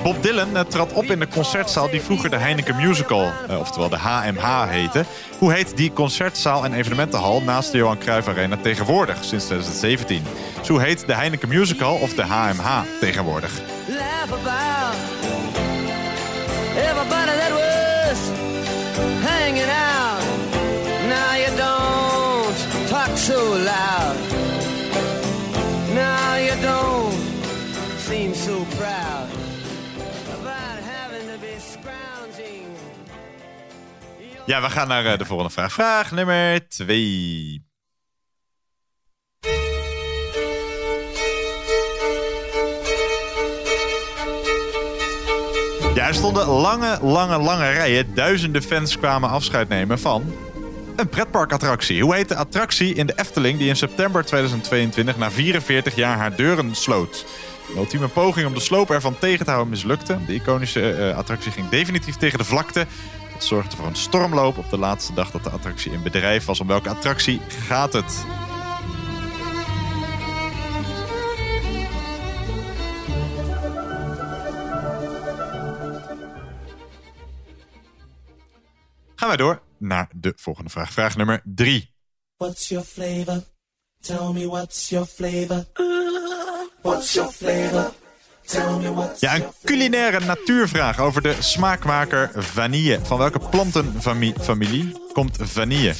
Bob 0.03 0.23
Dylan 0.23 0.57
eh, 0.57 0.63
trad 0.63 0.93
op 0.93 1.03
in 1.03 1.19
de 1.19 1.27
concertzaal 1.27 1.89
die 1.89 2.01
vroeger 2.01 2.29
de 2.29 2.37
Heineken 2.37 2.75
Musical, 2.75 3.31
eh, 3.47 3.59
oftewel 3.59 3.89
de 3.89 3.97
HMH 3.97 4.69
heette. 4.69 5.05
Hoe 5.37 5.53
heet 5.53 5.77
die 5.77 5.93
concertzaal 5.93 6.65
en 6.65 6.73
evenementenhal 6.73 7.41
naast 7.41 7.71
de 7.71 7.77
Johan 7.77 7.97
Cruijff 7.97 8.27
Arena 8.27 8.57
tegenwoordig, 8.57 9.23
sinds 9.23 9.45
2017? 9.45 10.23
Dus 10.59 10.67
hoe 10.67 10.81
heet 10.81 11.07
de 11.07 11.15
Heineken 11.15 11.47
Musical 11.47 11.95
of 11.95 12.13
de 12.13 12.23
HMH 12.23 12.81
tegenwoordig? 12.99 13.51
Now 21.07 21.35
don't 21.57 22.55
talk 22.87 23.17
so 23.17 23.39
loud. 23.69 24.17
Now 25.93 26.35
you 26.37 26.55
don't 26.61 27.10
Ja, 34.45 34.61
we 34.61 34.69
gaan 34.69 34.87
naar 34.87 35.05
eh, 35.05 35.17
de 35.17 35.25
volgende 35.25 35.51
vraag. 35.51 35.73
Vraag 35.73 36.11
nummer 36.11 36.67
twee. 36.67 37.65
Ja, 45.95 46.07
er 46.07 46.13
stonden 46.13 46.47
lange, 46.47 46.99
lange, 47.01 47.37
lange 47.37 47.69
rijen. 47.69 48.13
Duizenden 48.13 48.63
fans 48.63 48.97
kwamen 48.97 49.29
afscheid 49.29 49.69
nemen 49.69 49.99
van 49.99 50.33
een 50.95 51.09
pretparkattractie. 51.09 52.03
Hoe 52.03 52.15
heet 52.15 52.29
de 52.29 52.35
attractie 52.35 52.93
in 52.93 53.05
de 53.05 53.13
Efteling 53.15 53.57
die 53.57 53.67
in 53.67 53.75
september 53.75 54.25
2022 54.25 55.17
na 55.17 55.31
44 55.31 55.95
jaar 55.95 56.17
haar 56.17 56.35
deuren 56.35 56.75
sloot? 56.75 57.25
Een 57.69 57.77
ultieme 57.77 58.07
poging 58.07 58.47
om 58.47 58.53
de 58.53 58.59
sloop 58.59 58.91
ervan 58.91 59.19
tegen 59.19 59.45
te 59.45 59.51
houden 59.51 59.71
mislukte. 59.71 60.17
De 60.25 60.33
iconische 60.33 60.93
eh, 60.93 61.17
attractie 61.17 61.51
ging 61.51 61.69
definitief 61.69 62.15
tegen 62.15 62.37
de 62.37 62.45
vlakte. 62.45 62.85
Zorgde 63.43 63.75
voor 63.75 63.85
een 63.85 63.95
stormloop 63.95 64.57
op 64.57 64.69
de 64.69 64.77
laatste 64.77 65.13
dag 65.13 65.31
dat 65.31 65.43
de 65.43 65.49
attractie 65.49 65.91
in 65.91 66.03
bedrijf 66.03 66.45
was. 66.45 66.59
Om 66.59 66.67
welke 66.67 66.89
attractie 66.89 67.39
gaat 67.47 67.93
het? 67.93 68.25
Gaan 79.15 79.29
wij 79.29 79.37
door 79.37 79.61
naar 79.77 80.09
de 80.15 80.33
volgende 80.35 80.69
vraag. 80.69 80.91
Vraag 80.91 81.17
nummer 81.17 81.41
drie. 81.43 81.93
What's 82.37 82.69
your 82.69 82.85
flavor? 82.85 83.43
Tell 83.99 84.31
me 84.33 84.47
what's 84.47 84.89
your 84.89 85.05
flavor. 85.05 85.65
What's 86.81 87.13
your 87.13 87.31
flavor? 87.31 87.91
Ja, 89.19 89.35
een 89.35 89.43
culinaire 89.63 90.19
natuurvraag 90.19 90.99
over 90.99 91.21
de 91.21 91.35
smaakmaker 91.39 92.31
vanille. 92.35 92.99
Van 93.03 93.17
welke 93.17 93.39
plantenfamilie 93.39 94.95
komt 95.13 95.37
vanille? 95.41 95.93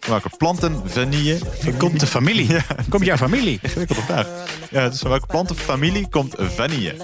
Van 0.00 0.10
welke 0.10 0.30
plantenvanille? 0.36 1.38
Komt 1.78 2.00
de 2.00 2.06
familie? 2.06 2.52
Ja. 2.52 2.64
Komt 2.88 3.04
jouw 3.04 3.16
familie? 3.16 3.58
Ingewikkelde 3.62 4.02
vraag. 4.02 4.26
Ja, 4.70 4.88
dus 4.88 4.98
van 4.98 5.10
welke 5.10 5.26
plantenfamilie 5.26 6.08
komt 6.08 6.34
vanille? 6.38 6.94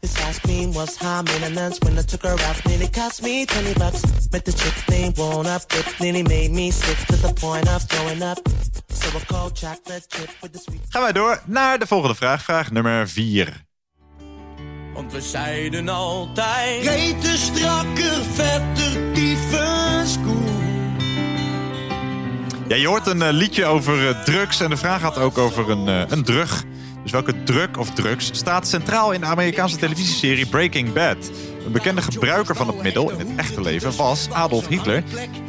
This 0.00 0.12
ice 0.30 0.40
cream 0.40 0.72
was 0.72 0.98
high 0.98 1.22
maintenance 1.22 1.78
when 1.78 1.98
I 1.98 2.04
took 2.04 2.22
her 2.22 2.32
out. 2.32 2.64
Nearly 2.64 2.90
cost 2.90 3.22
me 3.22 3.44
20 3.44 3.74
bucks. 3.78 4.00
Met 4.30 4.44
the 4.44 4.52
chick 4.52 4.86
named 4.86 5.16
Won't 5.16 5.46
Up. 5.46 5.72
It 5.72 5.98
nearly 5.98 6.22
made 6.22 6.50
me 6.50 6.70
sick 6.70 7.06
to 7.06 7.16
the 7.16 7.32
point 7.32 7.68
of 7.68 7.82
throwing 7.86 8.22
up. 8.22 8.38
So 8.92 9.16
a 9.16 9.20
cold 9.26 9.58
chocolate 9.58 10.04
chip 10.08 10.30
with 10.40 10.52
the 10.52 10.58
sweet. 10.58 10.80
Gaan 10.88 11.02
wij 11.02 11.12
door 11.12 11.42
naar 11.44 11.78
de 11.78 11.86
volgende 11.86 12.14
vraag. 12.14 12.42
Vraag 12.42 12.70
nummer 12.70 13.08
4. 13.08 13.63
Want 14.94 15.12
we 15.12 15.20
zeiden 15.20 15.88
altijd: 15.88 16.84
Reten 16.84 17.38
strakker, 17.38 18.22
vetter, 18.32 19.12
tyfus, 19.12 20.18
Ja, 22.68 22.76
je 22.76 22.86
hoort 22.86 23.06
een 23.06 23.22
eh, 23.22 23.32
liedje 23.32 23.64
over 23.64 24.08
eh, 24.08 24.22
drugs 24.22 24.60
en 24.60 24.70
de 24.70 24.76
vraag 24.76 25.00
gaat 25.00 25.18
ook 25.18 25.38
over 25.38 25.70
een, 25.70 25.88
eh, 25.88 26.02
een 26.08 26.22
drug. 26.22 26.64
Dus 27.02 27.12
welke 27.12 27.42
drug 27.42 27.76
of 27.78 27.90
drugs 27.90 28.30
staat 28.32 28.68
centraal 28.68 29.12
in 29.12 29.20
de 29.20 29.26
Amerikaanse 29.26 29.76
televisieserie 29.76 30.46
Breaking 30.46 30.92
Bad? 30.92 31.30
Een 31.64 31.72
bekende 31.72 32.02
gebruiker 32.02 32.56
van 32.56 32.66
het 32.66 32.82
middel 32.82 33.10
in 33.10 33.18
het 33.18 33.28
echte 33.36 33.60
leven 33.60 33.96
was 33.96 34.28
Adolf 34.30 34.68
Hitler, 34.68 35.02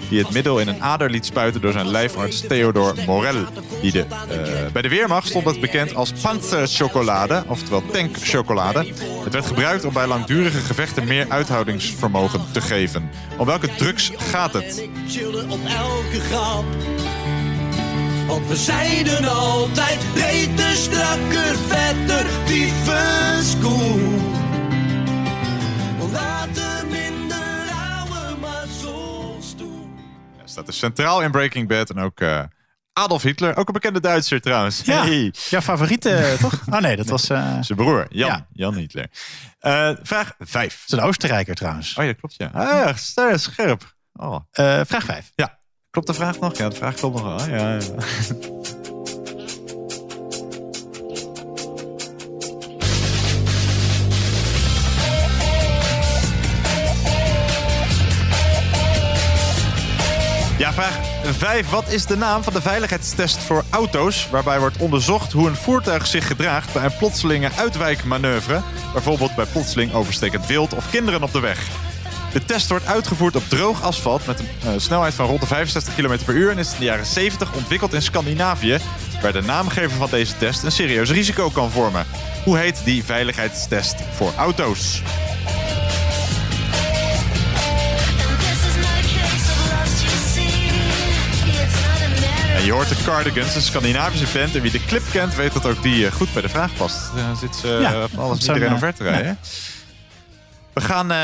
die 0.09 0.19
het 0.19 0.33
middel 0.33 0.59
in 0.59 0.67
een 0.67 0.83
ader 0.83 1.09
liet 1.09 1.25
spuiten 1.25 1.61
door 1.61 1.71
zijn 1.71 1.87
lijfarts 1.87 2.47
Theodor 2.47 2.95
Morel. 3.05 3.45
Die 3.81 3.91
de, 3.91 3.99
eh, 3.99 4.71
bij 4.71 4.81
de 4.81 4.89
Weermacht 4.89 5.27
stond 5.27 5.45
het 5.45 5.59
bekend 5.59 5.95
als 5.95 6.11
panzerchocolade, 6.11 7.43
oftewel 7.47 7.83
tankchocolade. 7.91 8.85
Het 9.23 9.33
werd 9.33 9.45
gebruikt 9.45 9.85
om 9.85 9.93
bij 9.93 10.07
langdurige 10.07 10.59
gevechten 10.59 11.07
meer 11.07 11.25
uithoudingsvermogen 11.29 12.41
te 12.51 12.61
geven. 12.61 13.09
Om 13.37 13.45
welke 13.45 13.75
drugs 13.75 14.11
gaat 14.17 14.53
het? 14.53 14.89
Want 18.27 18.47
we 18.47 18.55
zeiden 18.55 19.27
altijd: 19.27 19.99
Reten 20.15 20.75
strakker, 20.75 21.55
vetter, 21.67 22.25
tyfus, 22.45 23.55
Laat 26.15 26.55
de 26.55 26.83
maar 30.37 30.49
staat 30.49 30.67
er 30.67 30.73
centraal 30.73 31.21
in 31.21 31.31
Breaking 31.31 31.67
Bad 31.67 31.89
en 31.89 31.99
ook... 31.99 32.19
Eh, 32.19 32.43
Adolf 32.93 33.21
Hitler, 33.21 33.57
ook 33.57 33.67
een 33.67 33.73
bekende 33.73 33.99
Duitser 33.99 34.41
trouwens. 34.41 34.81
Ja, 34.81 35.05
hey. 35.05 35.33
jouw 35.49 35.61
favoriete 35.61 36.09
eh, 36.09 36.33
toch? 36.43 36.61
Oh 36.69 36.79
nee, 36.79 36.95
dat 36.95 37.07
was... 37.07 37.29
Eh, 37.29 37.57
Zijn 37.61 37.77
broer, 37.77 38.05
Jan. 38.09 38.45
Jan 38.53 38.75
Hitler. 38.75 39.07
Vraag 40.03 40.35
5. 40.39 40.83
Zijn 40.85 41.01
Oostenrijker 41.01 41.55
trouwens. 41.55 41.97
Oh 41.97 42.05
ja, 42.05 42.13
klopt 42.13 42.35
ja. 42.37 42.49
Ah, 42.53 42.95
ja, 43.15 43.37
scherp. 43.37 43.95
Oh. 44.13 44.39
Uh, 44.53 44.81
vraag 44.85 45.03
5. 45.03 45.31
Ja. 45.35 45.59
Klopt 45.89 46.07
de 46.07 46.13
vraag 46.13 46.39
nog? 46.39 46.57
Ja, 46.57 46.69
de 46.69 46.75
vraag 46.75 46.95
klopt 46.95 47.15
nog 47.15 47.23
wel. 47.23 47.57
ja. 47.57 47.73
ja. 47.73 47.79
Ja, 60.57 60.73
vraag 60.73 60.99
5. 61.23 61.69
Wat 61.69 61.91
is 61.91 62.05
de 62.05 62.17
naam 62.17 62.43
van 62.43 62.53
de 62.53 62.61
veiligheidstest 62.61 63.37
voor 63.37 63.63
auto's... 63.69 64.29
waarbij 64.29 64.59
wordt 64.59 64.77
onderzocht 64.77 65.31
hoe 65.31 65.47
een 65.47 65.55
voertuig 65.55 66.07
zich 66.07 66.27
gedraagt... 66.27 66.73
bij 66.73 66.83
een 66.83 66.97
plotselinge 66.97 67.49
uitwijkmanoeuvre... 67.57 68.61
bijvoorbeeld 68.93 69.35
bij 69.35 69.45
plotseling 69.45 69.93
overstekend 69.93 70.47
wild 70.47 70.73
of 70.73 70.89
kinderen 70.89 71.23
op 71.23 71.31
de 71.31 71.39
weg? 71.39 71.67
De 72.33 72.45
test 72.45 72.69
wordt 72.69 72.85
uitgevoerd 72.85 73.35
op 73.35 73.43
droog 73.47 73.83
asfalt... 73.83 74.25
met 74.25 74.39
een 74.39 74.47
eh, 74.63 74.73
snelheid 74.77 75.13
van 75.13 75.25
rond 75.25 75.41
de 75.41 75.47
65 75.47 75.95
km 75.95 76.17
per 76.25 76.35
uur... 76.35 76.51
en 76.51 76.57
is 76.57 76.71
in 76.73 76.79
de 76.79 76.85
jaren 76.85 77.05
70 77.05 77.53
ontwikkeld 77.53 77.93
in 77.93 78.01
Scandinavië... 78.01 78.77
waar 79.21 79.33
de 79.33 79.41
naamgever 79.41 79.97
van 79.97 80.09
deze 80.09 80.37
test 80.37 80.63
een 80.63 80.71
serieus 80.71 81.11
risico 81.11 81.49
kan 81.49 81.71
vormen. 81.71 82.05
Hoe 82.43 82.57
heet 82.57 82.81
die 82.83 83.03
veiligheidstest 83.03 83.95
voor 84.15 84.31
auto's? 84.37 85.01
Je 92.65 92.71
hoort 92.71 92.89
de 92.89 92.95
Cardigans, 93.05 93.55
een 93.55 93.61
Scandinavische 93.61 94.37
band. 94.37 94.55
En 94.55 94.61
wie 94.61 94.71
de 94.71 94.85
clip 94.85 95.03
kent, 95.11 95.35
weet 95.35 95.53
dat 95.53 95.65
ook 95.65 95.81
die 95.81 96.05
eh, 96.05 96.11
goed 96.11 96.33
bij 96.33 96.41
de 96.41 96.49
vraag 96.49 96.73
past. 96.73 96.97
Dan 97.15 97.35
zit 97.37 97.55
ze 97.55 97.75
eh, 97.75 97.81
Ja, 97.81 98.07
van 98.07 98.23
alles 98.23 98.39
iedereen 98.39 98.67
eh, 98.67 98.73
omver 98.73 98.93
te 98.93 99.03
rijden. 99.03 99.39
We 100.73 100.81
gaan 100.81 101.11
eh, 101.11 101.17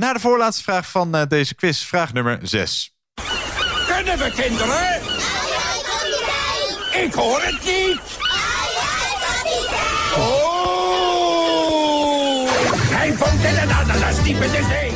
naar 0.00 0.14
de 0.14 0.20
voorlaatste 0.20 0.62
vraag 0.62 0.90
van 0.90 1.14
eh, 1.14 1.22
deze 1.28 1.54
quiz. 1.54 1.82
Vraag 1.82 2.12
nummer 2.12 2.38
6. 2.42 2.94
Kunnen 3.86 4.18
we 4.18 4.30
kinderen? 4.34 5.00
Ik 7.04 7.12
hoor 7.12 7.40
het 7.42 7.64
niet. 7.64 8.00
Oh! 10.16 10.88
Hij 12.90 13.12
vond 13.12 13.44
in 13.44 13.56
een 13.56 13.72
ananas 13.72 14.22
diep 14.22 14.40
in 14.42 14.50
de 14.50 14.66
zee. 14.68 14.87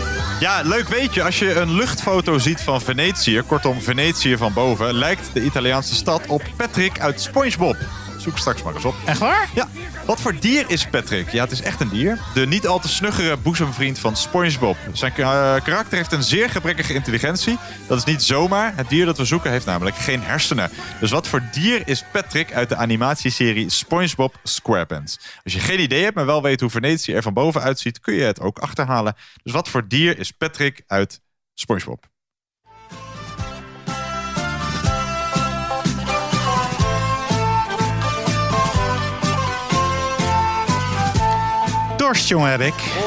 Ja, 0.43 0.62
leuk 0.62 0.88
weet 0.88 1.14
je, 1.14 1.22
als 1.22 1.38
je 1.38 1.55
een 1.55 1.74
luchtfoto 1.74 2.38
ziet 2.38 2.61
van 2.61 2.80
Venetië, 2.80 3.43
kortom 3.47 3.80
Venetië 3.80 4.36
van 4.36 4.53
boven, 4.53 4.95
lijkt 4.95 5.30
de 5.32 5.45
Italiaanse 5.45 5.95
stad 5.95 6.26
op 6.26 6.43
Patrick 6.57 7.01
uit 7.01 7.20
SpongeBob. 7.20 7.76
Zoek 8.22 8.38
straks 8.38 8.62
maar 8.62 8.74
eens 8.74 8.84
op. 8.84 8.94
Echt 9.04 9.18
waar? 9.18 9.50
Ja. 9.54 9.68
Wat 10.06 10.20
voor 10.20 10.38
dier 10.40 10.64
is 10.70 10.86
Patrick? 10.86 11.30
Ja, 11.30 11.42
het 11.42 11.52
is 11.52 11.62
echt 11.62 11.80
een 11.80 11.88
dier. 11.88 12.18
De 12.34 12.46
niet 12.46 12.66
al 12.66 12.78
te 12.78 12.88
snuggere 12.88 13.36
boezemvriend 13.36 13.98
van 13.98 14.16
SpongeBob. 14.16 14.76
Zijn 14.92 15.12
eh, 15.12 15.54
karakter 15.64 15.96
heeft 15.96 16.12
een 16.12 16.22
zeer 16.22 16.50
gebrekkige 16.50 16.94
intelligentie. 16.94 17.58
Dat 17.86 17.98
is 17.98 18.04
niet 18.04 18.22
zomaar. 18.22 18.72
Het 18.76 18.88
dier 18.88 19.04
dat 19.06 19.16
we 19.16 19.24
zoeken 19.24 19.50
heeft 19.50 19.66
namelijk 19.66 19.96
geen 19.96 20.22
hersenen. 20.22 20.70
Dus 21.00 21.10
wat 21.10 21.28
voor 21.28 21.42
dier 21.52 21.88
is 21.88 22.04
Patrick 22.12 22.52
uit 22.52 22.68
de 22.68 22.76
animatieserie 22.76 23.70
SpongeBob 23.70 24.34
SquarePants? 24.42 25.18
Als 25.44 25.52
je 25.52 25.60
geen 25.60 25.80
idee 25.80 26.02
hebt, 26.02 26.14
maar 26.14 26.26
wel 26.26 26.42
weet 26.42 26.60
hoe 26.60 26.70
Venetië 26.70 27.12
er 27.12 27.22
van 27.22 27.34
boven 27.34 27.62
uitziet, 27.62 28.00
kun 28.00 28.14
je 28.14 28.22
het 28.22 28.40
ook 28.40 28.58
achterhalen. 28.58 29.14
Dus 29.42 29.52
wat 29.52 29.68
voor 29.68 29.88
dier 29.88 30.18
is 30.18 30.30
Patrick 30.30 30.82
uit 30.86 31.20
SpongeBob? 31.54 32.11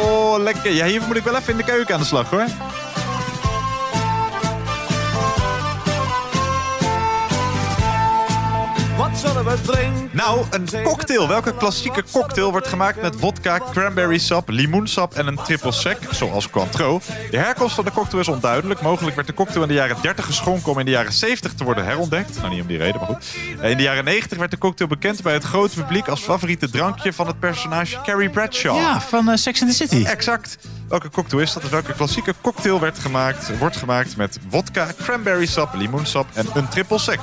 Oh, 0.03 0.39
lekker. 0.43 0.72
Ja, 0.72 0.86
hier 0.86 1.01
moet 1.08 1.16
ik 1.16 1.24
wel 1.24 1.36
even 1.36 1.51
in 1.51 1.58
de 1.58 1.64
keuken 1.64 1.93
aan 1.93 1.99
de 1.99 2.06
slag, 2.08 2.30
hoor. 2.30 2.45
Nou, 10.12 10.46
een 10.50 10.84
cocktail. 10.84 11.28
Welke 11.28 11.56
klassieke 11.58 12.04
cocktail 12.12 12.52
wordt 12.52 12.68
gemaakt 12.68 13.02
met 13.02 13.16
vodka, 13.20 13.60
cranberry 13.72 14.18
sap, 14.18 14.50
limoensap 14.50 15.14
en 15.14 15.28
een 15.28 15.36
triple 15.36 15.72
sec, 15.72 15.98
zoals 16.12 16.50
Cointreau? 16.50 17.00
De 17.32 17.38
herkomst 17.38 17.76
van 17.76 17.86
de 17.86 17.91
cocktail 17.91 18.22
is 18.22 18.28
onduidelijk. 18.28 18.82
Mogelijk 18.82 19.16
werd 19.16 19.28
de 19.28 19.34
cocktail 19.34 19.62
in 19.62 19.68
de 19.68 19.74
jaren 19.74 19.98
30 20.02 20.26
geschonken 20.26 20.72
om 20.72 20.80
in 20.80 20.86
de 20.86 20.91
jaren 20.91 21.14
70 21.14 21.54
te 21.54 21.64
worden 21.64 21.86
herontdekt. 21.86 22.38
Nou, 22.38 22.50
niet 22.50 22.62
om 22.62 22.68
die 22.68 22.78
reden, 22.78 23.00
maar 23.00 23.10
goed. 23.10 23.26
Eh, 23.62 23.70
In 23.70 23.78
de 23.78 23.84
jaren 23.84 24.04
90 24.04 24.38
werd 24.38 24.52
de 24.52 24.58
cocktail 24.58 24.89
bekend 24.89 25.22
bij 25.22 25.34
het 25.34 25.43
grote 25.43 25.76
publiek 25.76 26.08
als 26.08 26.22
favoriete 26.22 26.70
drankje 26.70 27.14
van 27.14 27.28
het 27.28 27.39
personage 27.39 28.02
Carrie 28.04 28.30
Bradshaw. 28.30 28.76
Ja, 28.78 29.02
van 29.02 29.30
eh, 29.30 29.36
Sex 29.38 29.62
in 29.62 29.68
the 29.68 29.74
City. 29.74 30.04
Exact. 30.06 30.58
Welke 30.89 31.10
cocktail 31.10 31.41
is 31.41 31.54
dat? 31.54 31.62
Dus 31.62 31.72
welke 31.72 31.93
klassieke 31.93 32.34
cocktail 32.41 32.80
werd 32.80 33.00
gemaakt, 33.00 33.58
wordt 33.58 33.78
gemaakt 33.78 34.18
met 34.18 34.39
vodka, 34.50 34.88
cranberry 35.04 35.46
sap, 35.46 35.74
limoensap 35.74 36.28
en 36.34 36.46
een 36.54 36.68
triple 36.70 37.00
sec? 37.00 37.20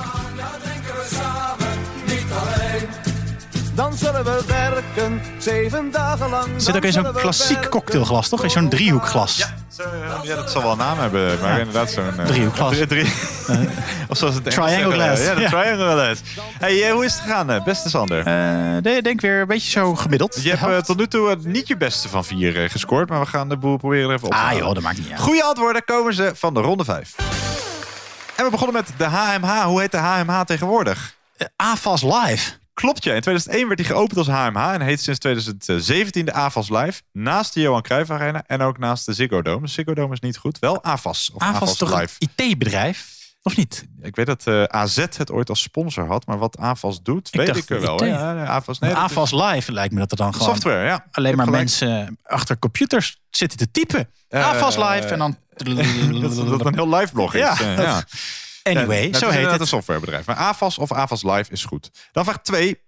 Dan 3.75 3.95
zullen 3.95 4.25
we 4.25 4.43
werken, 4.47 5.21
zeven 5.39 5.91
dagen 5.91 6.31
lang. 6.31 6.55
Er 6.55 6.61
zit 6.61 6.77
ook 6.77 6.85
in 6.85 6.93
zo'n 6.93 7.13
klassiek 7.13 7.69
cocktailglas, 7.71 8.29
toch? 8.29 8.43
In 8.45 8.51
zo'n 8.51 8.69
driehoekglas. 8.69 9.37
Ja, 9.37 9.55
eh, 9.85 10.19
ja, 10.23 10.35
dat 10.35 10.51
zal 10.51 10.63
wel 10.63 10.73
een 10.73 10.79
naam 10.79 10.99
hebben, 10.99 11.41
maar 11.41 11.53
Ja. 11.53 11.59
inderdaad 11.59 11.91
zo'n... 11.91 12.19
eh, 12.19 12.25
Driehoekglas. 12.27 12.77
drie- 12.77 12.87
drie- 12.87 13.13
of 14.09 14.17
zoals 14.17 14.35
het 14.35 14.45
Triangle 14.45 14.93
glass. 14.93 15.23
Ja, 15.25 15.35
de 15.35 15.41
Ja. 15.41 15.49
triangle 15.49 15.91
glass. 15.93 16.21
Hey, 16.59 16.87
eh, 16.87 16.93
hoe 16.93 17.05
is 17.05 17.13
het 17.13 17.23
gegaan, 17.23 17.51
eh, 17.51 17.65
beste 17.65 17.89
Sander? 17.89 18.27
Eh, 18.27 18.97
ik 18.97 19.05
denk 19.05 19.21
weer 19.21 19.41
een 19.41 19.47
beetje 19.47 19.71
zo 19.71 19.95
gemiddeld. 19.95 20.43
je 20.43 20.51
hebt 20.57 20.73
eh, 20.73 20.79
tot 20.79 20.97
nu 20.97 21.07
toe 21.07 21.31
eh, 21.31 21.37
niet 21.39 21.69
je 21.69 21.77
beste 21.77 22.09
van 22.09 22.25
vier 22.25 22.63
eh, 22.65 22.71
gescoord, 22.71 23.09
maar 23.09 23.21
we 23.21 23.27
gaan 23.27 23.49
de 23.49 23.57
boel 23.57 23.77
proberen 23.77 24.09
er 24.09 24.15
even 24.15 24.27
op 24.27 24.33
te 24.33 24.37
Ah 24.39 24.45
halen. 24.45 24.63
joh, 24.63 24.75
dat 24.75 24.83
maakt 24.83 24.99
niet 24.99 25.11
uit. 25.11 25.21
Goede 25.21 25.43
antwoorden 25.45 25.85
komen 25.85 26.15
ze 26.15 26.33
van 26.35 26.55
de 26.55 26.61
ronde 26.61 26.85
5. 26.85 27.15
En 28.37 28.45
we 28.45 28.51
begonnen 28.51 28.75
met 28.77 28.93
de 28.97 29.05
HMH. 29.05 29.63
Hoe 29.65 29.81
heet 29.81 29.91
de 29.91 29.97
HMH 29.99 30.41
tegenwoordig? 30.41 31.15
Eh, 31.43 31.49
AFAS 31.71 32.03
Live. 32.03 32.51
Klopt 32.75 33.05
ja, 33.05 33.15
in 33.15 33.21
2001 33.21 33.67
werd 33.69 33.79
hij 33.81 33.89
geopend 33.89 34.19
als 34.19 34.27
HMH 34.27 34.73
en 34.73 34.81
heet 34.81 35.01
sinds 35.01 35.19
2017 35.19 36.25
de 36.25 36.33
AFAS 36.33 36.69
Live. 36.71 37.03
Naast 37.13 37.55
de 37.55 37.61
Johan 37.61 37.83
Cruijff 37.83 38.11
Arena 38.11 38.43
en 38.47 38.61
ook 38.61 38.79
naast 38.79 39.07
de 39.07 39.13
Ziggo 39.13 39.43
Dome. 39.43 39.67
Ziggo 39.67 39.95
Dome 39.95 40.13
is 40.13 40.21
niet 40.21 40.37
goed, 40.37 40.59
wel 40.59 40.83
AFAS 40.85 41.31
of 41.35 41.43
AFAS 41.43 41.55
AFAS, 41.55 41.71
is 41.71 41.77
toch 41.77 42.01
Live. 42.01 42.15
IT-bedrijf? 42.19 43.21
Of 43.43 43.57
niet? 43.57 43.87
Ik 44.03 44.17
weet 44.17 44.27
dat 44.27 44.47
eh, 44.47 44.63
AZ 44.63 44.97
het 44.97 45.31
ooit 45.31 45.49
als 45.49 45.63
sponsor 45.63 46.07
had, 46.07 46.27
maar 46.27 46.39
wat 46.39 46.59
AFAS 46.59 47.03
doet, 47.03 47.31
weet 47.31 47.47
dacht 47.47 47.59
ik 47.59 47.71
er 47.71 47.81
wel. 47.81 48.05
Ja, 48.05 48.45
AFAS, 48.45 48.79
nee, 48.79 48.91
is 48.91 48.97
AFAS 48.97 49.31
Live 49.31 49.73
lijkt 49.73 49.93
me 49.95 49.99
dat 50.01 50.11
er 50.11 50.17
dan 50.17 50.33
gewoon 50.35 50.49
software, 50.49 50.85
ja. 50.85 51.07
alleen 51.11 51.37
maar 51.37 51.51
mensen 51.51 52.19
achter 52.23 52.59
computers 52.59 53.21
zitten 53.31 53.59
te 53.59 53.71
typen. 53.71 54.09
Eh, 54.29 54.47
AFAS 54.49 54.77
Live 54.77 55.07
en 55.07 55.19
dan... 55.19 55.37
dat, 56.21 56.37
dat 56.37 56.65
een 56.67 56.75
heel 56.75 56.89
live 56.95 57.13
blog 57.13 57.35
is. 57.35 57.41
Ja, 57.41 57.53
eh, 57.61 57.77
dat- 57.77 57.85
ja. 57.85 58.05
Anyway, 58.63 59.01
Ja, 59.01 59.07
het 59.07 59.17
zo 59.17 59.29
heet 59.29 59.51
het. 59.51 59.61
een 59.61 59.67
softwarebedrijf. 59.67 60.27
Maar 60.27 60.37
AFAS 60.37 60.79
of 60.79 60.93
AFAS 60.93 61.23
Live 61.23 61.53
is 61.53 61.65
goed. 61.65 61.91
Dan 62.13 62.25
vraag 62.25 62.41
2. 62.43 62.81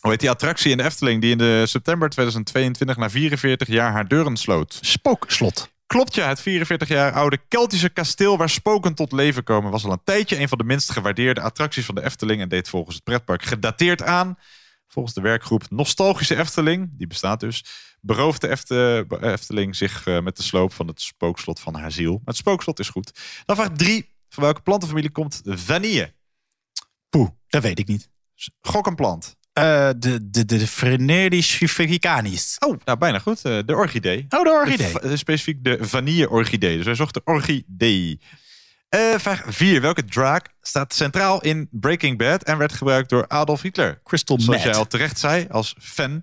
Hoe 0.00 0.10
heet 0.10 0.20
die 0.20 0.30
attractie 0.30 0.70
in 0.70 0.76
de 0.76 0.82
Efteling 0.84 1.20
die 1.20 1.30
in 1.30 1.38
de 1.38 1.62
september 1.66 2.08
2022 2.08 2.96
na 2.96 3.10
44 3.10 3.68
jaar 3.68 3.92
haar 3.92 4.08
deuren 4.08 4.36
sloot? 4.36 4.78
Spookslot. 4.80 5.70
Klopt 5.86 6.14
ja, 6.14 6.28
het 6.28 6.40
44 6.40 6.88
jaar 6.88 7.12
oude 7.12 7.38
Keltische 7.48 7.88
kasteel 7.88 8.36
waar 8.36 8.48
spoken 8.50 8.94
tot 8.94 9.12
leven 9.12 9.44
komen... 9.44 9.70
was 9.70 9.84
al 9.84 9.92
een 9.92 10.00
tijdje 10.04 10.38
een 10.40 10.48
van 10.48 10.58
de 10.58 10.64
minst 10.64 10.90
gewaardeerde 10.92 11.40
attracties 11.40 11.84
van 11.84 11.94
de 11.94 12.02
Efteling... 12.04 12.40
en 12.40 12.48
deed 12.48 12.68
volgens 12.68 12.94
het 12.94 13.04
pretpark 13.04 13.42
gedateerd 13.42 14.02
aan. 14.02 14.38
Volgens 14.88 15.14
de 15.14 15.20
werkgroep 15.20 15.64
Nostalgische 15.70 16.36
Efteling, 16.36 16.90
die 16.98 17.06
bestaat 17.06 17.40
dus... 17.40 17.64
berooft 18.00 18.40
de 18.40 18.48
Efte- 18.48 19.06
Efteling 19.20 19.76
zich 19.76 20.06
eh, 20.06 20.20
met 20.20 20.36
de 20.36 20.42
sloop 20.42 20.72
van 20.72 20.86
het 20.86 21.00
spookslot 21.00 21.60
van 21.60 21.74
haar 21.74 21.92
ziel. 21.92 22.12
Maar 22.12 22.20
het 22.24 22.36
spookslot 22.36 22.78
is 22.78 22.88
goed. 22.88 23.18
Dan 23.44 23.56
vraag 23.56 23.68
3. 23.76 24.10
Van 24.32 24.42
welke 24.42 24.60
plantenfamilie 24.60 25.10
komt 25.10 25.40
vanille? 25.44 26.12
Poeh, 27.08 27.28
dat 27.48 27.62
weet 27.62 27.78
ik 27.78 27.88
niet. 27.88 28.08
Gok 28.60 28.86
een 28.86 28.94
plant. 28.94 29.36
Eh, 29.52 29.90
de 29.96 30.30
de, 30.30 30.44
de 30.44 30.62
Africanis. 31.62 32.56
Oh, 32.58 32.78
nou 32.84 32.98
bijna 32.98 33.18
goed. 33.18 33.44
Eh, 33.44 33.58
de 33.66 33.74
orchidee. 33.74 34.26
Oh, 34.28 34.42
de 34.44 34.50
orchidee. 34.50 34.86
De 34.86 34.92
va- 34.92 34.98
eh, 35.00 35.16
specifiek 35.16 35.64
de 35.64 35.78
vanille-orchidee. 35.80 36.76
Dus 36.76 36.84
wij 36.86 36.94
zochten 36.94 37.22
orchidee. 37.24 38.20
Eh, 38.88 39.14
vraag 39.18 39.42
4. 39.46 39.80
Welke 39.80 40.04
draak 40.04 40.48
staat 40.60 40.94
centraal 40.94 41.40
in 41.42 41.68
Breaking 41.70 42.18
Bad 42.18 42.42
en 42.42 42.58
werd 42.58 42.72
gebruikt 42.72 43.08
door 43.10 43.28
Adolf 43.28 43.62
Hitler? 43.62 44.00
Crystal 44.04 44.40
Zoals 44.40 44.56
Meth. 44.56 44.64
jij 44.66 44.74
al 44.80 44.86
terecht 44.86 45.18
zei 45.18 45.46
als 45.50 45.74
fan 45.78 46.22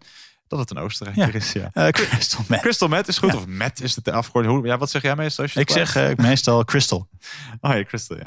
dat 0.50 0.60
het 0.60 0.70
een 0.70 0.78
Oostenrijker 0.78 1.36
is. 1.36 1.52
Ja. 1.52 1.70
Eh, 1.74 1.88
Crystal 2.10 2.44
Meth. 2.48 2.62
Crystal 2.62 2.88
Meth 2.88 3.08
is 3.08 3.18
goed. 3.18 3.36
Of 3.36 3.46
Met 3.48 3.82
is 3.82 3.96
het 3.96 4.06
de 4.06 4.12
afgekort. 4.12 4.66
Ja, 4.66 4.78
wat 4.78 4.90
zeg 4.90 5.02
jij 5.02 5.16
meestal? 5.16 5.44
Als 5.44 5.54
je 5.54 5.60
Ik 5.60 5.70
zeg 5.70 5.96
eh, 5.96 6.16
meestal 6.16 6.66
Crystal. 6.66 7.08
Oh 7.62 7.74
ja, 7.74 7.84
Crystal, 7.84 8.18
ja. 8.18 8.26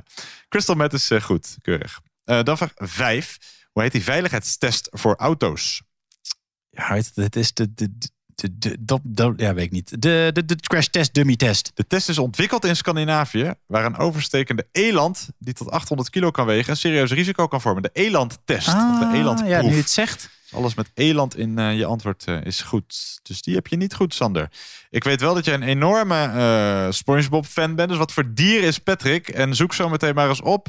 Crystal 0.48 0.74
Meth 0.74 0.92
is 0.92 1.10
eh, 1.10 1.20
goed, 1.20 1.56
keurig. 1.62 2.00
Dan 2.24 2.56
vraag 2.56 2.70
5. 2.76 3.38
Hoe 3.72 3.82
heet 3.82 3.92
die 3.92 4.02
veiligheidstest 4.02 4.88
voor 4.90 5.14
auto's? 5.16 5.82
Ja, 6.70 6.94
het, 7.14 7.36
is 7.36 7.52
de, 7.52 7.74
de, 7.74 7.98
de 7.98 8.08
de, 8.34 8.58
de, 8.58 8.76
dat- 8.80 9.00
dat- 9.04 9.32
ja, 9.36 9.54
weet 9.54 9.64
ik 9.64 9.70
niet. 9.70 10.02
De, 10.02 10.30
de, 10.32 10.44
de 10.44 10.56
crash 10.56 10.86
test 10.86 11.14
dummy 11.14 11.36
test. 11.36 11.70
De 11.74 11.86
test 11.86 12.08
is 12.08 12.18
ontwikkeld 12.18 12.64
in 12.64 12.76
Scandinavië, 12.76 13.54
waar 13.66 13.84
een 13.84 13.96
overstekende 13.96 14.66
eland 14.72 15.28
die 15.38 15.54
tot 15.54 15.70
800 15.70 16.10
kilo 16.10 16.30
kan 16.30 16.46
wegen 16.46 16.70
een 16.70 16.76
serieus 16.76 17.10
risico 17.10 17.46
kan 17.46 17.60
vormen. 17.60 17.82
De 17.82 17.90
elandtest 17.92 18.68
of 18.68 18.74
de 18.98 19.04
Ah, 19.06 19.14
elandproef. 19.14 19.48
ja, 19.50 19.62
nu 19.62 19.68
je 19.70 19.74
het 19.76 19.90
zegt. 19.90 20.28
Alles 20.52 20.74
met 20.74 20.90
eland 20.94 21.36
in 21.36 21.58
eh, 21.58 21.76
je 21.78 21.84
antwoord 21.84 22.24
eh, 22.24 22.44
is 22.44 22.60
goed. 22.60 23.20
Dus 23.22 23.42
die 23.42 23.54
heb 23.54 23.66
je 23.66 23.76
niet 23.76 23.94
goed, 23.94 24.14
Sander. 24.14 24.48
Ik 24.90 25.04
weet 25.04 25.20
wel 25.20 25.34
dat 25.34 25.44
jij 25.44 25.54
een 25.54 25.62
enorme 25.62 26.24
eh, 26.24 26.90
SpongeBob-fan 26.90 27.74
bent. 27.74 27.88
Dus 27.88 27.98
wat 27.98 28.12
voor 28.12 28.34
dier 28.34 28.62
is 28.62 28.78
Patrick? 28.78 29.28
En 29.28 29.54
zoek 29.54 29.74
zo 29.74 29.88
meteen 29.88 30.14
maar 30.14 30.28
eens 30.28 30.42
op. 30.42 30.68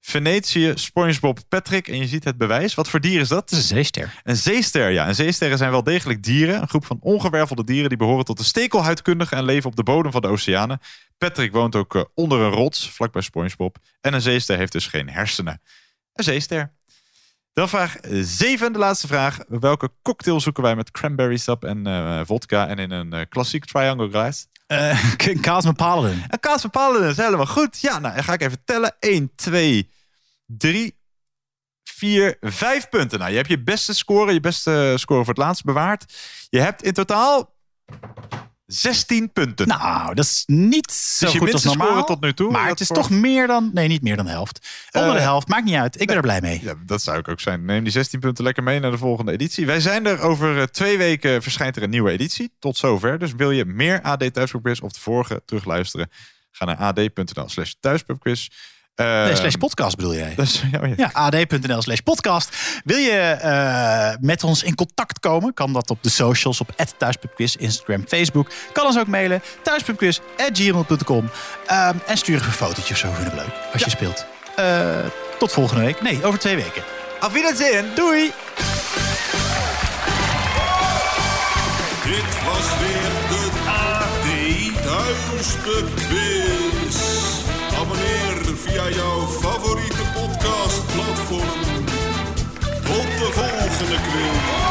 Venetië, 0.00 0.72
SpongeBob, 0.74 1.38
Patrick. 1.48 1.88
En 1.88 1.98
je 1.98 2.06
ziet 2.06 2.24
het 2.24 2.36
bewijs. 2.38 2.74
Wat 2.74 2.88
voor 2.88 3.00
dier 3.00 3.20
is 3.20 3.28
dat? 3.28 3.52
een 3.52 3.60
zeester. 3.60 4.20
Een 4.22 4.36
zeester, 4.36 4.90
ja. 4.90 5.06
En 5.06 5.14
zeesterren 5.14 5.58
zijn 5.58 5.70
wel 5.70 5.82
degelijk 5.82 6.22
dieren. 6.22 6.60
Een 6.60 6.68
groep 6.68 6.86
van 6.86 6.98
ongewervelde 7.00 7.64
dieren 7.64 7.88
die 7.88 7.98
behoren 7.98 8.24
tot 8.24 8.38
de 8.38 8.44
stekelhuidkundigen 8.44 9.36
en 9.36 9.44
leven 9.44 9.70
op 9.70 9.76
de 9.76 9.82
bodem 9.82 10.12
van 10.12 10.20
de 10.20 10.28
oceanen. 10.28 10.80
Patrick 11.18 11.52
woont 11.52 11.74
ook 11.74 12.10
onder 12.14 12.40
een 12.40 12.50
rots, 12.50 12.90
vlakbij 12.90 13.22
SpongeBob. 13.22 13.76
En 14.00 14.14
een 14.14 14.20
zeester 14.20 14.56
heeft 14.56 14.72
dus 14.72 14.86
geen 14.86 15.10
hersenen. 15.10 15.62
Een 16.12 16.24
zeester. 16.24 16.75
Dan 17.56 17.68
vraag 17.68 17.96
7, 18.10 18.72
de 18.72 18.78
laatste 18.78 19.06
vraag. 19.06 19.38
Welke 19.48 19.90
cocktail 20.02 20.40
zoeken 20.40 20.62
wij 20.62 20.76
met 20.76 20.90
cranberry 20.90 21.36
sap 21.36 21.64
en 21.64 21.86
eh, 21.86 22.20
vodka 22.24 22.68
en 22.68 22.78
in 22.78 22.90
een 22.90 23.12
eh, 23.12 23.20
klassiek 23.28 23.64
triangle 23.64 24.08
glass? 24.08 24.46
Uh, 24.68 25.14
kaas 25.40 25.64
met 25.64 25.76
paladin. 25.76 26.24
Een 26.28 26.40
kaas 26.40 26.62
met 26.62 26.72
paladin, 26.72 27.08
is 27.08 27.16
helemaal 27.16 27.46
goed. 27.46 27.80
Ja, 27.80 27.98
nou, 27.98 28.14
dan 28.14 28.24
ga 28.24 28.32
ik 28.32 28.42
even 28.42 28.64
tellen. 28.64 28.96
1, 28.98 29.32
2, 29.34 29.90
3, 30.46 30.98
4, 31.84 32.36
5 32.40 32.88
punten. 32.88 33.18
Nou, 33.18 33.30
je 33.30 33.36
hebt 33.36 33.48
je 33.48 33.62
beste 33.62 33.94
score, 33.94 34.32
je 34.32 34.40
beste 34.40 34.94
score 34.96 35.24
voor 35.24 35.34
het 35.34 35.42
laatst 35.42 35.64
bewaard. 35.64 36.14
Je 36.48 36.60
hebt 36.60 36.82
in 36.82 36.92
totaal 36.92 37.54
16 38.66 39.32
punten. 39.32 39.68
Nou, 39.68 40.14
dat 40.14 40.24
is 40.24 40.42
niet 40.46 40.92
zo 40.92 41.24
Dus 41.24 41.32
je 41.34 41.38
goed 41.40 41.52
als 41.52 41.64
normaal. 41.64 42.04
tot 42.04 42.20
nu 42.20 42.34
toe. 42.34 42.50
Maar 42.50 42.68
het 42.68 42.80
is 42.80 42.86
voor- 42.86 42.96
toch 42.96 43.10
meer 43.10 43.46
dan... 43.46 43.70
Nee, 43.74 43.88
niet 43.88 44.02
meer 44.02 44.16
dan 44.16 44.24
de 44.24 44.30
helft. 44.30 44.68
Onder 44.92 45.12
de 45.12 45.18
Eh, 45.18 45.24
helft, 45.24 45.48
maakt 45.48 45.64
niet 45.64 45.74
uit. 45.74 46.00
Ik 46.00 46.06
ben 46.06 46.16
er 46.16 46.22
blij 46.22 46.40
mee. 46.40 46.60
Ja, 46.62 46.74
dat 46.86 47.02
zou 47.02 47.18
ik 47.18 47.28
ook 47.28 47.40
zijn. 47.40 47.64
Neem 47.64 47.82
die 47.82 47.92
16 47.92 48.20
punten 48.20 48.44
lekker 48.44 48.62
mee 48.62 48.80
naar 48.80 48.90
de 48.90 48.98
volgende 48.98 49.32
editie. 49.32 49.66
Wij 49.66 49.80
zijn 49.80 50.06
er 50.06 50.20
over 50.20 50.56
eh, 50.58 50.62
twee 50.62 50.98
weken 50.98 51.42
verschijnt 51.42 51.76
er 51.76 51.82
een 51.82 51.90
nieuwe 51.90 52.10
editie. 52.10 52.52
Tot 52.58 52.76
zover. 52.76 53.18
Dus 53.18 53.32
wil 53.32 53.50
je 53.50 53.64
meer 53.64 54.02
AD 54.02 54.32
Thuispubquiz 54.34 54.80
of 54.80 54.92
de 54.92 55.00
vorige 55.00 55.42
terugluisteren? 55.46 56.10
Ga 56.50 56.64
naar 56.64 56.76
ad.nl 56.76 57.48
slash 57.48 57.72
thuispubquiz. 57.80 58.48
Eh, 58.96 59.24
Nee, 59.24 59.36
slash 59.36 59.54
podcast 59.54 59.96
bedoel 59.96 60.14
jij? 60.14 60.34
is- 60.42 60.62
ja, 60.72 60.86
ja. 60.86 60.94
Ja, 60.96 61.10
ad.nl 61.12 61.82
slash 61.82 61.98
podcast. 61.98 62.56
Wil 62.84 62.96
je 62.96 63.10
eh, 63.18 64.10
met 64.20 64.44
ons 64.44 64.62
in 64.62 64.74
contact 64.74 65.20
komen? 65.20 65.54
Kan 65.54 65.72
dat 65.72 65.90
op 65.90 66.02
de 66.02 66.08
socials, 66.10 66.60
op 66.60 66.70
thuispubquiz, 66.98 67.54
Instagram, 67.54 68.04
Facebook. 68.08 68.48
Kan 68.72 68.86
ons 68.86 68.98
ook 68.98 69.06
mailen, 69.06 69.42
thuispubquiz.gmail.com. 69.62 71.30
Ehm 71.66 71.94
en 72.06 72.16
stuur 72.16 72.34
even 72.34 72.46
een 72.46 72.52
fotootje 72.52 72.92
of 72.94 72.98
zo, 73.00 73.12
vind 73.12 73.26
ik 73.26 73.34
leuk, 73.34 73.52
als 73.72 73.82
je 73.84 73.90
speelt. 73.90 74.26
Eh, 74.56 74.96
tot 75.38 75.52
volgende 75.52 75.84
week. 75.84 76.00
Nee, 76.02 76.24
over 76.24 76.38
twee 76.38 76.56
weken. 76.56 76.82
Auf 77.20 77.32
Wiedersehen. 77.32 77.84
Doei. 77.94 78.32
Dit 82.04 82.44
was 82.44 82.78
weer 82.78 83.10
de 83.28 83.50
AD 83.68 84.82
Thuispubquiz. 84.84 86.25
Via 88.86 88.94
jouw 88.94 89.26
favoriete 89.26 90.02
podcastplatform. 90.14 91.84
Tot 92.84 93.18
de 93.18 93.28
volgende 93.32 94.00
quiz. 94.00 94.64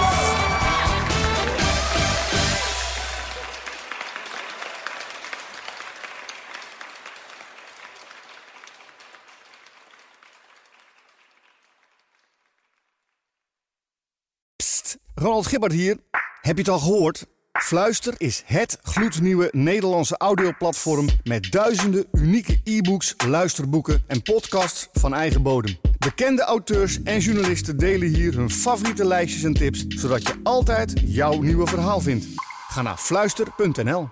Ronald 15.15 15.47
Gibbert 15.47 15.71
hier. 15.71 15.97
Heb 16.41 16.55
je 16.55 16.61
het 16.61 16.69
al 16.69 16.79
gehoord? 16.79 17.25
Fluister 17.55 18.13
is 18.17 18.43
het 18.45 18.79
gloednieuwe 18.81 19.49
Nederlandse 19.51 20.17
audioplatform 20.17 21.07
met 21.23 21.51
duizenden 21.51 22.05
unieke 22.11 22.59
e-books, 22.63 23.13
luisterboeken 23.27 24.03
en 24.07 24.21
podcasts 24.21 24.89
van 24.93 25.13
eigen 25.13 25.41
bodem. 25.41 25.77
Bekende 25.97 26.41
auteurs 26.41 27.03
en 27.03 27.19
journalisten 27.19 27.77
delen 27.77 28.07
hier 28.07 28.33
hun 28.33 28.49
favoriete 28.49 29.05
lijstjes 29.05 29.43
en 29.43 29.53
tips, 29.53 29.85
zodat 29.87 30.27
je 30.27 30.39
altijd 30.43 30.93
jouw 31.05 31.41
nieuwe 31.41 31.67
verhaal 31.67 31.99
vindt. 31.99 32.25
Ga 32.67 32.81
naar 32.81 32.97
fluister.nl. 32.97 34.09